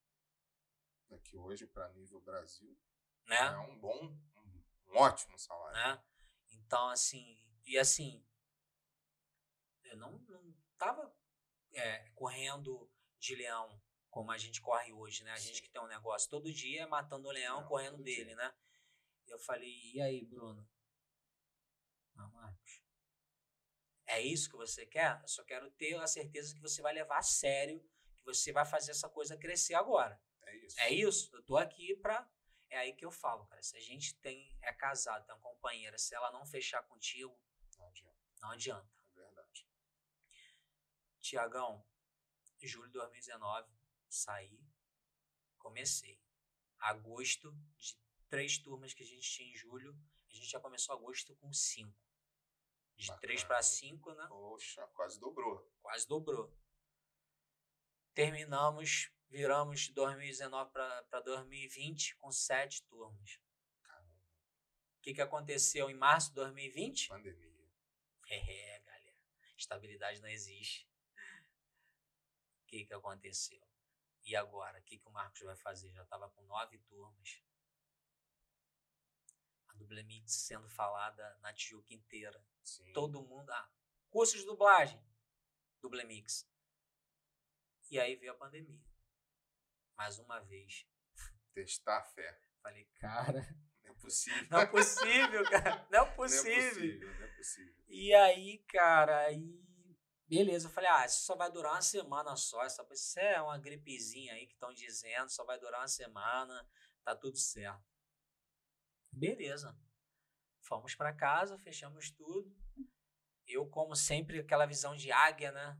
É 1.10 1.18
que 1.18 1.38
hoje, 1.38 1.66
para 1.68 1.90
nível 1.90 2.22
Brasil, 2.22 2.78
né? 3.26 3.38
é 3.38 3.58
um 3.60 3.78
bom, 3.80 4.18
um, 4.36 4.64
um 4.88 4.98
ótimo 4.98 5.38
salário. 5.38 5.74
Né? 5.74 6.04
Então, 6.52 6.90
assim, 6.90 7.38
e 7.66 7.78
assim, 7.78 8.26
eu 9.84 9.98
não, 9.98 10.12
não 10.20 10.56
tava 10.78 11.14
é, 11.74 12.10
correndo 12.12 12.90
de 13.18 13.36
leão 13.36 13.82
como 14.12 14.30
a 14.32 14.38
gente 14.38 14.62
corre 14.62 14.92
hoje, 14.92 15.24
né? 15.24 15.32
A 15.32 15.40
gente 15.40 15.62
que 15.62 15.70
tem 15.70 15.82
um 15.82 15.88
negócio 15.88 16.30
todo 16.30 16.52
dia 16.54 16.86
matando 16.88 17.28
o 17.28 17.32
leão, 17.32 17.62
Não, 17.62 17.68
correndo 17.68 17.98
dele, 18.04 18.26
dia. 18.26 18.36
né? 18.36 18.54
Eu 19.26 19.40
falei, 19.40 19.74
e 19.94 20.02
aí, 20.02 20.26
Bruno? 20.26 20.70
Não, 22.14 22.30
Marcos. 22.32 22.84
É 24.06 24.20
isso 24.20 24.50
que 24.50 24.58
você 24.58 24.86
quer? 24.86 25.20
Eu 25.22 25.28
só 25.30 25.44
quero 25.46 25.72
ter 25.72 25.96
a 25.96 26.06
certeza 26.06 26.54
que 26.54 26.60
você 26.62 26.82
vai 26.82 26.94
levar 26.94 27.20
a 27.20 27.24
sério, 27.24 27.80
que 28.18 28.26
você 28.26 28.52
vai 28.52 28.66
fazer 28.66 28.92
essa 28.92 29.10
coisa 29.10 29.38
crescer 29.38 29.74
agora. 29.74 30.22
É 30.44 30.56
isso. 30.58 30.80
É 30.82 30.90
isso. 30.90 31.36
Eu 31.36 31.44
tô 31.44 31.56
aqui 31.58 31.96
pra. 31.96 32.30
É 32.70 32.78
aí 32.80 32.94
que 32.94 33.06
eu 33.06 33.12
falo, 33.12 33.46
cara. 33.48 33.64
Se 33.64 33.78
a 33.78 33.80
gente 33.80 34.14
tem 34.16 34.58
é 34.62 34.74
casado, 34.74 35.26
tem 35.26 35.34
uma 35.34 35.42
companheira, 35.42 35.98
se 35.98 36.14
ela 36.14 36.32
não 36.32 36.46
fechar 36.46 36.84
contigo, 36.84 37.34
não 37.78 37.88
adianta. 37.88 38.20
Não 38.42 38.52
adianta. 38.52 38.92
É 39.16 39.20
verdade. 39.20 39.68
Tiagão, 41.22 41.86
julho 42.62 42.88
de 42.88 42.94
2019, 42.94 43.72
saí, 44.14 44.60
comecei. 45.58 46.22
Agosto, 46.80 47.52
de 47.78 47.96
três 48.28 48.58
turmas 48.58 48.94
que 48.94 49.04
a 49.04 49.06
gente 49.06 49.30
tinha 49.30 49.52
em 49.52 49.56
julho, 49.56 49.96
a 50.30 50.34
gente 50.34 50.48
já 50.48 50.60
começou 50.60 50.96
agosto 50.96 51.36
com 51.36 51.54
cinco. 51.54 51.98
De 52.96 53.08
Bacana. 53.08 53.22
três 53.22 53.44
para 53.44 53.62
cinco, 53.62 54.14
né? 54.14 54.26
Poxa, 54.28 54.86
quase 54.88 55.20
dobrou. 55.20 55.72
Quase 55.82 56.08
dobrou. 56.08 56.56
Terminamos, 58.14 59.12
viramos 59.30 59.82
de 59.82 59.94
2019 59.94 60.72
para 60.72 61.22
2020 61.22 62.16
com 62.18 62.32
sete 62.32 62.84
turmas. 62.84 63.40
Caramba. 63.84 64.16
O 64.98 65.02
que, 65.02 65.14
que 65.14 65.22
aconteceu 65.22 65.90
em 65.90 65.96
março 65.96 66.30
de 66.30 66.36
2020? 66.36 67.08
Pandemia. 67.08 67.72
É, 68.28 68.80
galera. 68.80 69.16
Estabilidade 69.58 70.22
não 70.22 70.30
existe 70.30 70.92
que, 72.72 72.86
que 72.86 72.94
aconteceu? 72.94 73.62
E 74.24 74.36
agora? 74.36 74.80
O 74.80 74.84
que, 74.84 74.98
que 74.98 75.08
o 75.08 75.12
Marcos 75.12 75.42
vai 75.42 75.56
fazer? 75.56 75.92
Já 75.92 76.04
estava 76.04 76.30
com 76.30 76.42
nove 76.44 76.78
turmas. 76.80 77.44
A 79.68 79.74
Dublemix 79.74 80.34
sendo 80.34 80.70
falada 80.70 81.38
na 81.42 81.54
Tijuca 81.54 81.94
inteira. 81.94 82.44
Sim. 82.64 82.92
Todo 82.94 83.24
mundo. 83.24 83.50
Ah, 83.50 83.72
curso 84.10 84.38
de 84.38 84.46
dublagem. 84.46 85.02
Dublemix. 85.82 86.48
E 87.90 88.00
aí 88.00 88.16
veio 88.16 88.32
a 88.32 88.36
pandemia. 88.36 88.82
Mais 89.98 90.20
uma 90.20 90.40
vez. 90.40 90.88
Testar 91.54 91.98
a 91.98 92.04
fé. 92.04 92.40
Falei, 92.62 92.86
cara. 93.00 93.42
Não 93.84 93.92
é 93.92 93.94
possível. 93.96 94.48
Não 94.50 94.60
é 94.60 94.66
possível, 94.66 95.44
cara. 95.50 95.88
Não 95.92 96.00
é 96.00 96.16
possível. 96.16 96.54
Não 96.54 96.62
é 96.62 96.70
possível, 96.70 97.14
não 97.20 97.26
é 97.26 97.28
possível. 97.36 97.76
E 97.88 98.14
aí, 98.14 98.58
cara, 98.70 99.26
aí 99.26 99.71
Beleza, 100.32 100.68
eu 100.68 100.72
falei, 100.72 100.90
ah, 100.90 101.06
isso 101.06 101.26
só 101.26 101.36
vai 101.36 101.52
durar 101.52 101.74
uma 101.74 101.82
semana 101.82 102.38
só. 102.38 102.64
Essa, 102.64 102.88
isso 102.94 103.20
é 103.20 103.42
uma 103.42 103.58
gripezinha 103.58 104.34
aí 104.34 104.48
que 104.48 104.54
estão 104.54 104.74
dizendo, 104.74 105.30
só 105.30 105.44
vai 105.44 105.60
durar 105.60 105.82
uma 105.82 105.90
semana, 105.90 106.66
tá 107.04 107.14
tudo 107.14 107.38
certo. 107.38 107.84
Beleza. 109.12 109.78
Fomos 110.62 110.96
para 110.96 111.12
casa, 111.12 111.58
fechamos 111.58 112.12
tudo. 112.12 112.50
Eu, 113.46 113.68
como 113.68 113.94
sempre, 113.94 114.40
aquela 114.40 114.66
visão 114.66 114.96
de 114.96 115.12
águia, 115.12 115.52
né? 115.52 115.78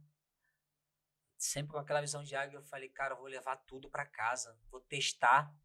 Sempre 1.38 1.72
com 1.72 1.78
aquela 1.78 2.02
visão 2.02 2.22
de 2.22 2.36
águia, 2.36 2.58
eu 2.58 2.64
falei, 2.64 2.90
cara, 2.90 3.14
eu 3.14 3.20
vou 3.20 3.28
levar 3.28 3.56
tudo 3.56 3.90
para 3.90 4.06
casa, 4.06 4.60
vou 4.70 4.82
testar. 4.82 5.56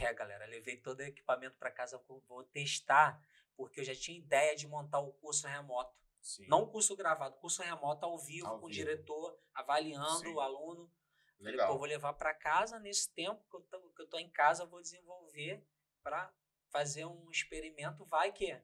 É, 0.00 0.14
galera, 0.14 0.46
levei 0.46 0.76
todo 0.76 1.00
o 1.00 1.02
equipamento 1.02 1.58
para 1.58 1.72
casa, 1.72 2.00
vou 2.28 2.44
testar, 2.44 3.20
porque 3.56 3.80
eu 3.80 3.84
já 3.84 3.96
tinha 3.96 4.16
ideia 4.16 4.54
de 4.54 4.68
montar 4.68 5.00
o 5.00 5.12
curso 5.14 5.48
remoto. 5.48 5.98
Sim. 6.20 6.46
Não 6.46 6.66
curso 6.66 6.96
gravado, 6.96 7.36
curso 7.38 7.62
remoto 7.62 8.04
ao 8.04 8.18
vivo, 8.18 8.46
ao 8.46 8.60
com 8.60 8.66
vivo. 8.66 8.80
o 8.80 8.84
diretor, 8.84 9.40
avaliando 9.54 10.20
Sim. 10.20 10.34
o 10.34 10.40
aluno. 10.40 10.92
Falei, 11.38 11.56
pô, 11.56 11.78
vou 11.78 11.86
levar 11.86 12.14
para 12.14 12.34
casa 12.34 12.78
nesse 12.80 13.12
tempo 13.14 13.44
que 13.48 13.56
eu, 13.56 13.60
tô, 13.62 13.92
que 13.92 14.02
eu 14.02 14.08
tô 14.08 14.18
em 14.18 14.30
casa, 14.30 14.66
vou 14.66 14.82
desenvolver 14.82 15.64
para 16.02 16.34
fazer 16.70 17.06
um 17.06 17.30
experimento, 17.30 18.04
vai 18.06 18.32
que. 18.32 18.60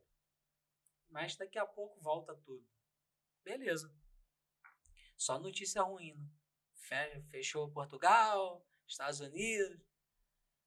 Mas 1.08 1.36
daqui 1.36 1.58
a 1.58 1.66
pouco 1.66 2.00
volta 2.00 2.34
tudo. 2.34 2.66
Beleza. 3.42 3.94
Só 5.16 5.38
notícia 5.38 5.82
ruim. 5.82 6.14
Né? 6.90 7.22
Fechou 7.30 7.70
Portugal, 7.70 8.66
Estados 8.86 9.20
Unidos. 9.20 9.80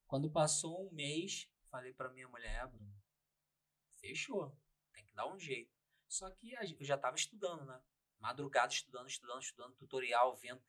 Quando 0.06 0.30
passou 0.30 0.86
um 0.86 0.92
mês, 0.92 1.50
falei 1.70 1.92
para 1.92 2.08
minha 2.10 2.28
mulher, 2.28 2.66
Bruno, 2.68 2.96
fechou. 3.98 4.56
Tem 4.92 5.04
que 5.04 5.14
dar 5.14 5.26
um 5.26 5.38
jeito. 5.38 5.77
Só 6.08 6.30
que 6.30 6.54
eu 6.54 6.84
já 6.84 6.96
estava 6.96 7.16
estudando, 7.16 7.64
né? 7.64 7.80
Madrugada 8.18 8.72
estudando, 8.72 9.08
estudando, 9.08 9.42
estudando, 9.42 9.76
tutorial, 9.76 10.34
vendo. 10.36 10.62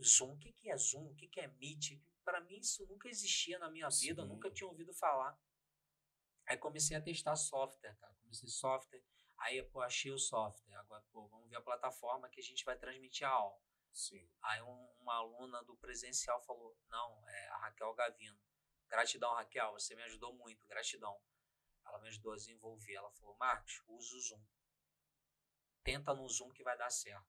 Zoom, 0.00 0.32
o 0.32 0.38
que, 0.38 0.52
que 0.52 0.70
é 0.70 0.76
Zoom? 0.76 1.10
O 1.10 1.14
que, 1.14 1.28
que 1.28 1.40
é 1.40 1.48
Meet? 1.48 2.00
Para 2.24 2.40
mim 2.40 2.58
isso 2.58 2.86
nunca 2.86 3.08
existia 3.08 3.58
na 3.58 3.70
minha 3.70 3.90
Sim. 3.90 4.08
vida, 4.08 4.22
eu 4.22 4.26
nunca 4.26 4.50
tinha 4.50 4.66
ouvido 4.66 4.94
falar. 4.94 5.38
Aí 6.46 6.56
comecei 6.56 6.96
a 6.96 7.02
testar 7.02 7.36
software, 7.36 7.94
cara. 7.96 8.14
Comecei 8.22 8.48
software. 8.48 9.02
Aí, 9.38 9.62
pô, 9.64 9.80
achei 9.80 10.10
o 10.12 10.18
software. 10.18 10.74
Agora, 10.76 11.02
pô, 11.12 11.26
vamos 11.26 11.48
ver 11.48 11.56
a 11.56 11.60
plataforma 11.60 12.28
que 12.28 12.40
a 12.40 12.42
gente 12.42 12.64
vai 12.64 12.76
transmitir 12.76 13.26
a 13.26 13.30
aula. 13.30 13.60
Sim. 13.92 14.26
Aí 14.40 14.62
um, 14.62 14.88
uma 15.00 15.16
aluna 15.16 15.62
do 15.64 15.76
presencial 15.76 16.40
falou, 16.42 16.76
não, 16.88 17.28
é 17.28 17.48
a 17.48 17.56
Raquel 17.58 17.92
Gavino. 17.94 18.38
Gratidão, 18.88 19.34
Raquel, 19.34 19.72
você 19.72 19.94
me 19.94 20.02
ajudou 20.02 20.34
muito, 20.34 20.66
gratidão. 20.66 21.18
Ela 21.84 21.98
me 22.00 22.08
ajudou 22.08 22.32
a 22.32 22.36
desenvolver. 22.36 22.94
Ela 22.94 23.10
falou, 23.12 23.36
Marcos, 23.36 23.82
usa 23.88 24.16
o 24.16 24.20
Zoom. 24.20 24.44
Tenta 25.82 26.14
no 26.14 26.28
Zoom 26.28 26.50
que 26.50 26.62
vai 26.62 26.76
dar 26.76 26.90
certo. 26.90 27.26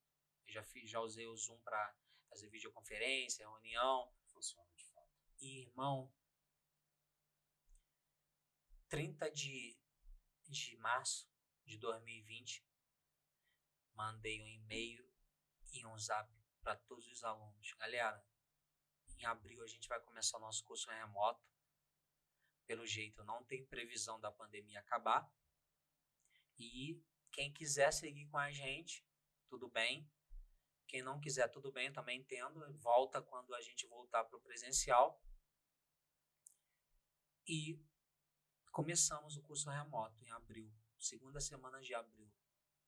Eu 0.48 0.54
já, 0.54 0.64
fiz, 0.64 0.90
já 0.90 1.00
usei 1.00 1.26
o 1.26 1.36
Zoom 1.36 1.60
para 1.62 1.96
fazer 2.30 2.50
videoconferência, 2.50 3.46
reunião. 3.46 4.14
Funciona 4.32 4.72
de 4.76 4.86
fato. 4.86 5.12
E, 5.40 5.62
irmão, 5.62 6.14
30 8.90 9.32
de, 9.32 9.78
de 10.48 10.78
março 10.78 11.28
de 11.66 11.78
2020, 11.78 12.64
mandei 13.96 14.42
um 14.42 14.48
e-mail 14.48 15.10
e 15.72 15.86
um 15.86 15.98
zap 15.98 16.32
para 16.62 16.76
todos 16.76 17.08
os 17.08 17.24
alunos. 17.24 17.74
Galera, 17.74 18.24
em 19.18 19.26
abril 19.26 19.64
a 19.64 19.68
gente 19.68 19.88
vai 19.88 20.00
começar 20.02 20.38
o 20.38 20.42
nosso 20.42 20.64
curso 20.64 20.90
remoto. 20.90 21.44
Pelo 22.66 22.86
jeito, 22.86 23.24
não 23.24 23.44
tem 23.44 23.66
previsão 23.66 24.20
da 24.20 24.32
pandemia 24.32 24.80
acabar. 24.80 25.30
E 26.58 27.04
quem 27.32 27.52
quiser 27.52 27.92
seguir 27.92 28.28
com 28.28 28.38
a 28.38 28.52
gente, 28.52 29.06
tudo 29.48 29.70
bem. 29.70 30.10
Quem 30.88 31.02
não 31.02 31.20
quiser, 31.20 31.48
tudo 31.50 31.72
bem, 31.72 31.92
também 31.92 32.20
entendo. 32.20 32.62
Volta 32.80 33.22
quando 33.22 33.54
a 33.56 33.62
gente 33.62 33.88
voltar 33.88 34.24
para 34.24 34.38
o 34.38 34.42
presencial. 34.42 35.22
E 37.48 37.84
Começamos 38.74 39.38
o 39.38 39.42
curso 39.44 39.70
remoto 39.70 40.20
em 40.26 40.32
abril, 40.32 40.68
segunda 40.98 41.40
semana 41.40 41.80
de 41.80 41.94
abril, 41.94 42.28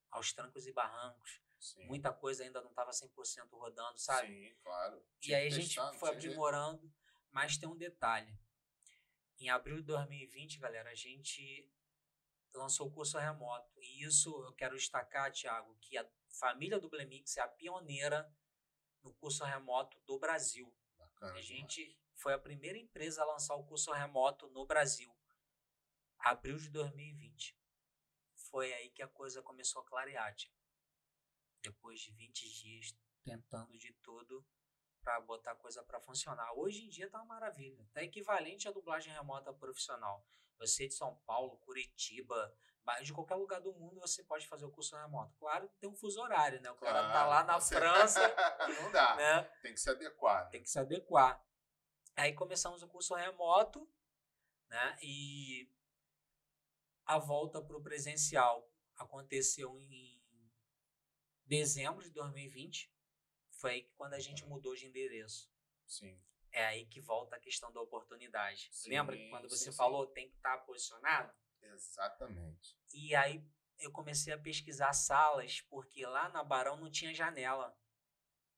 aos 0.09 0.33
trancos 0.33 0.65
e 0.65 0.73
barrancos. 0.73 1.43
Sim. 1.59 1.85
Muita 1.85 2.11
coisa 2.11 2.43
ainda 2.43 2.59
não 2.59 2.71
estava 2.71 2.89
100% 2.89 3.51
rodando, 3.51 3.95
sabe? 3.99 4.27
Sim, 4.27 4.55
claro. 4.63 5.05
Tinha 5.19 5.37
e 5.37 5.41
aí 5.41 5.47
a 5.47 5.51
gente 5.51 5.79
foi 5.99 6.09
aprimorando, 6.09 6.81
jeito. 6.81 6.95
mas 7.29 7.55
tem 7.55 7.69
um 7.69 7.77
detalhe. 7.77 8.35
Em 9.39 9.49
abril 9.49 9.77
de 9.77 9.83
2020, 9.83 10.59
galera, 10.59 10.89
a 10.89 10.95
gente 10.95 11.69
lançou 12.53 12.87
o 12.87 12.91
curso 12.91 13.17
remoto. 13.17 13.81
E 13.81 14.03
isso 14.03 14.29
eu 14.45 14.53
quero 14.53 14.75
destacar, 14.75 15.31
Thiago, 15.31 15.75
que 15.81 15.97
a 15.97 16.09
família 16.29 16.79
do 16.79 16.89
Blemix 16.89 17.37
é 17.37 17.41
a 17.41 17.47
pioneira 17.47 18.31
no 19.03 19.13
curso 19.13 19.43
remoto 19.43 19.99
do 20.05 20.17
Brasil. 20.17 20.73
Bacana, 20.97 21.37
a 21.37 21.41
gente 21.41 21.97
foi 22.13 22.33
a 22.33 22.39
primeira 22.39 22.77
empresa 22.77 23.21
a 23.21 23.25
lançar 23.25 23.55
o 23.55 23.65
curso 23.65 23.91
remoto 23.91 24.47
no 24.49 24.65
Brasil 24.65 25.13
abril 26.25 26.57
de 26.57 26.69
2020. 26.69 27.55
Foi 28.35 28.73
aí 28.73 28.89
que 28.89 29.03
a 29.03 29.07
coisa 29.07 29.43
começou 29.43 29.81
a 29.81 29.85
clarear, 29.85 30.35
tia. 30.35 30.51
Depois 31.61 31.99
de 31.99 32.11
20 32.11 32.49
dias 32.49 32.97
tentando 33.23 33.77
de 33.77 33.93
tudo 34.01 34.45
para 35.05 35.21
botar 35.21 35.53
coisa 35.55 35.83
para 35.83 35.99
funcionar. 35.99 36.51
Hoje 36.57 36.83
em 36.83 36.89
dia 36.89 37.07
tá 37.07 37.19
uma 37.19 37.35
maravilha. 37.35 37.87
Tá 37.93 38.01
equivalente 38.01 38.67
à 38.67 38.71
dublagem 38.71 39.13
remota 39.13 39.53
profissional. 39.53 40.25
Você 40.57 40.87
de 40.87 40.95
São 40.95 41.15
Paulo, 41.27 41.57
Curitiba, 41.57 42.51
de 43.03 43.13
qualquer 43.13 43.35
lugar 43.35 43.61
do 43.61 43.71
mundo 43.73 43.99
você 43.99 44.23
pode 44.23 44.47
fazer 44.47 44.65
o 44.65 44.71
curso 44.71 44.97
remoto. 44.97 45.35
Claro 45.37 45.69
tem 45.79 45.87
um 45.87 45.95
fuso 45.95 46.19
horário, 46.19 46.59
né? 46.59 46.71
O 46.71 46.75
cara 46.75 46.99
claro, 46.99 47.13
tá 47.13 47.25
lá 47.27 47.43
na 47.43 47.61
França. 47.61 48.19
Não 48.81 48.91
dá. 48.91 49.15
Né? 49.15 49.43
Tem 49.61 49.73
que 49.75 49.79
se 49.79 49.89
adequar. 49.89 50.45
Né? 50.45 50.49
Tem 50.49 50.63
que 50.63 50.69
se 50.69 50.79
adequar. 50.79 51.45
Aí 52.15 52.33
começamos 52.33 52.81
o 52.81 52.87
curso 52.87 53.13
remoto, 53.13 53.87
né? 54.67 54.97
E 55.03 55.71
a 57.05 57.19
volta 57.19 57.61
para 57.61 57.77
o 57.77 57.83
presencial 57.83 58.67
aconteceu 58.95 59.79
em 59.79 60.19
dezembro 61.45 62.03
de 62.03 62.09
2020. 62.09 62.94
Foi 63.65 63.71
aí 63.71 63.89
quando 63.97 64.13
a 64.13 64.19
gente 64.19 64.45
mudou 64.45 64.75
de 64.75 64.85
endereço. 64.85 65.51
Sim. 65.87 66.21
É 66.51 66.67
aí 66.67 66.85
que 66.85 67.01
volta 67.01 67.35
a 67.35 67.39
questão 67.39 67.73
da 67.73 67.81
oportunidade. 67.81 68.69
Sim, 68.71 68.91
Lembra 68.91 69.17
que 69.17 69.27
quando 69.27 69.49
você 69.49 69.71
sim, 69.71 69.75
falou 69.75 70.05
tem 70.05 70.29
que 70.29 70.35
estar 70.35 70.59
tá 70.59 70.63
posicionado? 70.65 71.33
Exatamente. 71.59 72.77
E 72.93 73.15
aí 73.15 73.43
eu 73.79 73.91
comecei 73.91 74.31
a 74.31 74.37
pesquisar 74.37 74.93
salas, 74.93 75.61
porque 75.61 76.05
lá 76.05 76.29
na 76.29 76.43
Barão 76.43 76.77
não 76.77 76.91
tinha 76.91 77.11
janela. 77.11 77.75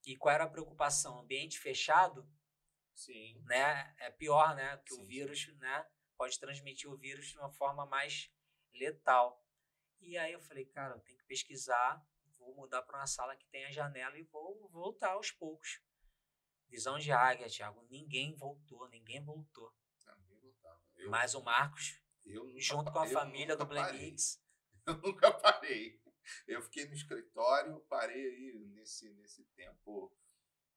E 0.06 0.18
qual 0.18 0.36
era 0.36 0.44
a 0.44 0.50
preocupação? 0.50 1.20
Ambiente 1.20 1.58
fechado? 1.58 2.30
Sim. 2.94 3.42
Né? 3.46 3.96
É 4.00 4.12
pior, 4.12 4.58
né? 4.58 4.76
Que 4.86 4.94
o 4.94 5.06
vírus, 5.06 5.48
né? 5.56 5.90
Pode 6.18 6.38
transmitir 6.38 6.92
o 6.92 6.98
vírus 6.98 7.28
de 7.28 7.38
uma 7.38 7.50
forma 7.50 7.86
mais 7.86 8.30
letal. 8.74 9.42
E 10.02 10.18
aí 10.18 10.34
eu 10.34 10.42
falei, 10.42 10.66
cara, 10.66 10.96
eu 10.96 11.00
tenho 11.00 11.18
que 11.18 11.26
pesquisar, 11.26 12.06
vou 12.48 12.56
mudar 12.56 12.82
para 12.84 13.00
uma 13.00 13.08
sala 13.08 13.36
que 13.36 13.46
tenha 13.48 13.72
janela 13.72 14.18
e 14.18 14.24
vou 14.24 14.70
voltar 14.70 15.12
aos 15.12 15.32
poucos. 15.32 15.82
Visão 16.70 16.98
de 16.98 17.12
águia, 17.12 17.48
Thiago. 17.48 17.86
Ninguém 17.90 18.36
voltou, 18.36 18.88
ninguém 18.90 19.24
voltou. 19.24 19.74
Não, 20.06 20.18
ninguém 20.18 20.40
voltava. 20.40 20.82
Eu, 20.96 21.10
Mas 21.10 21.36
o 21.36 21.42
Marcos, 21.42 22.02
junto 22.58 22.92
com 22.92 23.00
a 23.00 23.08
família 23.08 23.56
do 23.56 23.66
Blemix. 23.66 24.42
Eu 24.86 24.98
nunca 25.00 25.32
parei. 25.34 26.02
Eu 26.48 26.62
fiquei 26.62 26.86
no 26.86 26.94
escritório, 26.94 27.80
parei 27.90 28.26
aí 28.26 28.66
nesse, 28.70 29.10
nesse 29.16 29.44
tempo, 29.48 30.16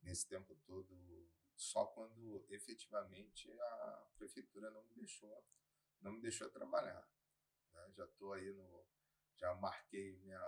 nesse 0.03 0.29
tempo 0.29 0.55
todo, 0.67 1.31
só 1.57 1.87
quando 1.87 2.45
efetivamente 2.49 3.53
a 3.53 4.07
prefeitura 4.17 4.71
não 4.71 4.83
me 4.85 4.95
deixou, 4.95 5.45
não 6.01 6.13
me 6.13 6.21
deixou 6.21 6.49
trabalhar. 6.51 7.09
Né? 7.73 7.93
Já 7.97 8.05
estou 8.05 8.33
aí 8.33 8.53
no. 8.53 8.85
Já 9.37 9.55
marquei 9.55 10.17
minha, 10.19 10.41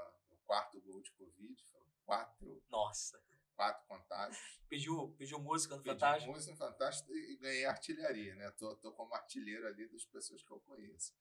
quarto 0.53 0.79
gol 0.83 1.01
de 1.01 1.11
Covid. 1.13 1.65
Foram 1.71 1.87
quatro. 2.05 2.63
Nossa! 2.69 3.19
Quatro 3.55 3.87
contatos. 3.87 4.37
Pediu, 4.69 5.15
pediu 5.17 5.39
música 5.39 5.77
no 5.77 5.83
Pedi 5.83 5.95
Fantástico? 5.95 6.33
música 6.33 6.53
no 6.53 6.59
Fantástico 6.59 7.15
e 7.15 7.37
ganhei 7.39 7.65
artilharia, 7.65 8.35
né? 8.35 8.51
Tô, 8.53 8.77
tô 8.77 8.93
como 8.93 9.15
artilheiro 9.15 9.67
ali 9.67 9.89
das 9.89 10.05
pessoas 10.05 10.43
que 10.43 10.51
eu 10.51 10.61
conheço. 10.61 11.15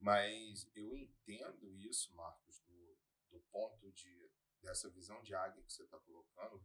Mas 0.00 0.68
eu 0.74 0.96
entendo 0.96 1.72
isso, 1.76 2.12
Marcos, 2.14 2.60
do, 2.62 2.98
do 3.30 3.40
ponto 3.52 3.92
de 3.92 4.30
dessa 4.60 4.90
visão 4.90 5.22
de 5.22 5.32
águia 5.32 5.62
que 5.62 5.72
você 5.72 5.84
está 5.84 5.98
colocando 6.00 6.60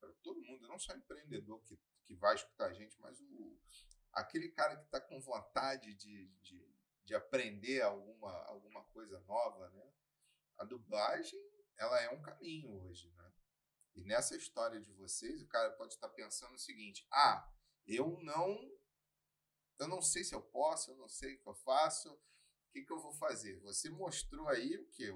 para 0.00 0.12
todo 0.22 0.42
mundo, 0.42 0.66
não 0.66 0.78
só 0.78 0.92
empreendedor 0.94 1.62
que, 1.62 1.78
que 2.04 2.16
vai 2.16 2.34
escutar 2.34 2.66
a 2.66 2.72
gente, 2.72 2.98
mas 2.98 3.20
o, 3.20 3.56
aquele 4.12 4.48
cara 4.50 4.76
que 4.76 4.84
está 4.84 5.00
com 5.00 5.20
vontade 5.20 5.94
de, 5.94 6.28
de, 6.40 6.74
de 7.04 7.14
aprender 7.14 7.82
alguma, 7.82 8.32
alguma 8.46 8.82
coisa 8.86 9.20
nova, 9.20 9.68
né? 9.70 9.92
A 10.60 10.64
dublagem, 10.64 11.40
ela 11.78 11.98
é 12.02 12.10
um 12.10 12.20
caminho 12.20 12.70
hoje, 12.82 13.10
né? 13.12 13.32
E 13.94 14.04
nessa 14.04 14.36
história 14.36 14.78
de 14.78 14.92
vocês, 14.92 15.40
o 15.40 15.48
cara 15.48 15.70
pode 15.72 15.94
estar 15.94 16.10
pensando 16.10 16.54
o 16.54 16.58
seguinte: 16.58 17.08
ah, 17.10 17.50
eu 17.86 18.18
não, 18.20 18.58
eu 19.78 19.88
não 19.88 20.02
sei 20.02 20.22
se 20.22 20.34
eu 20.34 20.42
posso, 20.42 20.90
eu 20.90 20.96
não 20.98 21.08
sei 21.08 21.34
o 21.34 21.40
que 21.40 21.48
eu 21.48 21.54
faço, 21.54 22.12
o 22.12 22.72
que, 22.72 22.82
que 22.82 22.92
eu 22.92 23.00
vou 23.00 23.14
fazer? 23.14 23.58
Você 23.60 23.88
mostrou 23.88 24.48
aí 24.48 24.76
o 24.76 24.86
que? 24.90 25.10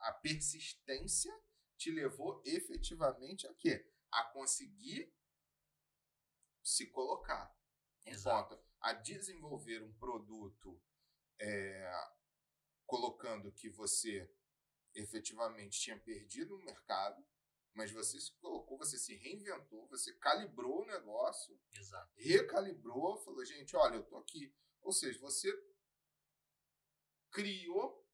a 0.00 0.12
persistência 0.12 1.34
te 1.78 1.90
levou 1.90 2.42
efetivamente 2.44 3.46
a 3.46 3.54
quê? 3.54 3.90
A 4.12 4.24
conseguir 4.24 5.10
se 6.62 6.88
colocar. 6.88 7.56
Exato. 8.04 8.54
Ponto. 8.54 8.68
A 8.80 8.92
desenvolver 8.92 9.82
um 9.82 9.94
produto 9.94 10.78
é, 11.40 11.90
colocando 12.84 13.50
que 13.50 13.70
você 13.70 14.30
efetivamente 15.00 15.80
tinha 15.80 15.98
perdido 15.98 16.56
o 16.56 16.64
mercado, 16.64 17.24
mas 17.74 17.90
você 17.92 18.20
se 18.20 18.32
colocou, 18.38 18.78
você 18.78 18.98
se 18.98 19.14
reinventou, 19.14 19.86
você 19.88 20.12
calibrou 20.14 20.82
o 20.82 20.86
negócio, 20.86 21.58
Exato. 21.72 22.12
recalibrou, 22.16 23.18
falou, 23.18 23.44
gente, 23.44 23.76
olha, 23.76 23.96
eu 23.96 24.04
tô 24.04 24.16
aqui. 24.16 24.52
Ou 24.80 24.92
seja, 24.92 25.18
você 25.20 25.52
criou 27.30 28.04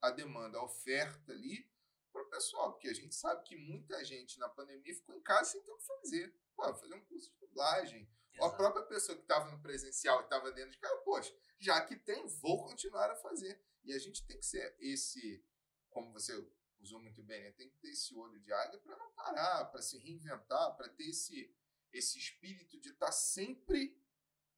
a 0.00 0.10
demanda, 0.10 0.58
a 0.58 0.64
oferta 0.64 1.32
ali 1.32 1.68
para 2.12 2.22
o 2.22 2.30
pessoal, 2.30 2.72
porque 2.72 2.88
a 2.88 2.94
gente 2.94 3.14
sabe 3.14 3.42
que 3.44 3.56
muita 3.56 4.04
gente 4.04 4.38
na 4.38 4.48
pandemia 4.48 4.94
ficou 4.94 5.14
em 5.14 5.22
casa 5.22 5.52
sem 5.52 5.62
ter 5.62 5.70
o 5.70 5.76
que 5.76 5.86
fazer. 5.86 6.34
Pô, 6.54 6.62
fazer 6.74 6.94
um 6.94 7.04
curso 7.06 7.30
de 7.30 7.38
dublagem. 7.38 8.08
Ou 8.38 8.46
a 8.46 8.56
própria 8.56 8.84
pessoa 8.84 9.16
que 9.16 9.22
estava 9.22 9.50
no 9.50 9.60
presencial 9.60 10.20
e 10.20 10.24
estava 10.24 10.52
dentro 10.52 10.70
de 10.70 10.78
casa, 10.78 10.96
poxa, 11.02 11.34
já 11.58 11.84
que 11.84 11.96
tem, 11.96 12.26
vou 12.26 12.64
continuar 12.64 13.10
a 13.10 13.16
fazer. 13.16 13.60
E 13.84 13.92
a 13.92 13.98
gente 13.98 14.24
tem 14.26 14.38
que 14.38 14.46
ser 14.46 14.76
esse, 14.78 15.44
como 15.90 16.12
você 16.12 16.32
usou 16.80 17.00
muito 17.00 17.22
bem, 17.22 17.42
né? 17.42 17.52
tem 17.52 17.68
que 17.68 17.76
ter 17.76 17.90
esse 17.90 18.14
olho 18.14 18.40
de 18.40 18.52
águia 18.52 18.78
para 18.78 18.96
não 18.96 19.10
parar, 19.12 19.66
para 19.66 19.82
se 19.82 19.98
reinventar, 19.98 20.76
para 20.76 20.88
ter 20.88 21.08
esse, 21.10 21.54
esse 21.92 22.18
espírito 22.18 22.80
de 22.80 22.90
estar 22.90 23.06
tá 23.06 23.12
sempre 23.12 23.98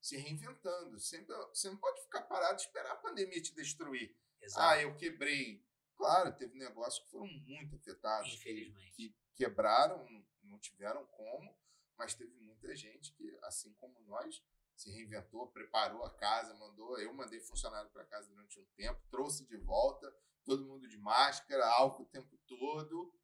se 0.00 0.16
reinventando. 0.16 0.98
Sempre, 0.98 1.34
você 1.48 1.70
não 1.70 1.76
pode 1.76 2.02
ficar 2.02 2.22
parado 2.22 2.60
e 2.60 2.64
esperar 2.64 2.92
a 2.92 2.96
pandemia 2.96 3.40
te 3.40 3.54
destruir. 3.54 4.16
Exato. 4.40 4.60
Ah, 4.60 4.82
eu 4.82 4.96
quebrei. 4.96 5.64
Claro, 5.96 6.34
teve 6.36 6.58
negócios 6.58 7.04
que 7.04 7.10
foram 7.10 7.26
muito 7.26 7.76
afetados. 7.76 8.32
Infelizmente. 8.34 8.92
Que, 8.92 9.16
quebraram, 9.34 10.04
não 10.42 10.58
tiveram 10.58 11.06
como, 11.06 11.56
mas 11.96 12.14
teve 12.14 12.34
muita 12.40 12.74
gente 12.74 13.12
que, 13.12 13.38
assim 13.42 13.72
como 13.74 14.00
nós, 14.02 14.42
se 14.76 14.90
reinventou, 14.90 15.48
preparou 15.48 16.04
a 16.04 16.10
casa, 16.14 16.54
mandou. 16.54 16.98
Eu 16.98 17.12
mandei 17.12 17.40
funcionário 17.40 17.90
para 17.90 18.04
casa 18.04 18.28
durante 18.28 18.58
um 18.58 18.64
tempo, 18.76 19.00
trouxe 19.10 19.46
de 19.46 19.56
volta, 19.58 20.14
todo 20.44 20.66
mundo 20.66 20.88
de 20.88 20.98
máscara, 20.98 21.66
álcool 21.74 22.04
o 22.04 22.06
tempo 22.10 22.36
todo. 22.46 23.14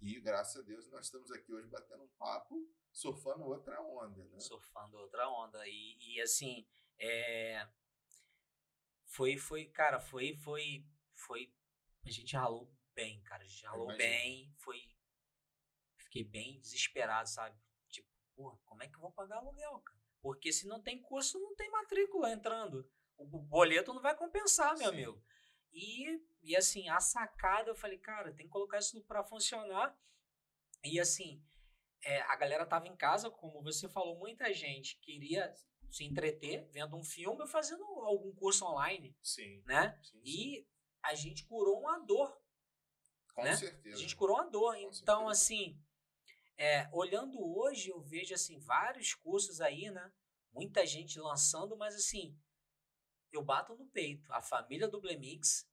E 0.00 0.20
graças 0.20 0.56
a 0.56 0.64
Deus 0.64 0.88
nós 0.90 1.06
estamos 1.06 1.30
aqui 1.32 1.52
hoje 1.52 1.68
batendo 1.68 2.04
um 2.04 2.08
papo, 2.18 2.70
surfando 2.92 3.44
outra 3.44 3.80
onda, 3.82 4.24
né? 4.26 4.40
surfando 4.40 4.96
outra 4.96 5.28
onda. 5.28 5.66
E, 5.66 5.96
e 5.98 6.20
assim, 6.20 6.66
é... 6.98 7.68
foi, 9.06 9.36
foi, 9.36 9.66
cara, 9.66 9.98
foi, 9.98 10.36
foi, 10.36 10.86
foi. 11.14 11.52
A 12.04 12.10
gente 12.10 12.36
ralou 12.36 12.72
bem, 12.94 13.20
cara. 13.22 13.42
A 13.42 13.46
gente 13.46 13.66
ralou 13.66 13.96
bem, 13.96 14.54
foi. 14.58 14.80
Fiquei 15.96 16.24
bem 16.24 16.60
desesperado, 16.60 17.28
sabe? 17.28 17.58
Tipo, 17.88 18.08
porra, 18.34 18.58
como 18.64 18.82
é 18.82 18.88
que 18.88 18.96
eu 18.96 19.00
vou 19.00 19.12
pagar 19.12 19.38
aluguel, 19.38 19.80
cara? 19.80 19.97
Porque 20.20 20.52
se 20.52 20.66
não 20.66 20.82
tem 20.82 21.00
curso, 21.00 21.38
não 21.38 21.54
tem 21.54 21.70
matrícula 21.70 22.30
entrando. 22.32 22.88
O 23.16 23.24
bo- 23.24 23.38
boleto 23.40 23.92
não 23.94 24.02
vai 24.02 24.16
compensar, 24.16 24.76
meu 24.76 24.88
Sim. 24.90 24.94
amigo. 24.94 25.24
E, 25.72 26.20
e 26.42 26.56
assim, 26.56 26.88
a 26.88 27.00
sacada, 27.00 27.70
eu 27.70 27.74
falei, 27.74 27.98
cara, 27.98 28.32
tem 28.34 28.46
que 28.46 28.52
colocar 28.52 28.78
isso 28.78 29.00
pra 29.04 29.22
funcionar. 29.24 29.96
E 30.84 30.98
assim, 30.98 31.42
é, 32.02 32.20
a 32.22 32.36
galera 32.36 32.66
tava 32.66 32.88
em 32.88 32.96
casa, 32.96 33.30
como 33.30 33.62
você 33.62 33.88
falou, 33.88 34.18
muita 34.18 34.52
gente 34.52 34.98
queria 35.00 35.52
se 35.90 36.04
entreter 36.04 36.68
vendo 36.70 36.96
um 36.96 37.02
filme 37.04 37.40
ou 37.40 37.46
fazendo 37.46 37.84
algum 37.84 38.32
curso 38.34 38.64
online, 38.64 39.16
Sim. 39.22 39.62
né? 39.66 39.98
sim. 40.02 40.20
E 40.24 40.66
a 41.02 41.14
gente 41.14 41.44
curou 41.46 41.80
uma 41.80 41.98
dor, 41.98 42.36
com 43.34 43.42
né? 43.42 43.56
certeza. 43.56 43.96
a 43.96 43.98
gente 43.98 44.14
curou 44.16 44.36
uma 44.36 44.50
dor. 44.50 44.74
Com 44.74 44.80
Então, 44.80 44.90
certeza. 45.28 45.30
assim, 45.30 45.80
é, 46.58 46.88
olhando 46.92 47.40
hoje, 47.40 47.88
eu 47.88 48.00
vejo 48.00 48.34
assim 48.34 48.58
vários 48.58 49.14
cursos 49.14 49.60
aí, 49.60 49.90
né? 49.90 50.12
Muita 50.52 50.84
gente 50.84 51.18
lançando, 51.20 51.76
mas 51.76 51.94
assim, 51.94 52.36
eu 53.30 53.42
bato 53.42 53.74
no 53.76 53.86
peito. 53.86 54.30
A 54.32 54.42
família 54.42 54.88
do 54.88 55.00
Blemix 55.00 55.66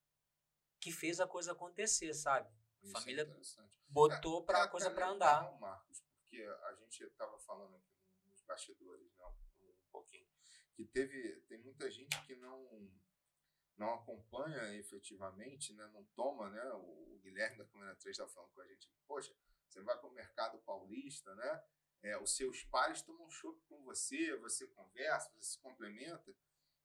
que 0.80 0.92
fez 0.92 1.20
a 1.20 1.28
coisa 1.28 1.54
acontecer, 1.54 2.14
sabe? 2.14 2.48
Isso 2.84 2.96
é 2.96 3.00
família 3.00 3.24
interessante. 3.24 3.82
Botou 3.88 4.44
É, 4.44 4.46
pra 4.46 4.64
é 4.66 4.68
coisa 4.68 4.90
legal, 4.90 5.14
andar. 5.16 5.60
Marcos, 5.60 6.04
porque 6.20 6.44
a 6.44 6.76
gente 6.76 7.04
estava 7.04 7.40
falando 7.40 7.76
aqui 7.76 7.92
nos 8.28 8.44
bastidores, 8.44 9.12
né, 9.16 9.26
um 9.26 9.92
pouquinho, 9.92 10.28
que 10.76 10.86
teve 10.86 11.42
tem 11.48 11.58
muita 11.58 11.90
gente 11.90 12.22
que 12.28 12.36
não 12.36 12.92
não 13.78 13.96
acompanha 13.96 14.74
efetivamente, 14.76 15.74
né, 15.74 15.86
não 15.88 16.06
toma, 16.16 16.50
né, 16.50 16.64
o, 16.76 17.16
o 17.16 17.20
Guilherme 17.24 17.58
da 17.58 17.66
Câmara 17.66 17.94
3 17.96 18.14
estava 18.14 18.30
falando 18.30 18.52
com 18.54 18.62
a 18.62 18.68
gente, 18.68 18.90
poxa, 19.06 19.36
você 19.76 19.82
vai 19.82 19.98
para 19.98 20.08
o 20.08 20.14
mercado 20.14 20.58
paulista, 20.60 21.36
né, 21.36 21.64
é, 22.02 22.18
os 22.18 22.36
seus 22.36 22.64
pares 22.64 23.02
tomam 23.02 23.30
chopp 23.30 23.60
com 23.68 23.84
você, 23.84 24.38
você 24.38 24.68
conversa, 24.68 25.30
você 25.34 25.44
se 25.44 25.60
complementa, 25.60 26.34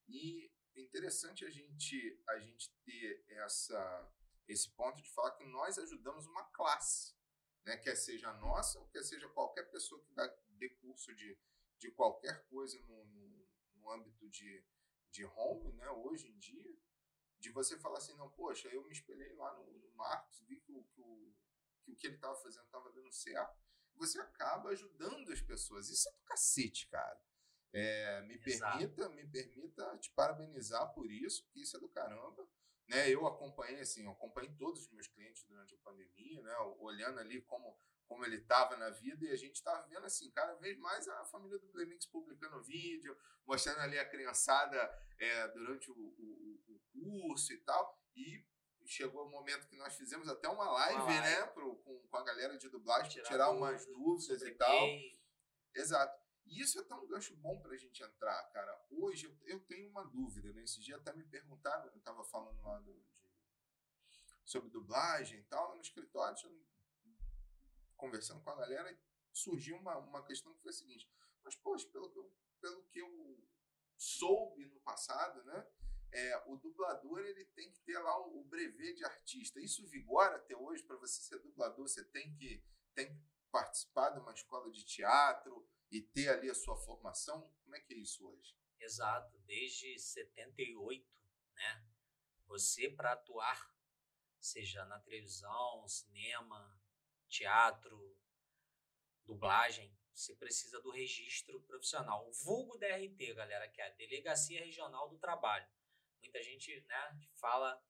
e 0.09 0.51
é 0.75 0.81
interessante 0.81 1.45
a 1.45 1.49
gente, 1.49 2.21
a 2.27 2.39
gente 2.39 2.69
ter 2.83 3.23
essa, 3.29 4.11
esse 4.47 4.69
ponto 4.71 5.01
de 5.01 5.09
falar 5.09 5.31
que 5.31 5.45
nós 5.45 5.77
ajudamos 5.77 6.25
uma 6.25 6.43
classe, 6.45 7.15
né? 7.63 7.77
quer 7.77 7.95
seja 7.95 8.29
a 8.29 8.33
nossa, 8.33 8.79
ou 8.79 8.87
quer 8.87 9.03
seja 9.03 9.29
qualquer 9.29 9.69
pessoa 9.69 10.01
que 10.01 10.11
dá, 10.11 10.27
dê 10.57 10.69
curso 10.69 11.15
de, 11.15 11.37
de 11.77 11.91
qualquer 11.91 12.45
coisa 12.47 12.79
no, 12.81 13.05
no, 13.05 13.47
no 13.75 13.91
âmbito 13.91 14.29
de, 14.29 14.65
de 15.11 15.23
home, 15.23 15.71
né? 15.73 15.89
hoje 15.91 16.27
em 16.27 16.37
dia, 16.39 16.75
de 17.39 17.51
você 17.51 17.77
falar 17.77 17.99
assim, 17.99 18.15
não, 18.15 18.29
poxa, 18.31 18.67
eu 18.67 18.83
me 18.83 18.91
espelhei 18.91 19.33
lá 19.33 19.53
no, 19.53 19.71
no 19.79 19.91
Marcos, 19.93 20.41
vi 20.41 20.59
que 20.59 20.73
o 20.73 20.83
que, 20.83 21.01
o, 21.01 21.33
que, 21.81 21.91
o 21.91 21.95
que 21.95 22.07
ele 22.07 22.15
estava 22.15 22.35
fazendo 22.35 22.65
estava 22.65 22.91
dando 22.91 23.11
certo, 23.11 23.59
você 23.95 24.19
acaba 24.19 24.69
ajudando 24.69 25.31
as 25.31 25.41
pessoas. 25.41 25.89
Isso 25.89 26.07
é 26.09 26.11
do 26.11 26.21
cacete, 26.23 26.87
cara. 26.87 27.21
É, 27.73 28.21
me 28.23 28.39
Exato. 28.45 28.77
permita, 28.77 29.09
me 29.09 29.25
permita 29.27 29.97
te 29.97 30.11
parabenizar 30.11 30.93
por 30.93 31.09
isso, 31.09 31.47
que 31.51 31.61
isso 31.61 31.77
é 31.77 31.79
do 31.79 31.89
caramba. 31.89 32.47
Né, 32.87 33.09
eu 33.09 33.25
acompanhei 33.25 33.79
assim, 33.79 34.03
eu 34.03 34.11
acompanhei 34.11 34.53
todos 34.57 34.81
os 34.81 34.91
meus 34.91 35.07
clientes 35.07 35.45
durante 35.45 35.73
a 35.73 35.77
pandemia, 35.77 36.41
né, 36.41 36.57
olhando 36.79 37.19
ali 37.19 37.41
como, 37.43 37.79
como 38.05 38.25
ele 38.25 38.35
estava 38.35 38.75
na 38.75 38.89
vida 38.89 39.25
e 39.25 39.31
a 39.31 39.35
gente 39.37 39.55
estava 39.55 39.87
vendo 39.87 40.05
assim, 40.05 40.29
cada 40.31 40.55
vez 40.55 40.77
mais 40.77 41.07
a 41.07 41.23
família 41.23 41.57
do 41.57 41.69
Blemix 41.69 42.05
publicando 42.05 42.61
vídeo, 42.61 43.17
mostrando 43.45 43.79
ali 43.79 43.97
a 43.97 44.09
criançada 44.09 44.77
é, 45.17 45.47
durante 45.49 45.89
o, 45.89 45.95
o, 45.95 46.63
o 46.67 46.79
curso 46.91 47.53
e 47.53 47.57
tal. 47.59 47.97
E 48.13 48.45
chegou 48.85 49.25
o 49.25 49.29
momento 49.29 49.67
que 49.67 49.77
nós 49.77 49.95
fizemos 49.95 50.27
até 50.27 50.47
uma 50.49 50.69
live, 50.71 50.95
Uma 50.95 51.05
live. 51.05 51.21
né, 51.21 51.45
pro, 51.47 51.75
com, 51.77 51.99
com 52.07 52.17
a 52.17 52.23
galera 52.23 52.57
de 52.57 52.69
dublagem, 52.69 53.03
para 53.03 53.11
Tirar 53.11 53.29
tirar 53.29 53.49
umas 53.51 53.85
dúvidas 53.85 54.41
e 54.41 54.51
tal. 54.51 54.87
Exato. 55.73 56.21
E 56.45 56.61
isso 56.61 56.79
é 56.79 56.81
até 56.81 56.93
um 56.95 57.07
gancho 57.07 57.35
bom 57.37 57.59
pra 57.61 57.77
gente 57.77 58.03
entrar, 58.03 58.43
cara. 58.51 58.85
Hoje 58.89 59.25
eu, 59.25 59.37
eu 59.47 59.59
tenho 59.61 59.89
uma 59.89 60.03
dúvida, 60.05 60.51
né? 60.51 60.63
Esse 60.63 60.81
dia 60.81 60.97
até 60.97 61.13
me 61.13 61.23
perguntaram, 61.23 61.85
eu 61.85 62.01
tava 62.01 62.23
falando 62.25 62.61
lá 62.61 62.79
do, 62.79 62.93
de, 64.09 64.25
sobre 64.43 64.69
dublagem 64.69 65.39
e 65.39 65.43
tal, 65.43 65.75
no 65.75 65.81
escritório, 65.81 66.35
conversando 67.95 68.41
com 68.43 68.49
a 68.49 68.55
galera, 68.55 68.97
surgiu 69.31 69.77
uma, 69.77 69.97
uma 69.97 70.23
questão 70.25 70.53
que 70.53 70.61
foi 70.61 70.71
a 70.71 70.73
seguinte, 70.73 71.09
mas, 71.43 71.55
poxa, 71.55 71.87
pelo 71.89 72.09
que 72.11 72.17
eu, 72.19 72.33
pelo 72.59 72.83
que 72.87 72.99
eu 72.99 73.47
soube 73.97 74.65
no 74.65 74.79
passado, 74.81 75.43
né? 75.43 75.67
É, 76.11 76.43
o 76.47 76.57
dublador 76.57 77.19
ele 77.19 77.45
tem 77.45 77.71
que 77.71 77.79
ter 77.81 77.97
lá 77.97 78.19
o, 78.19 78.41
o 78.41 78.43
brevet 78.43 78.95
de 78.95 79.05
artista. 79.05 79.59
Isso 79.59 79.87
vigora 79.87 80.35
até 80.35 80.55
hoje 80.55 80.83
para 80.83 80.97
você 80.97 81.21
ser 81.21 81.39
dublador, 81.39 81.87
você 81.87 82.03
tem 82.03 82.33
que 82.35 82.63
tem 82.93 83.07
que 83.07 83.21
participar 83.49 84.09
de 84.09 84.19
uma 84.19 84.33
escola 84.33 84.69
de 84.69 84.83
teatro 84.83 85.65
e 85.89 86.01
ter 86.01 86.29
ali 86.29 86.49
a 86.49 86.55
sua 86.55 86.75
formação. 86.75 87.49
Como 87.63 87.75
é 87.75 87.79
que 87.79 87.93
é 87.93 87.97
isso 87.97 88.27
hoje? 88.27 88.55
Exato, 88.79 89.37
desde 89.39 89.97
78, 89.99 91.07
né? 91.53 91.87
Você 92.47 92.89
para 92.89 93.13
atuar, 93.13 93.73
seja 94.39 94.83
na 94.85 94.99
televisão, 94.99 95.87
cinema, 95.87 96.81
teatro, 97.29 98.17
dublagem, 99.23 99.95
você 100.13 100.35
precisa 100.35 100.81
do 100.81 100.91
registro 100.91 101.61
profissional. 101.61 102.27
O 102.27 102.33
vulgo 102.33 102.77
DRT, 102.77 103.33
galera, 103.33 103.69
que 103.69 103.81
é 103.81 103.87
a 103.87 103.93
Delegacia 103.93 104.63
Regional 104.63 105.09
do 105.09 105.17
Trabalho. 105.17 105.67
Muita 106.21 106.41
gente, 106.43 106.81
né, 106.81 107.19
fala 107.35 107.81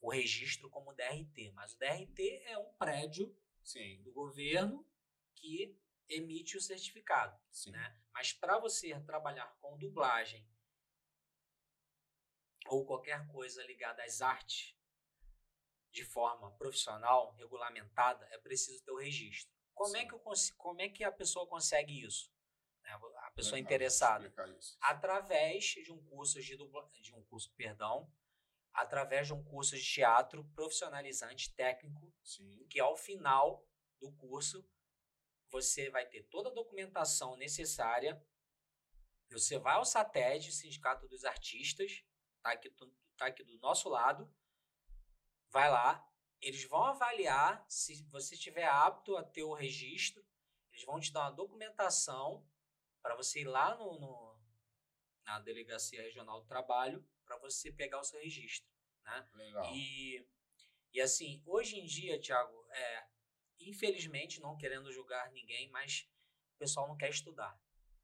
o 0.00 0.10
registro 0.10 0.68
como 0.70 0.94
DRT, 0.94 1.52
mas 1.52 1.74
o 1.74 1.78
DRT 1.78 2.42
é 2.46 2.58
um 2.58 2.72
prédio 2.74 3.34
Sim, 3.62 4.02
do 4.02 4.12
governo 4.12 4.86
que 5.34 5.78
emite 6.08 6.56
o 6.56 6.60
certificado 6.60 7.40
sim. 7.50 7.70
né? 7.70 7.98
Mas 8.12 8.32
para 8.32 8.58
você 8.58 9.00
trabalhar 9.00 9.46
com 9.60 9.78
dublagem 9.78 10.46
ou 12.66 12.84
qualquer 12.84 13.26
coisa 13.28 13.64
ligada 13.64 14.02
às 14.04 14.20
artes 14.20 14.76
de 15.90 16.04
forma 16.04 16.50
profissional, 16.56 17.32
regulamentada, 17.36 18.26
é 18.32 18.38
preciso 18.38 18.84
ter 18.84 18.90
o 18.90 18.98
registro. 18.98 19.54
Como 19.72 19.96
é 19.96 20.04
que 20.04 20.12
eu 20.12 20.22
como 20.56 20.80
é 20.80 20.88
que 20.88 21.04
a 21.04 21.12
pessoa 21.12 21.46
consegue 21.46 22.04
isso? 22.04 22.33
Né? 22.84 22.92
A 22.92 23.30
pessoa 23.30 23.56
Legal, 23.56 23.66
interessada 23.66 24.32
através 24.80 25.64
de 25.64 25.90
um 25.90 26.02
curso 26.04 26.40
de 26.40 26.56
dubla, 26.56 26.88
de 26.92 27.12
um 27.14 27.22
curso, 27.24 27.52
perdão, 27.56 28.12
através 28.72 29.26
de 29.26 29.32
um 29.32 29.42
curso 29.42 29.76
de 29.76 29.82
teatro 29.82 30.44
profissionalizante 30.54 31.52
técnico, 31.54 32.12
Sim. 32.22 32.66
que 32.68 32.78
ao 32.78 32.96
final 32.96 33.66
do 33.98 34.12
curso 34.12 34.68
você 35.50 35.88
vai 35.88 36.04
ter 36.06 36.24
toda 36.24 36.50
a 36.50 36.52
documentação 36.52 37.36
necessária. 37.36 38.22
Você 39.30 39.58
vai 39.58 39.74
ao 39.74 39.84
SATED, 39.84 40.52
Sindicato 40.52 41.08
dos 41.08 41.24
Artistas, 41.24 42.04
tá 42.42 42.52
aqui, 42.52 42.70
tá 43.16 43.26
aqui 43.26 43.42
do 43.44 43.56
nosso 43.58 43.88
lado. 43.88 44.32
Vai 45.48 45.70
lá, 45.70 46.06
eles 46.40 46.64
vão 46.64 46.84
avaliar 46.84 47.64
se 47.68 48.02
você 48.10 48.34
estiver 48.34 48.66
apto 48.66 49.16
a 49.16 49.24
ter 49.24 49.44
o 49.44 49.54
registro. 49.54 50.24
Eles 50.70 50.84
vão 50.84 50.98
te 51.00 51.12
dar 51.12 51.22
uma 51.22 51.30
documentação 51.30 52.44
para 53.04 53.14
você 53.14 53.40
ir 53.42 53.44
lá 53.44 53.74
no, 53.76 54.00
no- 54.00 54.40
na 55.26 55.38
Delegacia 55.40 56.00
Regional 56.02 56.40
do 56.40 56.46
Trabalho 56.46 57.06
para 57.26 57.36
você 57.36 57.70
pegar 57.70 58.00
o 58.00 58.04
seu 58.04 58.18
registro. 58.18 58.66
Né? 59.04 59.28
Legal. 59.34 59.74
E, 59.74 60.26
e 60.90 61.00
assim, 61.02 61.42
hoje 61.44 61.78
em 61.78 61.84
dia, 61.84 62.18
Thiago, 62.18 62.66
é, 62.70 63.06
infelizmente, 63.60 64.40
não 64.40 64.56
querendo 64.56 64.90
julgar 64.90 65.30
ninguém, 65.32 65.68
mas 65.70 66.08
o 66.54 66.58
pessoal 66.58 66.88
não 66.88 66.96
quer 66.96 67.10
estudar. 67.10 67.58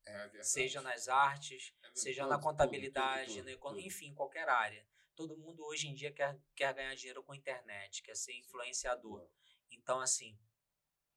É. 0.04 0.42
Seja 0.42 0.82
nas 0.82 1.08
artes, 1.08 1.74
É 1.82 1.90
seja 1.94 2.22
tudo, 2.24 2.30
na 2.32 2.38
contabilidade, 2.40 3.36
tudo, 3.38 3.48
econo- 3.48 3.76
tudo. 3.76 3.86
enfim, 3.86 4.14
qualquer 4.14 4.48
área. 4.50 4.86
Todo 5.16 5.36
mundo 5.38 5.64
hoje 5.64 5.88
em 5.88 5.94
dia 5.94 6.12
quer, 6.12 6.38
quer 6.54 6.74
ganhar 6.74 6.94
dinheiro 6.94 7.22
com 7.24 7.34
internet, 7.34 8.02
quer 8.02 8.16
ser 8.16 8.34
influenciador. 8.34 9.26
Então, 9.70 9.98
assim, 10.00 10.38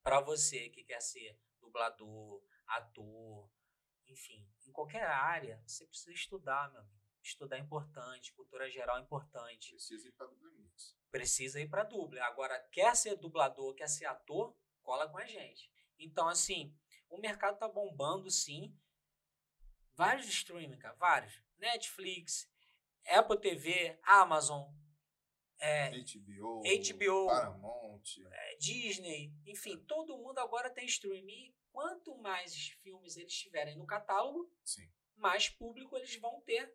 para 0.01 0.21
você 0.21 0.69
que 0.69 0.83
quer 0.85 1.01
ser 1.01 1.37
dublador, 1.59 2.41
ator, 2.67 3.49
enfim, 4.07 4.47
em 4.65 4.71
qualquer 4.71 5.03
área, 5.03 5.61
você 5.65 5.85
precisa 5.85 6.11
estudar, 6.11 6.71
meu 6.71 6.81
amigo. 6.81 7.03
Estudar 7.21 7.57
é 7.57 7.59
importante, 7.59 8.33
cultura 8.33 8.69
geral 8.69 8.97
é 8.97 9.01
importante. 9.01 9.71
Precisa 9.71 10.07
ir 10.07 10.11
para 10.11 10.27
Mix. 10.57 10.95
Precisa 11.09 11.61
ir 11.61 11.69
para 11.69 11.83
dubla. 11.83 12.21
Agora, 12.25 12.59
quer 12.71 12.95
ser 12.95 13.15
dublador, 13.15 13.73
quer 13.75 13.87
ser 13.87 14.05
ator, 14.05 14.55
cola 14.81 15.09
com 15.09 15.17
a 15.17 15.25
gente. 15.25 15.71
Então, 15.97 16.27
assim, 16.27 16.75
o 17.09 17.17
mercado 17.17 17.57
tá 17.57 17.67
bombando, 17.67 18.29
sim. 18.29 18.77
Vários 19.95 20.27
streaming, 20.27 20.77
cara, 20.77 20.95
vários. 20.95 21.41
Netflix, 21.57 22.51
Apple 23.05 23.39
TV, 23.39 23.97
Amazon, 24.03 24.69
é, 25.59 25.91
HBO, 25.91 26.61
HBO. 26.61 27.27
Paramount. 27.27 28.03
é, 28.31 28.57
Disney, 28.57 29.33
enfim, 29.45 29.77
todo 29.85 30.17
mundo 30.17 30.39
agora 30.39 30.69
tem 30.69 30.85
streaming. 30.85 31.55
Quanto 31.73 32.15
mais 32.19 32.55
filmes 32.83 33.17
eles 33.17 33.33
tiverem 33.33 33.75
no 33.75 33.87
catálogo, 33.87 34.49
Sim, 34.63 34.89
mais 35.15 35.49
público 35.49 35.97
eles 35.97 36.15
vão 36.17 36.39
ter 36.41 36.71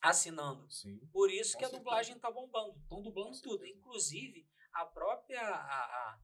assinando. 0.00 0.68
sim. 0.70 0.98
Por 1.12 1.30
isso 1.30 1.52
Com 1.52 1.58
que 1.58 1.64
a 1.64 1.68
certeza. 1.68 1.84
dublagem 1.84 2.18
tá 2.18 2.30
bombando. 2.30 2.78
Estão 2.80 3.02
dublando 3.02 3.32
Com 3.36 3.42
tudo. 3.42 3.58
certeza. 3.58 3.78
Inclusive, 3.78 4.48
a 4.72 4.86
própria 4.86 5.40
a, 5.42 5.84
a, 5.84 6.20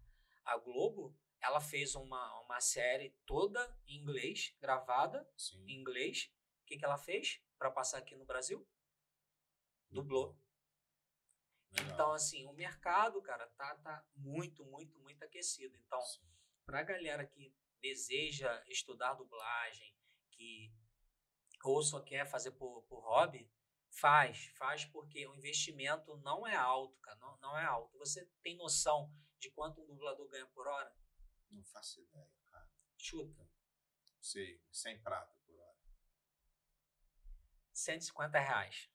a 0.46 0.56
Globo, 0.56 1.14
ela 1.38 1.60
fez 1.60 1.94
uma, 1.94 2.40
uma 2.40 2.60
série 2.60 3.10
toda 3.26 3.60
em 3.86 3.98
inglês, 4.00 4.54
gravada 4.58 5.28
Sim. 5.36 5.62
em 5.66 5.78
inglês. 5.78 6.32
O 6.62 6.64
que, 6.64 6.78
que 6.78 6.84
ela 6.84 6.96
fez 6.96 7.42
para 7.58 7.70
passar 7.70 7.98
aqui 7.98 8.16
no 8.16 8.24
Brasil? 8.24 8.66
Dublou. 9.90 10.34
Legal. 11.72 11.92
Então, 11.92 12.12
assim, 12.12 12.46
o 12.46 12.52
mercado, 12.54 13.20
cara, 13.20 13.46
tá, 13.48 13.74
tá 13.76 14.06
muito, 14.14 14.64
muito, 14.64 14.98
muito 15.00 15.22
aquecido. 15.22 15.76
Então, 15.76 16.00
Sim. 16.00 16.22
pra 16.64 16.82
galera 16.82 17.26
que 17.26 17.54
deseja 17.82 18.62
estudar 18.68 19.14
dublagem, 19.14 19.94
que 20.30 20.72
ou 21.64 21.82
só 21.82 22.00
quer 22.00 22.26
fazer 22.26 22.52
por, 22.52 22.82
por 22.84 23.00
hobby, 23.00 23.50
faz, 23.90 24.46
faz 24.56 24.84
porque 24.84 25.26
o 25.26 25.34
investimento 25.34 26.16
não 26.18 26.46
é 26.46 26.56
alto, 26.56 26.98
cara, 27.00 27.16
não, 27.18 27.36
não 27.38 27.58
é 27.58 27.64
alto. 27.64 27.98
Você 27.98 28.24
tem 28.42 28.56
noção 28.56 29.14
de 29.38 29.50
quanto 29.50 29.82
um 29.82 29.86
dublador 29.86 30.28
ganha 30.28 30.46
por 30.46 30.66
hora? 30.66 30.94
Não 31.50 31.62
faço 31.64 32.00
ideia, 32.00 32.30
cara. 32.46 32.68
Chuta, 32.96 33.48
Sei, 34.20 34.62
sem 34.70 35.00
prata 35.02 35.36
por 35.44 35.58
hora. 35.58 35.78
150 37.72 38.38
reais. 38.38 38.88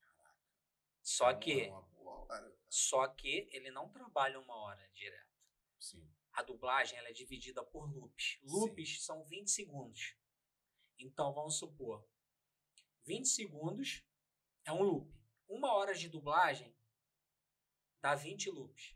Só 1.02 1.32
Não 1.32 1.40
que, 1.40 1.62
É 1.64 1.72
hora, 1.72 2.58
só 2.70 3.08
que 3.08 3.48
ele 3.52 3.70
não 3.72 3.90
trabalha 3.90 4.40
uma 4.40 4.56
hora 4.56 4.90
direto. 4.94 5.38
Sim. 5.80 6.16
A 6.38 6.44
dublagem 6.44 6.96
ela 7.00 7.10
é 7.10 7.12
dividida 7.12 7.64
por 7.64 7.92
loops. 7.92 8.38
Loops 8.44 9.04
são 9.04 9.26
20 9.26 9.50
segundos. 9.50 10.16
Então 11.00 11.34
vamos 11.34 11.58
supor, 11.58 12.08
20 13.06 13.28
segundos 13.28 14.04
é 14.64 14.72
um 14.72 14.84
loop. 14.84 15.12
Uma 15.48 15.74
hora 15.74 15.96
de 15.96 16.08
dublagem 16.08 16.72
dá 18.00 18.14
20 18.14 18.52
loops. 18.52 18.96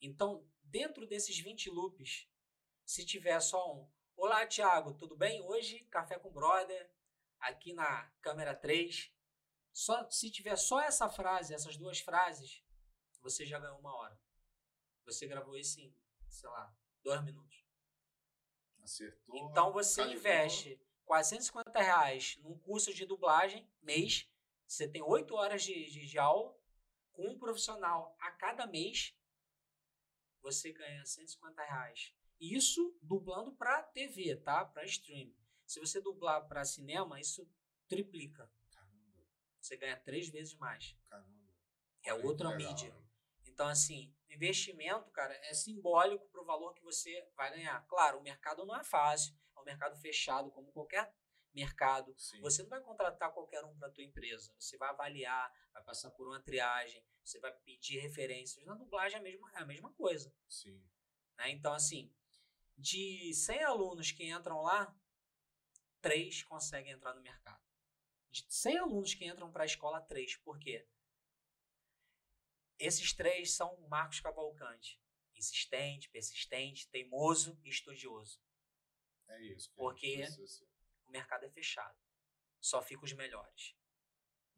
Então, 0.00 0.48
dentro 0.62 1.06
desses 1.06 1.38
20 1.38 1.68
loops, 1.68 2.26
se 2.86 3.04
tiver 3.04 3.38
só 3.40 3.74
um 3.74 3.92
Olá, 4.16 4.46
Thiago, 4.46 4.94
tudo 4.94 5.14
bem? 5.14 5.42
Hoje, 5.42 5.80
café 5.90 6.18
com 6.18 6.32
brother, 6.32 6.90
aqui 7.38 7.74
na 7.74 8.10
câmera 8.22 8.56
3. 8.56 9.12
Só, 9.74 10.10
se 10.10 10.30
tiver 10.30 10.56
só 10.56 10.80
essa 10.80 11.06
frase, 11.06 11.52
essas 11.52 11.76
duas 11.76 12.00
frases, 12.00 12.64
você 13.20 13.44
já 13.44 13.58
ganhou 13.58 13.78
uma 13.78 13.94
hora. 13.94 14.18
Você 15.04 15.26
gravou 15.26 15.54
isso 15.54 15.78
em, 15.80 15.94
sei 16.36 16.48
lá, 16.50 16.74
dois 17.02 17.22
minutos. 17.24 17.64
Acertou. 18.82 19.36
Então 19.50 19.72
você 19.72 20.02
calibrou. 20.02 20.20
investe 20.20 20.80
450 21.04 21.80
reais 21.80 22.36
num 22.42 22.58
curso 22.58 22.92
de 22.94 23.04
dublagem, 23.04 23.68
mês. 23.82 24.28
Você 24.66 24.88
tem 24.88 25.02
oito 25.02 25.34
horas 25.34 25.62
de, 25.62 25.90
de, 25.90 26.06
de 26.06 26.18
aula 26.18 26.56
com 27.12 27.26
um 27.28 27.38
profissional 27.38 28.16
a 28.20 28.30
cada 28.32 28.66
mês. 28.66 29.16
Você 30.42 30.72
ganha 30.72 31.04
150 31.04 31.62
reais. 31.64 32.14
Isso 32.38 32.96
dublando 33.02 33.52
para 33.54 33.82
TV, 33.82 34.36
tá? 34.36 34.64
Para 34.64 34.84
stream. 34.84 35.34
Se 35.66 35.80
você 35.80 36.00
dublar 36.00 36.46
para 36.46 36.64
cinema, 36.64 37.18
isso 37.18 37.48
triplica. 37.88 38.48
Caramba, 38.70 39.24
Você 39.60 39.76
ganha 39.76 39.96
três 39.96 40.28
vezes 40.28 40.54
mais. 40.54 40.96
caramba. 41.08 41.34
É 42.04 42.14
outra 42.14 42.50
legal, 42.50 42.70
mídia. 42.72 42.94
né? 42.94 43.05
Então, 43.56 43.68
assim, 43.68 44.14
investimento, 44.28 45.10
cara, 45.12 45.34
é 45.44 45.54
simbólico 45.54 46.28
para 46.28 46.42
o 46.42 46.44
valor 46.44 46.74
que 46.74 46.84
você 46.84 47.26
vai 47.34 47.50
ganhar. 47.50 47.80
Claro, 47.86 48.18
o 48.18 48.22
mercado 48.22 48.66
não 48.66 48.76
é 48.76 48.84
fácil, 48.84 49.34
é 49.56 49.58
um 49.58 49.64
mercado 49.64 49.96
fechado, 49.96 50.50
como 50.50 50.70
qualquer 50.72 51.10
mercado. 51.54 52.14
Sim. 52.18 52.38
Você 52.42 52.62
não 52.62 52.68
vai 52.68 52.82
contratar 52.82 53.32
qualquer 53.32 53.64
um 53.64 53.74
para 53.78 53.90
tua 53.90 54.04
empresa. 54.04 54.54
Você 54.58 54.76
vai 54.76 54.90
avaliar, 54.90 55.50
vai 55.72 55.82
passar 55.84 56.10
por 56.10 56.28
uma 56.28 56.38
triagem, 56.38 57.02
você 57.24 57.40
vai 57.40 57.50
pedir 57.64 57.98
referências. 57.98 58.62
Na 58.66 58.74
dublagem 58.74 59.16
é 59.16 59.20
a 59.20 59.22
mesma, 59.22 59.50
é 59.54 59.58
a 59.62 59.64
mesma 59.64 59.90
coisa. 59.94 60.30
Sim. 60.46 60.78
Né? 61.38 61.52
Então, 61.52 61.72
assim, 61.72 62.14
de 62.76 63.32
100 63.32 63.62
alunos 63.62 64.12
que 64.12 64.28
entram 64.28 64.60
lá, 64.60 64.94
três 66.02 66.42
conseguem 66.42 66.92
entrar 66.92 67.14
no 67.14 67.22
mercado. 67.22 67.64
De 68.30 68.44
100 68.50 68.76
alunos 68.76 69.14
que 69.14 69.24
entram 69.24 69.50
para 69.50 69.62
a 69.62 69.66
escola, 69.66 70.02
três. 70.02 70.36
Por 70.36 70.58
quê? 70.58 70.86
Esses 72.78 73.12
três 73.12 73.52
são 73.52 73.76
Marcos 73.88 74.20
Cavalcante. 74.20 75.00
Insistente, 75.34 76.08
persistente, 76.08 76.88
teimoso 76.88 77.58
e 77.64 77.68
estudioso. 77.68 78.40
É 79.28 79.42
isso. 79.42 79.72
Porque-. 79.74 80.24
O 81.06 81.10
mercado 81.10 81.44
é 81.44 81.50
fechado. 81.50 81.96
Só 82.60 82.82
fica 82.82 83.04
os 83.04 83.12
melhores. 83.12 83.76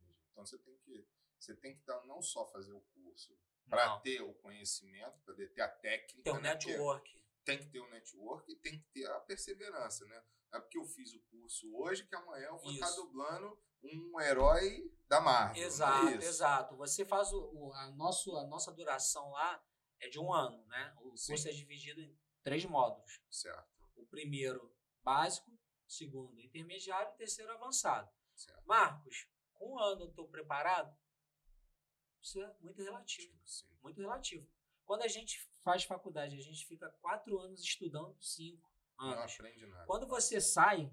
Entendi. 0.00 0.16
Então 0.30 0.46
você 0.46 0.58
tem 0.58 0.78
que 0.78 1.06
você 1.38 1.54
tem 1.54 1.76
que 1.76 1.84
dar, 1.84 2.04
não 2.04 2.20
só 2.20 2.46
fazer 2.46 2.72
o 2.72 2.80
curso 2.80 3.38
para 3.68 3.98
ter 4.00 4.20
o 4.22 4.34
conhecimento, 4.34 5.20
para 5.24 5.34
ter 5.34 5.60
a 5.60 5.68
técnica, 5.68 6.22
tem 6.22 6.32
um 6.32 6.40
né? 6.40 6.54
Porque 6.54 6.68
network. 6.68 7.24
Tem 7.48 7.58
que 7.58 7.70
ter 7.70 7.80
o 7.80 7.88
network 7.90 8.52
e 8.52 8.56
tem 8.56 8.78
que 8.78 8.84
ter 8.92 9.06
a 9.06 9.20
perseverança, 9.20 10.04
né? 10.06 10.22
Não 10.52 10.58
é 10.58 10.62
porque 10.62 10.76
eu 10.78 10.84
fiz 10.84 11.14
o 11.14 11.20
curso 11.30 11.74
hoje 11.76 12.06
que 12.06 12.14
amanhã 12.14 12.48
eu 12.48 12.58
vou 12.58 12.70
estar 12.72 12.86
Isso. 12.86 12.96
dublando 12.96 13.58
um 13.82 14.20
herói 14.20 14.92
da 15.08 15.18
Marvel. 15.20 15.62
é 15.62 15.66
Exato, 15.66 16.06
isso? 16.10 16.28
exato. 16.28 16.76
Você 16.76 17.04
faz 17.06 17.32
o, 17.32 17.40
o- 17.54 17.72
a, 17.72 17.90
nosso, 17.92 18.36
a 18.36 18.46
nossa 18.46 18.70
duração 18.72 19.30
lá 19.30 19.62
é 19.98 20.08
de 20.08 20.18
um 20.18 20.30
ano, 20.32 20.62
né? 20.66 20.94
O 21.00 21.16
Sim. 21.16 21.32
curso 21.32 21.48
é 21.48 21.52
dividido 21.52 22.00
em 22.02 22.18
três 22.42 22.64
módulos. 22.66 23.18
Certo, 23.30 23.66
O 23.96 24.04
primeiro, 24.06 24.74
básico. 25.02 25.50
Segundo, 25.86 26.38
intermediário. 26.38 27.16
Terceiro, 27.16 27.50
avançado. 27.52 28.10
certo. 28.36 28.62
Marcos, 28.66 29.26
com 29.54 29.72
um 29.74 29.78
ano 29.78 30.02
eu 30.02 30.08
estou 30.10 30.28
preparado? 30.28 30.94
Isso 32.20 32.42
é 32.42 32.56
muito 32.60 32.82
relativo. 32.82 33.34
Sim. 33.46 33.68
Muito 33.82 33.98
relativo. 34.00 34.46
Quando 34.84 35.02
a 35.02 35.08
gente 35.08 35.38
faz 35.68 35.84
faculdade, 35.84 36.34
a 36.34 36.40
gente 36.40 36.66
fica 36.66 36.88
quatro 37.02 37.38
anos 37.38 37.60
estudando, 37.60 38.16
cinco 38.22 38.66
Não 38.98 39.10
anos. 39.10 39.34
aprende 39.34 39.66
nada. 39.66 39.84
Quando 39.84 40.06
você 40.08 40.40
sai, 40.40 40.90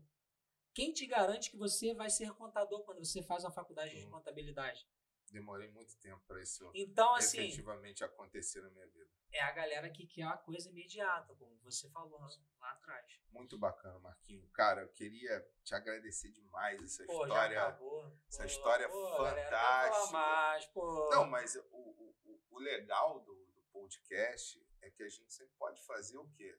quem 0.73 0.91
te 0.91 1.05
garante 1.07 1.49
que 1.49 1.55
você 1.55 1.93
vai 1.93 2.09
ser 2.09 2.33
contador 2.33 2.83
quando 2.83 2.99
você 2.99 3.23
faz 3.23 3.45
uma 3.45 3.51
faculdade 3.51 3.95
de 3.95 4.03
Uhum. 4.03 4.11
contabilidade? 4.11 4.85
demorei 5.31 5.67
muito 5.69 5.97
tempo 5.97 6.21
para 6.27 6.41
isso 6.41 6.69
então, 6.73 7.13
assim, 7.15 7.39
efetivamente 7.39 8.03
acontecer 8.03 8.61
na 8.61 8.69
minha 8.69 8.87
vida. 8.87 9.09
É 9.33 9.41
a 9.41 9.51
galera 9.51 9.89
que 9.89 10.05
quer 10.07 10.23
a 10.23 10.37
coisa 10.37 10.69
imediata, 10.69 11.35
como 11.35 11.57
você 11.57 11.89
falou 11.89 12.19
lá 12.19 12.71
atrás. 12.71 13.19
Muito 13.31 13.57
bacana, 13.57 13.99
Marquinho. 13.99 14.47
Cara, 14.51 14.83
eu 14.83 14.89
queria 14.89 15.45
te 15.63 15.73
agradecer 15.75 16.31
demais 16.31 16.81
essa 16.81 17.05
pô, 17.05 17.23
história. 17.23 17.55
Já 17.55 17.67
acabou. 17.67 18.17
Essa 18.29 18.43
pô, 18.43 18.45
história 18.45 18.87
pô, 18.89 18.93
fantástica. 19.17 19.23
Galera, 19.33 20.11
mais, 20.11 20.65
pô. 20.67 21.09
Não, 21.09 21.25
mas 21.27 21.55
o, 21.55 21.75
o, 21.75 22.39
o 22.51 22.59
legal 22.59 23.19
do, 23.19 23.35
do 23.35 23.61
podcast 23.73 24.64
é 24.85 24.91
que 24.91 25.03
a 25.03 25.09
gente 25.09 25.33
sempre 25.33 25.53
pode 25.57 25.81
fazer 25.83 26.17
o 26.17 26.29
quê? 26.31 26.57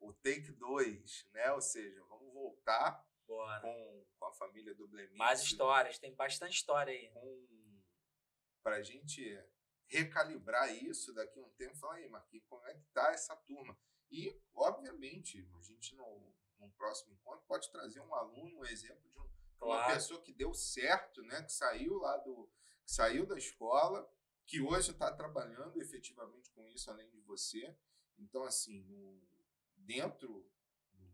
O 0.00 0.12
take 0.12 0.52
2, 0.52 1.28
né? 1.32 1.52
Ou 1.52 1.60
seja, 1.60 2.02
vamos 2.04 2.32
voltar 2.32 3.06
Bora. 3.26 3.60
com, 3.60 4.06
com 4.18 4.24
a 4.26 4.32
família 4.32 4.74
do 4.74 4.86
Blemix. 4.88 5.16
Mais 5.16 5.42
histórias, 5.42 5.98
tem 5.98 6.14
bastante 6.14 6.54
história 6.54 6.92
aí. 6.92 7.10
Com, 7.10 7.82
pra 8.62 8.82
gente 8.82 9.22
recalibrar 9.86 10.72
isso 10.74 11.12
daqui 11.14 11.38
a 11.38 11.42
um 11.42 11.50
tempo 11.50 11.74
e 11.74 11.78
falar, 11.78 11.94
aí, 11.94 12.08
Marquinhos, 12.08 12.44
como 12.48 12.66
é 12.66 12.74
que 12.74 12.84
tá 12.92 13.10
essa 13.12 13.34
turma? 13.36 13.76
E, 14.10 14.40
obviamente, 14.54 15.48
a 15.58 15.62
gente 15.62 15.94
no, 15.94 16.34
no 16.58 16.70
próximo 16.72 17.12
encontro 17.12 17.44
pode 17.46 17.70
trazer 17.70 18.00
um 18.00 18.14
aluno, 18.14 18.60
um 18.60 18.64
exemplo 18.64 19.10
de 19.10 19.18
um, 19.18 19.28
claro. 19.58 19.88
uma 19.88 19.94
pessoa 19.94 20.22
que 20.22 20.32
deu 20.32 20.52
certo, 20.52 21.22
né? 21.22 21.42
Que 21.42 21.52
saiu 21.52 21.98
lá 21.98 22.16
do. 22.18 22.50
Que 22.84 22.92
saiu 22.92 23.26
da 23.26 23.36
escola, 23.36 24.10
que 24.48 24.62
hoje 24.62 24.92
está 24.92 25.12
trabalhando 25.12 25.78
efetivamente 25.78 26.50
com 26.52 26.66
isso, 26.66 26.90
além 26.90 27.08
de 27.10 27.20
você. 27.20 27.76
Então, 28.18 28.44
assim, 28.44 28.82
no, 28.84 29.22
dentro, 29.76 30.50
no, 30.94 31.06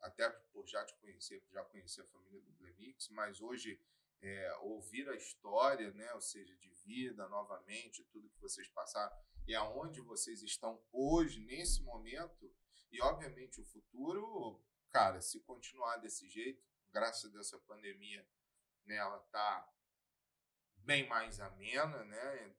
até 0.00 0.28
por 0.28 0.68
já 0.68 0.84
te 0.84 0.94
conhecer, 0.98 1.42
já 1.50 1.64
conhecer 1.64 2.02
a 2.02 2.06
família 2.06 2.40
do 2.42 2.52
Blemix, 2.52 3.08
mas 3.08 3.40
hoje 3.40 3.80
é, 4.20 4.56
ouvir 4.58 5.08
a 5.08 5.16
história, 5.16 5.90
né, 5.92 6.12
ou 6.12 6.20
seja, 6.20 6.54
de 6.54 6.68
vida 6.84 7.26
novamente, 7.28 8.04
tudo 8.04 8.28
que 8.28 8.40
vocês 8.40 8.68
passaram 8.68 9.16
e 9.46 9.54
aonde 9.54 10.02
vocês 10.02 10.42
estão 10.42 10.84
hoje, 10.92 11.40
nesse 11.40 11.82
momento, 11.82 12.54
e 12.92 13.00
obviamente 13.00 13.58
o 13.58 13.64
futuro, 13.64 14.62
cara, 14.90 15.22
se 15.22 15.40
continuar 15.40 15.96
desse 15.96 16.28
jeito, 16.28 16.62
graças 16.90 17.24
a 17.24 17.32
Deus 17.32 17.46
essa 17.46 17.58
pandemia, 17.60 18.28
né, 18.84 18.96
ela 18.96 19.18
tá 19.30 19.72
bem 20.84 21.08
mais 21.08 21.40
amena, 21.40 22.04
né, 22.04 22.56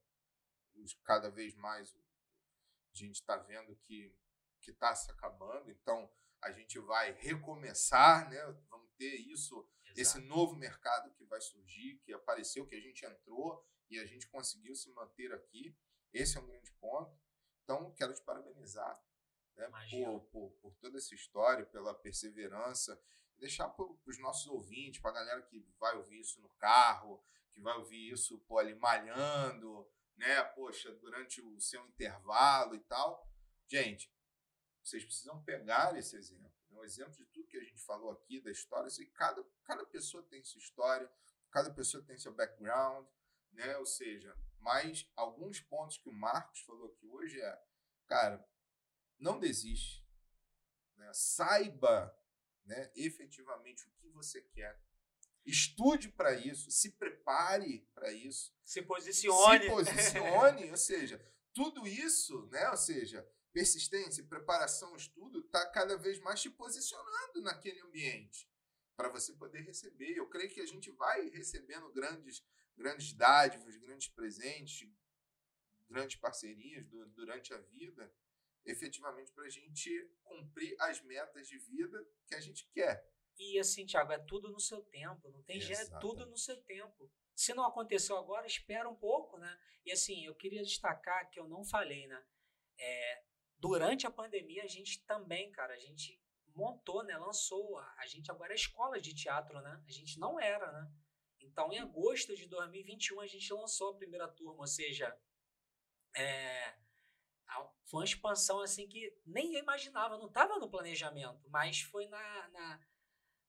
cada 1.04 1.30
vez 1.30 1.56
mais 1.56 1.96
a 1.96 2.98
gente 2.98 3.16
está 3.16 3.38
vendo 3.38 3.76
que 3.78 4.16
que 4.60 4.72
está 4.72 4.94
se 4.96 5.10
acabando, 5.12 5.70
então 5.72 6.12
a 6.42 6.52
gente 6.52 6.78
vai 6.80 7.14
recomeçar, 7.14 8.30
né? 8.30 8.42
Vamos 8.70 8.90
ter 8.98 9.16
isso 9.16 9.68
esse 9.96 10.20
novo 10.20 10.56
mercado 10.56 11.12
que 11.16 11.26
vai 11.26 11.42
surgir, 11.42 12.00
que 12.04 12.14
apareceu, 12.14 12.68
que 12.68 12.76
a 12.76 12.80
gente 12.80 13.06
entrou 13.06 13.66
e 13.90 13.98
a 13.98 14.06
gente 14.06 14.28
conseguiu 14.28 14.76
se 14.76 14.92
manter 14.92 15.34
aqui. 15.34 15.76
Esse 16.14 16.38
é 16.38 16.42
um 16.42 16.46
grande 16.46 16.72
ponto. 16.74 17.18
Então, 17.64 17.92
quero 17.94 18.14
te 18.14 18.22
parabenizar 18.22 19.02
né, 19.56 19.70
por, 19.90 20.22
por, 20.26 20.52
por, 20.62 20.76
toda 20.76 20.98
essa 20.98 21.16
história, 21.16 21.66
pela 21.66 21.96
perseverança. 21.96 23.02
Deixar 23.38 23.70
para 23.70 23.86
os 24.06 24.20
nossos 24.20 24.48
ouvintes, 24.48 25.02
para 25.02 25.12
a 25.12 25.14
galera 25.16 25.42
que 25.44 25.60
vai 25.80 25.96
ouvir 25.96 26.20
isso 26.20 26.40
no 26.42 26.50
carro, 26.50 27.24
que 27.52 27.60
vai 27.60 27.76
ouvir 27.78 28.12
isso 28.12 28.40
pô, 28.42 28.60
ali 28.60 28.76
malhando, 28.76 29.90
né? 30.18 30.44
Poxa, 30.44 30.92
durante 30.96 31.42
o 31.42 31.60
seu 31.60 31.86
intervalo 31.88 32.76
e 32.76 32.80
tal. 32.80 33.26
Gente, 33.68 34.12
vocês 34.84 35.04
precisam 35.04 35.42
pegar 35.44 35.98
esse 35.98 36.16
exemplo 36.16 36.58
um 36.78 36.84
exemplo 36.84 37.14
de 37.14 37.26
tudo 37.26 37.48
que 37.48 37.58
a 37.58 37.64
gente 37.64 37.82
falou 37.82 38.12
aqui, 38.12 38.40
da 38.40 38.52
história. 38.52 38.88
Assim, 38.88 39.06
cada, 39.12 39.44
cada 39.64 39.86
pessoa 39.86 40.24
tem 40.24 40.44
sua 40.44 40.60
história, 40.60 41.12
cada 41.52 41.74
pessoa 41.74 42.04
tem 42.04 42.18
seu 42.18 42.34
background, 42.34 43.08
né? 43.52 43.78
Ou 43.78 43.86
seja, 43.86 44.36
mas 44.60 45.10
alguns 45.16 45.60
pontos 45.60 45.98
que 45.98 46.10
o 46.10 46.14
Marcos 46.14 46.62
falou 46.62 46.88
aqui 46.88 47.08
hoje 47.08 47.42
é, 47.42 47.64
cara, 48.06 48.48
não 49.18 49.40
desiste. 49.40 50.06
Né? 50.96 51.12
Saiba 51.14 52.16
né, 52.64 52.92
efetivamente 52.96 53.88
o 53.88 53.92
que 53.94 54.10
você 54.10 54.42
quer. 54.42 54.80
Estude 55.48 56.10
para 56.10 56.34
isso, 56.34 56.70
se 56.70 56.92
prepare 56.92 57.88
para 57.96 58.12
isso. 58.12 58.54
Se 58.66 58.82
posicione. 58.82 59.64
Se 59.64 59.70
posicione, 59.70 60.70
ou 60.70 60.78
seja, 60.78 61.26
tudo 61.54 61.88
isso, 61.88 62.48
né? 62.48 62.70
Ou 62.70 62.76
seja, 62.76 63.26
persistência, 63.54 64.26
preparação, 64.26 64.94
estudo, 64.98 65.40
está 65.40 65.66
cada 65.72 65.98
vez 65.98 66.20
mais 66.20 66.42
te 66.42 66.50
posicionando 66.50 67.42
naquele 67.42 67.80
ambiente 67.80 68.52
para 68.98 69.08
você 69.08 69.32
poder 69.34 69.62
receber. 69.62 70.18
Eu 70.18 70.28
creio 70.28 70.50
que 70.50 70.60
a 70.60 70.66
gente 70.66 70.92
vai 70.92 71.30
recebendo 71.30 71.90
grandes, 71.94 72.44
grandes 72.76 73.14
dádivas, 73.14 73.78
grandes 73.78 74.10
presentes, 74.10 74.92
grandes 75.90 76.18
parcerias 76.18 76.86
durante 77.16 77.54
a 77.54 77.58
vida, 77.58 78.14
efetivamente 78.66 79.32
para 79.32 79.46
a 79.46 79.50
gente 79.50 80.12
cumprir 80.24 80.76
as 80.82 81.02
metas 81.04 81.48
de 81.48 81.58
vida 81.58 82.06
que 82.26 82.36
a 82.36 82.42
gente 82.42 82.70
quer. 82.74 83.10
E 83.40 83.60
assim, 83.60 83.86
Thiago, 83.86 84.12
é 84.12 84.20
tudo 84.20 84.50
no 84.50 84.60
seu 84.60 84.82
tempo, 84.82 85.30
não 85.30 85.44
tem 85.44 85.60
jeito, 85.60 85.96
é 85.96 86.00
tudo 86.00 86.26
no 86.26 86.38
seu 86.38 86.58
tempo. 86.64 87.12
Se 87.36 87.54
não 87.54 87.66
aconteceu 87.66 88.18
agora, 88.18 88.48
espera 88.48 88.90
um 88.90 88.96
pouco, 88.96 89.38
né? 89.38 89.60
E 89.86 89.92
assim, 89.92 90.26
eu 90.26 90.36
queria 90.36 90.64
destacar 90.64 91.30
que 91.30 91.40
eu 91.40 91.48
não 91.48 91.64
falei, 91.64 92.08
né? 92.08 92.24
É, 92.80 93.24
Durante 93.60 94.06
a 94.06 94.12
pandemia, 94.12 94.64
a 94.64 94.68
gente 94.68 95.04
também, 95.06 95.52
cara, 95.52 95.74
a 95.74 95.80
gente 95.80 96.22
montou, 96.54 97.04
né? 97.04 97.18
Lançou. 97.18 97.78
A, 97.80 97.96
a 98.00 98.06
gente 98.06 98.30
agora 98.30 98.54
é 98.54 98.56
escola 98.56 99.02
de 99.02 99.16
teatro, 99.16 99.60
né? 99.62 99.84
A 99.88 99.92
gente 99.92 100.20
não 100.20 100.40
era, 100.40 100.72
né? 100.72 100.92
Então, 101.42 101.72
em 101.74 101.80
agosto 101.80 102.36
de 102.36 102.48
2021, 102.48 103.20
a 103.20 103.26
gente 103.26 103.52
lançou 103.52 103.92
a 103.92 103.98
primeira 103.98 104.28
turma, 104.28 104.60
ou 104.60 104.68
seja, 104.68 105.18
é, 106.16 106.76
foi 107.86 108.02
uma 108.02 108.06
expansão 108.06 108.60
assim 108.60 108.88
que 108.88 109.16
nem 109.26 109.54
eu 109.54 109.60
imaginava, 109.62 110.18
não 110.18 110.28
estava 110.28 110.60
no 110.60 110.70
planejamento, 110.70 111.50
mas 111.50 111.82
foi 111.82 112.06
na, 112.08 112.50
na, 112.50 112.88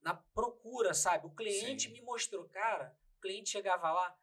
na 0.03 0.15
procura, 0.15 0.95
sabe? 0.95 1.27
O 1.27 1.35
cliente 1.35 1.89
Sim. 1.89 1.93
me 1.93 2.01
mostrou, 2.03 2.49
cara, 2.49 2.97
o 3.17 3.21
cliente 3.21 3.51
chegava 3.51 3.91
lá, 3.91 4.17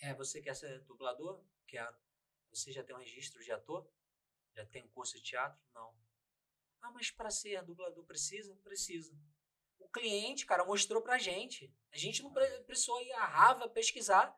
é, 0.00 0.14
você 0.14 0.40
quer 0.40 0.56
ser 0.56 0.80
dublador? 0.84 1.44
Quero. 1.66 1.94
Você 2.50 2.72
já 2.72 2.82
tem 2.82 2.96
um 2.96 2.98
registro 2.98 3.42
de 3.44 3.52
ator? 3.52 3.86
Já 4.54 4.64
tem 4.64 4.82
um 4.82 4.88
curso 4.88 5.16
de 5.16 5.22
teatro? 5.22 5.60
Não. 5.74 5.94
Ah, 6.80 6.90
mas 6.90 7.10
para 7.10 7.30
ser 7.30 7.62
dublador 7.62 8.04
precisa? 8.04 8.56
Precisa. 8.64 9.14
O 9.78 9.88
cliente, 9.88 10.46
cara, 10.46 10.64
mostrou 10.64 11.02
pra 11.02 11.18
gente. 11.18 11.72
A 11.92 11.98
gente 11.98 12.22
não 12.22 12.32
precisou 12.32 13.00
ir 13.02 13.12
à 13.12 13.26
Rava 13.26 13.68
pesquisar. 13.68 14.34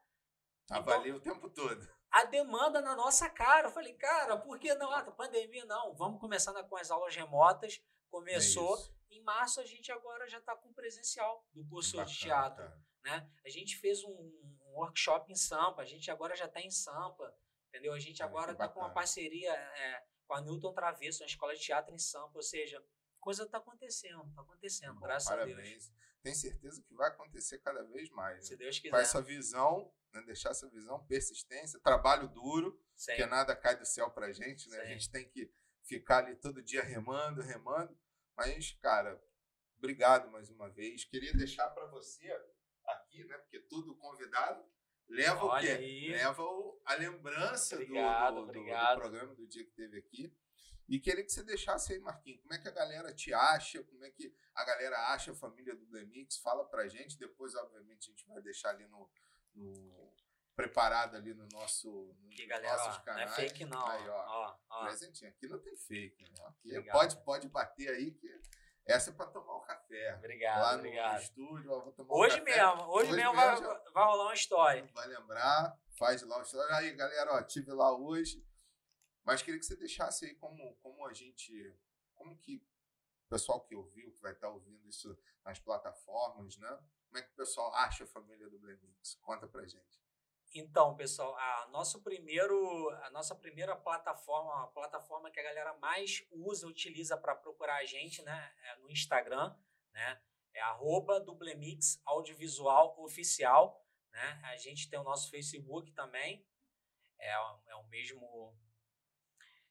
Então, 0.64 0.88
ali 0.90 1.12
o 1.12 1.20
tempo 1.20 1.48
todo. 1.48 1.88
A 2.11 2.24
demanda 2.24 2.80
na 2.80 2.96
nossa 2.96 3.30
cara. 3.30 3.68
Eu 3.68 3.72
falei, 3.72 3.94
cara, 3.94 4.36
por 4.36 4.59
que 4.59 4.74
não? 4.74 4.90
Ah, 4.90 5.11
pandemia 5.12 5.64
não. 5.64 5.94
Vamos 5.94 6.20
começar 6.20 6.53
com 6.64 6.76
as 6.76 6.90
aulas 6.90 7.14
remotas. 7.14 7.80
Começou. 8.11 8.76
É 8.76 9.01
em 9.13 9.23
março 9.23 9.61
a 9.61 9.65
gente 9.65 9.91
agora 9.93 10.29
já 10.29 10.39
está 10.39 10.57
com 10.57 10.73
presencial 10.73 11.47
do 11.53 11.65
curso 11.67 11.97
Bacana, 11.97 12.13
de 12.13 12.19
teatro. 12.19 12.73
Né? 13.05 13.31
A 13.45 13.49
gente 13.49 13.77
fez 13.77 14.03
um, 14.05 14.11
um 14.11 14.73
workshop 14.75 15.31
em 15.31 15.37
Sampa. 15.37 15.83
A 15.83 15.85
gente 15.85 16.11
agora 16.11 16.35
já 16.35 16.47
está 16.47 16.61
em 16.61 16.71
Sampa. 16.71 17.35
Entendeu? 17.69 17.93
A 17.95 17.99
gente 17.99 18.23
agora 18.23 18.53
está 18.53 18.69
com 18.69 18.81
uma 18.81 18.93
parceria 18.93 19.53
é, 19.53 20.05
com 20.27 20.35
a 20.35 20.41
Newton 20.41 20.75
Travesso, 20.75 21.23
uma 21.23 21.27
escola 21.27 21.55
de 21.55 21.61
teatro 21.63 21.95
em 21.95 21.99
Sampa. 21.99 22.33
Ou 22.35 22.43
seja, 22.43 22.83
coisa 23.19 23.45
está 23.45 23.59
acontecendo, 23.59 24.23
está 24.29 24.43
acontecendo, 24.43 24.95
Bom, 24.95 25.07
graças 25.07 25.29
parabéns. 25.29 25.59
a 25.59 25.63
Deus. 25.63 25.93
Tenho 26.23 26.37
certeza 26.37 26.83
que 26.83 26.95
vai 26.95 27.09
acontecer 27.09 27.59
cada 27.59 27.83
vez 27.85 28.11
mais. 28.11 28.47
Se 28.47 28.53
né? 28.53 28.59
Deus 28.59 28.79
quiser. 28.79 28.91
Com 28.91 28.97
essa 28.99 29.23
visão, 29.23 29.93
né? 30.13 30.23
deixar 30.23 30.51
essa 30.51 30.69
visão, 30.69 31.05
persistência, 31.07 31.81
trabalho 31.81 32.29
duro, 32.29 32.81
Sim. 32.95 33.17
que 33.17 33.27
nada 33.27 33.57
cai 33.57 33.77
do 33.77 33.85
céu 33.85 34.11
pra 34.11 34.33
gente, 34.33 34.69
né? 34.69 34.81
A 34.81 34.85
gente 34.85 35.11
tem 35.11 35.29
que 35.29 35.53
ficar 35.83 36.19
ali 36.19 36.37
todo 36.37 36.63
dia 36.63 36.83
remando, 36.83 37.43
remando. 37.43 37.99
Mas, 38.37 38.72
cara, 38.80 39.22
obrigado 39.76 40.30
mais 40.30 40.51
uma 40.51 40.68
vez. 40.70 41.05
Queria 41.05 41.33
deixar 41.35 41.68
para 41.70 41.87
você 41.87 42.26
aqui, 42.87 43.24
né? 43.24 43.37
Porque 43.39 43.61
tudo 43.61 43.97
convidado 43.97 44.64
leva 45.09 45.45
Olha 45.45 45.74
o 45.74 45.78
quê? 45.78 45.85
Aí. 45.85 46.11
Leva 46.11 46.43
o, 46.43 46.80
a 46.85 46.95
lembrança 46.95 47.76
obrigado, 47.76 48.35
do, 48.35 48.47
do, 48.47 48.53
do, 48.53 48.64
do, 48.64 49.01
programa 49.01 49.35
do 49.35 49.47
dia 49.47 49.64
que 49.64 49.72
teve 49.72 49.99
aqui. 49.99 50.35
E 50.89 50.99
queria 50.99 51.24
que 51.24 51.33
você 51.33 51.43
deixasse 51.43 51.93
aí, 51.93 52.01
Marquinhos, 52.01 52.41
como 52.43 52.55
é 52.55 52.59
que 52.59 52.68
a 52.68 52.72
galera 52.72 53.14
te 53.14 53.33
acha, 53.33 53.83
como 53.85 54.05
é 54.05 54.11
que 54.11 54.35
a 54.55 54.64
galera 54.64 55.12
acha 55.12 55.33
a 55.33 55.35
família 55.35 55.74
do 55.74 55.87
Blemix, 55.87 56.37
fala 56.39 56.64
pra 56.64 56.89
gente, 56.89 57.18
depois, 57.18 57.55
obviamente, 57.55 58.09
a 58.09 58.11
gente 58.11 58.26
vai 58.26 58.43
deixar 58.43 58.70
ali 58.70 58.87
no, 58.89 59.11
no 59.55 60.12
preparado 60.63 61.17
ali 61.17 61.35
no 61.35 61.47
nosso 61.49 62.15
no 62.23 62.33
aqui, 62.33 62.47
galera, 62.47 62.77
nossos 62.77 62.97
ó, 62.97 63.01
canais. 63.01 63.27
Não 63.27 63.33
é 63.33 63.37
fake 63.37 63.65
não. 63.65 63.87
Aí, 63.87 64.09
ó, 64.09 64.57
ó. 64.71 64.85
Presentinho, 64.85 65.31
aqui 65.31 65.49
não 65.49 65.59
tem 65.59 65.77
fake, 65.77 66.23
né? 66.31 66.79
Aqui 66.79 66.91
pode, 66.91 67.17
pode 67.25 67.49
bater 67.49 67.89
aí 67.91 68.13
que 68.13 68.29
essa 68.87 69.11
é 69.11 69.13
para 69.13 69.27
tomar 69.27 69.57
um 69.57 69.63
café. 69.63 70.15
Obrigado, 70.17 70.61
lá 70.61 70.75
obrigado. 70.77 71.15
no 71.15 71.21
estúdio, 71.21 71.73
ó, 71.73 71.81
vou 71.81 71.93
tomar 71.93 72.15
hoje 72.15 72.41
um 72.41 72.45
mesmo, 72.45 72.83
hoje, 72.91 73.09
hoje 73.09 73.17
mesmo, 73.17 73.35
vai, 73.35 73.61
vai 73.61 74.05
rolar 74.05 74.25
uma 74.25 74.35
história. 74.35 74.91
Vai 74.95 75.09
lembrar, 75.09 75.79
faz 75.99 76.23
lá 76.23 76.37
uma 76.37 76.43
história. 76.43 76.77
Aí, 76.77 76.93
galera, 76.95 77.35
ó, 77.35 77.43
tive 77.43 77.73
lá 77.73 77.97
hoje. 77.97 78.45
Mas 79.25 79.41
queria 79.41 79.59
que 79.59 79.67
você 79.67 79.77
deixasse 79.77 80.27
aí 80.27 80.35
como, 80.35 80.77
como 80.77 81.07
a 81.07 81.13
gente. 81.13 81.77
Como 82.15 82.37
que 82.39 82.57
o 83.27 83.29
pessoal 83.29 83.61
que 83.61 83.75
ouviu, 83.75 84.13
que 84.13 84.21
vai 84.21 84.33
estar 84.33 84.49
ouvindo 84.49 84.87
isso 84.87 85.17
nas 85.45 85.59
plataformas, 85.59 86.57
né? 86.57 86.69
Como 87.07 87.19
é 87.19 87.23
que 87.23 87.33
o 87.33 87.37
pessoal 87.37 87.75
acha 87.75 88.05
a 88.05 88.07
família 88.07 88.49
do 88.49 88.59
Blemix? 88.59 89.17
Conta 89.23 89.47
pra 89.47 89.67
gente. 89.67 90.03
Então, 90.55 90.94
pessoal, 90.94 91.34
a, 91.34 91.68
nosso 91.68 92.03
primeiro, 92.03 92.90
a 93.05 93.11
nossa 93.11 93.34
primeira 93.34 93.74
plataforma, 93.74 94.64
a 94.64 94.66
plataforma 94.66 95.30
que 95.30 95.40
a 95.40 95.42
galera 95.42 95.72
mais 95.78 96.26
usa, 96.30 96.66
utiliza 96.66 97.16
para 97.16 97.34
procurar 97.34 97.76
a 97.76 97.84
gente, 97.86 98.20
né, 98.22 98.55
é 98.64 98.76
no 98.76 98.90
Instagram, 98.90 99.57
né, 99.94 100.20
é 100.53 100.61
arroba 100.61 101.18
Dublemix 101.18 102.03
Audiovisual 102.05 103.00
Oficial, 103.00 103.82
né, 104.11 104.40
a 104.44 104.57
gente 104.59 104.90
tem 104.90 104.98
o 104.98 105.05
nosso 105.05 105.30
Facebook 105.30 105.90
também, 105.92 106.46
é, 107.18 107.32
é 107.32 107.76
o 107.76 107.84
mesmo 107.84 108.55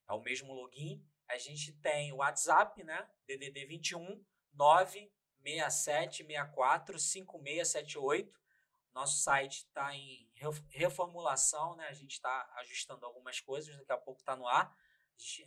é 0.09 0.13
o 0.13 0.19
mesmo 0.19 0.51
login, 0.51 1.07
a 1.27 1.37
gente 1.37 1.73
tem 1.73 2.11
o 2.11 2.17
WhatsApp, 2.17 2.83
né, 2.83 3.07
DDD 3.27 3.67
21 3.67 4.25
967 4.53 6.25
64 6.25 6.97
5678, 6.97 8.40
nosso 8.93 9.19
site 9.19 9.65
está 9.65 9.95
em 9.95 10.29
reformulação, 10.69 11.75
né? 11.75 11.87
A 11.87 11.93
gente 11.93 12.11
está 12.11 12.51
ajustando 12.57 13.05
algumas 13.05 13.39
coisas, 13.39 13.75
daqui 13.77 13.91
a 13.91 13.97
pouco 13.97 14.19
está 14.19 14.35
no 14.35 14.47
ar. 14.47 14.75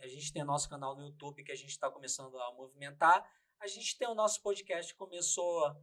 A 0.01 0.07
gente 0.07 0.31
tem 0.31 0.43
nosso 0.43 0.69
canal 0.69 0.95
no 0.95 1.05
YouTube 1.05 1.43
que 1.43 1.51
a 1.51 1.55
gente 1.55 1.69
está 1.69 1.89
começando 1.89 2.39
a 2.39 2.53
movimentar. 2.53 3.29
A 3.59 3.67
gente 3.67 3.97
tem 3.97 4.07
o 4.07 4.15
nosso 4.15 4.41
podcast 4.41 4.93
que 4.93 4.97
começou 4.97 5.75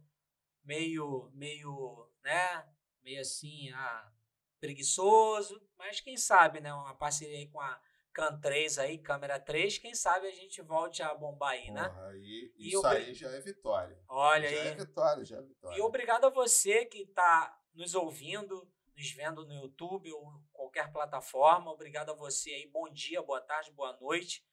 meio, 0.63 1.29
meio, 1.33 2.09
né? 2.23 2.67
Meio 3.01 3.21
assim, 3.21 3.69
ah, 3.71 4.11
preguiçoso, 4.59 5.61
mas 5.77 5.99
quem 5.99 6.17
sabe, 6.17 6.59
né? 6.59 6.73
Uma 6.73 6.95
parceria 6.95 7.37
aí 7.37 7.47
com 7.47 7.59
a 7.61 7.79
Can 8.13 8.39
3 8.39 8.77
aí, 8.77 8.99
câmera 8.99 9.39
3, 9.39 9.79
quem 9.79 9.95
sabe 9.95 10.27
a 10.27 10.31
gente 10.31 10.61
volte 10.61 11.01
a 11.01 11.15
bombar 11.15 11.53
aí, 11.53 11.71
né? 11.71 11.89
Porra, 11.89 12.09
aí, 12.09 12.53
isso 12.57 12.79
obri... 12.79 12.97
aí 12.97 13.13
já 13.13 13.29
é 13.31 13.39
vitória. 13.41 13.99
Olha 14.07 14.49
já 14.49 14.55
aí. 14.55 14.63
Já 14.63 14.69
é 14.69 14.75
vitória, 14.75 15.25
já 15.25 15.37
é 15.37 15.41
vitória. 15.41 15.77
E 15.77 15.81
obrigado 15.81 16.25
a 16.25 16.29
você 16.29 16.85
que 16.85 16.99
está 16.99 17.59
nos 17.73 17.95
ouvindo, 17.95 18.71
nos 18.95 19.11
vendo 19.13 19.45
no 19.47 19.55
YouTube 19.55 20.13
ou 20.13 20.31
qualquer 20.51 20.91
plataforma. 20.91 21.71
Obrigado 21.71 22.11
a 22.11 22.15
você 22.15 22.51
aí. 22.51 22.67
Bom 22.67 22.87
dia, 22.91 23.19
boa 23.23 23.41
tarde, 23.41 23.71
boa 23.71 23.97
noite. 23.99 24.45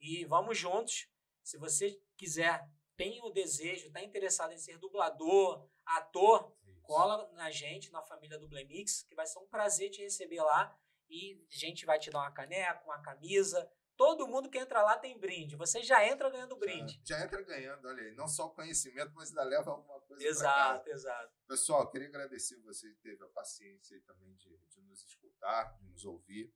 E 0.00 0.24
vamos 0.24 0.58
juntos. 0.58 1.08
Se 1.44 1.56
você 1.56 2.00
quiser, 2.16 2.68
tem 2.96 3.22
o 3.22 3.30
desejo, 3.30 3.86
está 3.86 4.02
interessado 4.02 4.52
em 4.52 4.58
ser 4.58 4.76
dublador, 4.78 5.68
ator, 5.86 6.52
Isso. 6.66 6.80
cola 6.82 7.30
na 7.34 7.48
gente, 7.50 7.92
na 7.92 8.02
família 8.02 8.38
Dublemix, 8.38 9.04
que 9.04 9.14
vai 9.14 9.26
ser 9.26 9.38
um 9.38 9.46
prazer 9.46 9.90
te 9.90 10.02
receber 10.02 10.42
lá 10.42 10.76
e 11.08 11.44
a 11.50 11.56
gente 11.56 11.84
vai 11.84 11.98
te 11.98 12.10
dar 12.10 12.20
uma 12.20 12.32
caneca, 12.32 12.82
uma 12.84 13.00
camisa. 13.02 13.70
Todo 13.96 14.26
mundo 14.26 14.50
que 14.50 14.58
entra 14.58 14.82
lá 14.82 14.98
tem 14.98 15.18
brinde. 15.18 15.54
Você 15.56 15.82
já 15.82 16.04
entra 16.04 16.28
ganhando 16.28 16.56
brinde. 16.56 17.00
Já, 17.04 17.18
já 17.18 17.24
entra 17.24 17.42
ganhando, 17.42 17.86
olha 17.86 18.02
aí. 18.02 18.14
Não 18.14 18.26
só 18.26 18.46
o 18.46 18.54
conhecimento, 18.54 19.12
mas 19.14 19.28
ainda 19.28 19.44
leva 19.44 19.70
alguma 19.70 20.00
coisa 20.00 20.26
Exato, 20.26 20.88
exato. 20.90 21.32
Pessoal, 21.46 21.88
queria 21.90 22.08
agradecer 22.08 22.60
você 22.62 22.88
que 22.88 23.00
teve 23.00 23.22
a 23.22 23.28
paciência 23.28 24.00
também 24.04 24.34
de, 24.34 24.56
de 24.68 24.80
nos 24.82 25.04
escutar, 25.04 25.76
de 25.78 25.84
nos 25.84 26.04
ouvir. 26.04 26.52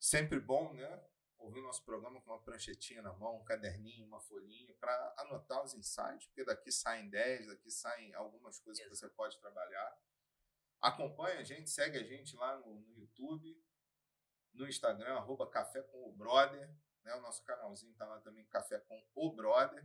Sempre 0.00 0.40
bom, 0.40 0.72
né? 0.72 1.04
Ouvir 1.38 1.60
nosso 1.60 1.84
programa 1.84 2.20
com 2.22 2.30
uma 2.30 2.42
pranchetinha 2.42 3.02
na 3.02 3.12
mão, 3.12 3.36
um 3.36 3.44
caderninho, 3.44 4.06
uma 4.06 4.20
folhinha, 4.20 4.74
para 4.80 5.14
anotar 5.18 5.62
os 5.62 5.74
insights, 5.74 6.26
porque 6.26 6.44
daqui 6.44 6.72
saem 6.72 7.06
ideias, 7.06 7.46
daqui 7.46 7.70
saem 7.70 8.14
algumas 8.14 8.58
coisas 8.58 8.80
Exato. 8.80 8.94
que 8.94 8.96
você 8.96 9.14
pode 9.14 9.38
trabalhar. 9.38 9.98
Acompanha 10.80 11.40
a 11.40 11.44
gente, 11.44 11.70
segue 11.70 11.98
a 11.98 12.04
gente 12.04 12.36
lá 12.36 12.56
no, 12.58 12.80
no 12.80 12.94
YouTube, 12.94 13.60
no 14.54 14.68
Instagram, 14.68 15.14
arroba 15.14 15.48
Café 15.48 15.82
com 15.82 16.08
o 16.08 16.12
Brother. 16.12 16.68
Né? 17.02 17.14
O 17.14 17.20
nosso 17.20 17.42
canalzinho 17.44 17.94
tá 17.94 18.06
lá 18.06 18.20
também, 18.20 18.46
Café 18.46 18.78
com 18.80 19.04
o 19.14 19.34
Brother. 19.34 19.84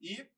E 0.00 0.30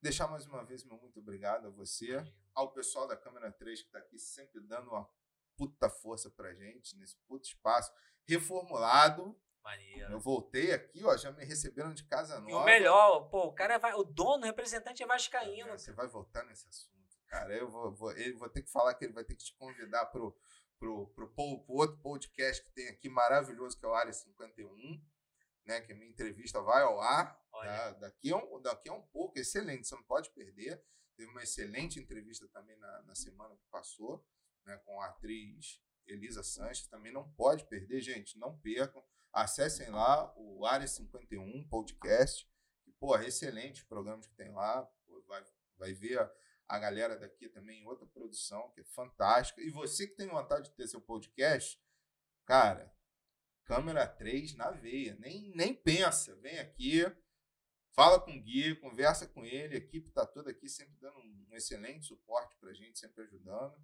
deixar 0.00 0.28
mais 0.28 0.46
uma 0.46 0.64
vez 0.64 0.84
meu 0.84 0.98
muito 0.98 1.18
obrigado 1.18 1.66
a 1.66 1.70
você, 1.70 2.22
ao 2.54 2.72
pessoal 2.72 3.08
da 3.08 3.16
Câmera 3.16 3.50
3 3.50 3.80
que 3.80 3.86
está 3.86 3.98
aqui 3.98 4.18
sempre 4.18 4.60
dando 4.60 4.90
uma 4.90 5.10
puta 5.56 5.88
força 5.88 6.30
pra 6.30 6.54
gente 6.54 6.96
nesse 6.96 7.16
puto 7.26 7.46
espaço. 7.46 7.92
Reformulado. 8.26 9.38
Maneiro. 9.62 10.12
Eu 10.12 10.20
voltei 10.20 10.72
aqui, 10.72 11.02
ó, 11.04 11.16
já 11.16 11.32
me 11.32 11.42
receberam 11.42 11.94
de 11.94 12.04
casa 12.04 12.38
nova. 12.38 12.50
E 12.50 12.52
o 12.52 12.64
melhor, 12.64 13.30
pô, 13.30 13.46
o 13.46 13.54
cara 13.54 13.78
vai, 13.78 13.94
o 13.94 14.04
dono, 14.04 14.42
o 14.42 14.46
representante 14.46 15.02
é 15.02 15.06
vascaíno. 15.06 15.70
É, 15.70 15.78
você 15.78 15.90
vai 15.90 16.06
voltar 16.06 16.44
nesse 16.44 16.68
assunto. 16.68 16.93
Cara, 17.34 17.52
eu 17.52 17.68
vou, 17.68 17.92
vou, 17.92 18.12
ele, 18.12 18.34
vou 18.34 18.48
ter 18.48 18.62
que 18.62 18.70
falar 18.70 18.94
que 18.94 19.04
ele 19.04 19.12
vai 19.12 19.24
ter 19.24 19.34
que 19.34 19.44
te 19.44 19.56
convidar 19.56 20.06
pro, 20.06 20.38
pro, 20.78 21.08
pro, 21.08 21.28
pro, 21.34 21.64
pro 21.64 21.74
outro 21.74 21.96
podcast 21.96 22.62
que 22.62 22.70
tem 22.70 22.88
aqui 22.88 23.08
maravilhoso, 23.08 23.76
que 23.76 23.84
é 23.84 23.88
o 23.88 23.92
Área 23.92 24.12
51, 24.12 25.04
né? 25.66 25.80
Que 25.80 25.92
a 25.92 25.96
minha 25.96 26.08
entrevista 26.08 26.62
vai 26.62 26.84
ao 26.84 27.00
ar. 27.00 27.36
Tá? 27.50 27.90
Daqui, 27.94 28.32
a 28.32 28.36
um, 28.36 28.62
daqui 28.62 28.88
a 28.88 28.92
um 28.92 29.02
pouco, 29.08 29.36
excelente, 29.36 29.88
você 29.88 29.96
não 29.96 30.04
pode 30.04 30.30
perder. 30.30 30.80
Teve 31.16 31.28
uma 31.28 31.42
excelente 31.42 31.98
entrevista 31.98 32.46
também 32.52 32.78
na, 32.78 33.02
na 33.02 33.16
semana 33.16 33.56
que 33.56 33.66
passou, 33.68 34.24
né, 34.64 34.76
com 34.84 35.00
a 35.00 35.06
atriz 35.06 35.82
Elisa 36.06 36.44
Sanches. 36.44 36.86
Também 36.86 37.12
não 37.12 37.28
pode 37.32 37.66
perder, 37.66 38.00
gente, 38.00 38.38
não 38.38 38.56
percam. 38.60 39.02
Acessem 39.32 39.90
lá 39.90 40.32
o 40.36 40.64
Área 40.64 40.86
51 40.86 41.68
podcast. 41.68 42.48
Que, 42.84 42.92
pô, 42.92 43.16
é 43.16 43.26
excelente 43.26 43.84
programas 43.86 44.24
que 44.24 44.36
tem 44.36 44.52
lá. 44.52 44.82
Pô, 45.04 45.20
vai, 45.26 45.44
vai 45.76 45.92
ver 45.94 46.20
a, 46.20 46.32
a 46.68 46.78
galera 46.78 47.18
daqui 47.18 47.48
também, 47.48 47.86
outra 47.86 48.06
produção 48.06 48.70
que 48.72 48.80
é 48.80 48.84
fantástica. 48.84 49.60
E 49.60 49.70
você 49.70 50.06
que 50.06 50.16
tem 50.16 50.28
vontade 50.28 50.70
de 50.70 50.76
ter 50.76 50.86
seu 50.86 51.00
podcast, 51.00 51.80
cara, 52.46 52.94
câmera 53.64 54.06
3 54.06 54.54
na 54.54 54.70
veia, 54.70 55.16
nem, 55.16 55.50
nem 55.54 55.74
pensa, 55.74 56.34
vem 56.36 56.58
aqui, 56.58 57.04
fala 57.92 58.20
com 58.20 58.32
o 58.36 58.42
Gui, 58.42 58.74
conversa 58.76 59.26
com 59.26 59.44
ele, 59.44 59.74
a 59.74 59.78
equipe 59.78 60.08
está 60.08 60.26
toda 60.26 60.50
aqui 60.50 60.68
sempre 60.68 60.96
dando 60.98 61.18
um 61.18 61.54
excelente 61.54 62.06
suporte 62.06 62.56
para 62.58 62.70
a 62.70 62.74
gente, 62.74 62.98
sempre 62.98 63.22
ajudando. 63.24 63.76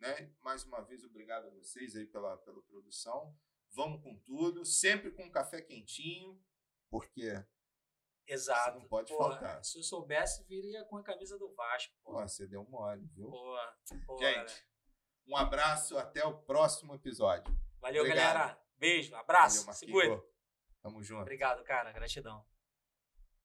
Né? 0.00 0.32
Mais 0.42 0.64
uma 0.64 0.80
vez, 0.80 1.04
obrigado 1.04 1.46
a 1.46 1.50
vocês 1.50 1.96
aí 1.96 2.06
pela, 2.06 2.36
pela 2.38 2.62
produção. 2.62 3.36
Vamos 3.70 4.02
com 4.02 4.16
tudo, 4.20 4.64
sempre 4.64 5.10
com 5.10 5.24
um 5.24 5.30
café 5.30 5.60
quentinho, 5.60 6.40
porque 6.88 7.44
Exato. 8.28 8.70
Isso 8.70 8.78
não 8.80 8.88
pode 8.88 9.12
Pô, 9.12 9.18
faltar. 9.18 9.64
Se 9.64 9.78
eu 9.78 9.82
soubesse, 9.82 10.44
viria 10.44 10.84
com 10.84 10.96
a 10.98 11.02
camisa 11.02 11.38
do 11.38 11.52
Vasco. 11.54 11.94
Pô 12.04 12.12
você 12.12 12.46
deu 12.46 12.64
mole, 12.64 13.06
viu? 13.14 13.30
Pô 14.06 14.18
Gente, 14.18 14.66
um 15.26 15.36
abraço, 15.36 15.96
até 15.98 16.24
o 16.24 16.34
próximo 16.34 16.94
episódio. 16.94 17.54
Valeu, 17.80 18.02
Obrigado. 18.02 18.34
galera. 18.34 18.62
Beijo, 18.76 19.14
abraço. 19.14 19.64
Valeu, 19.64 19.74
Se 19.74 19.86
cuida. 19.86 20.22
Tamo 20.82 21.02
junto. 21.02 21.22
Obrigado, 21.22 21.64
cara. 21.64 21.90
Gratidão. 21.92 22.44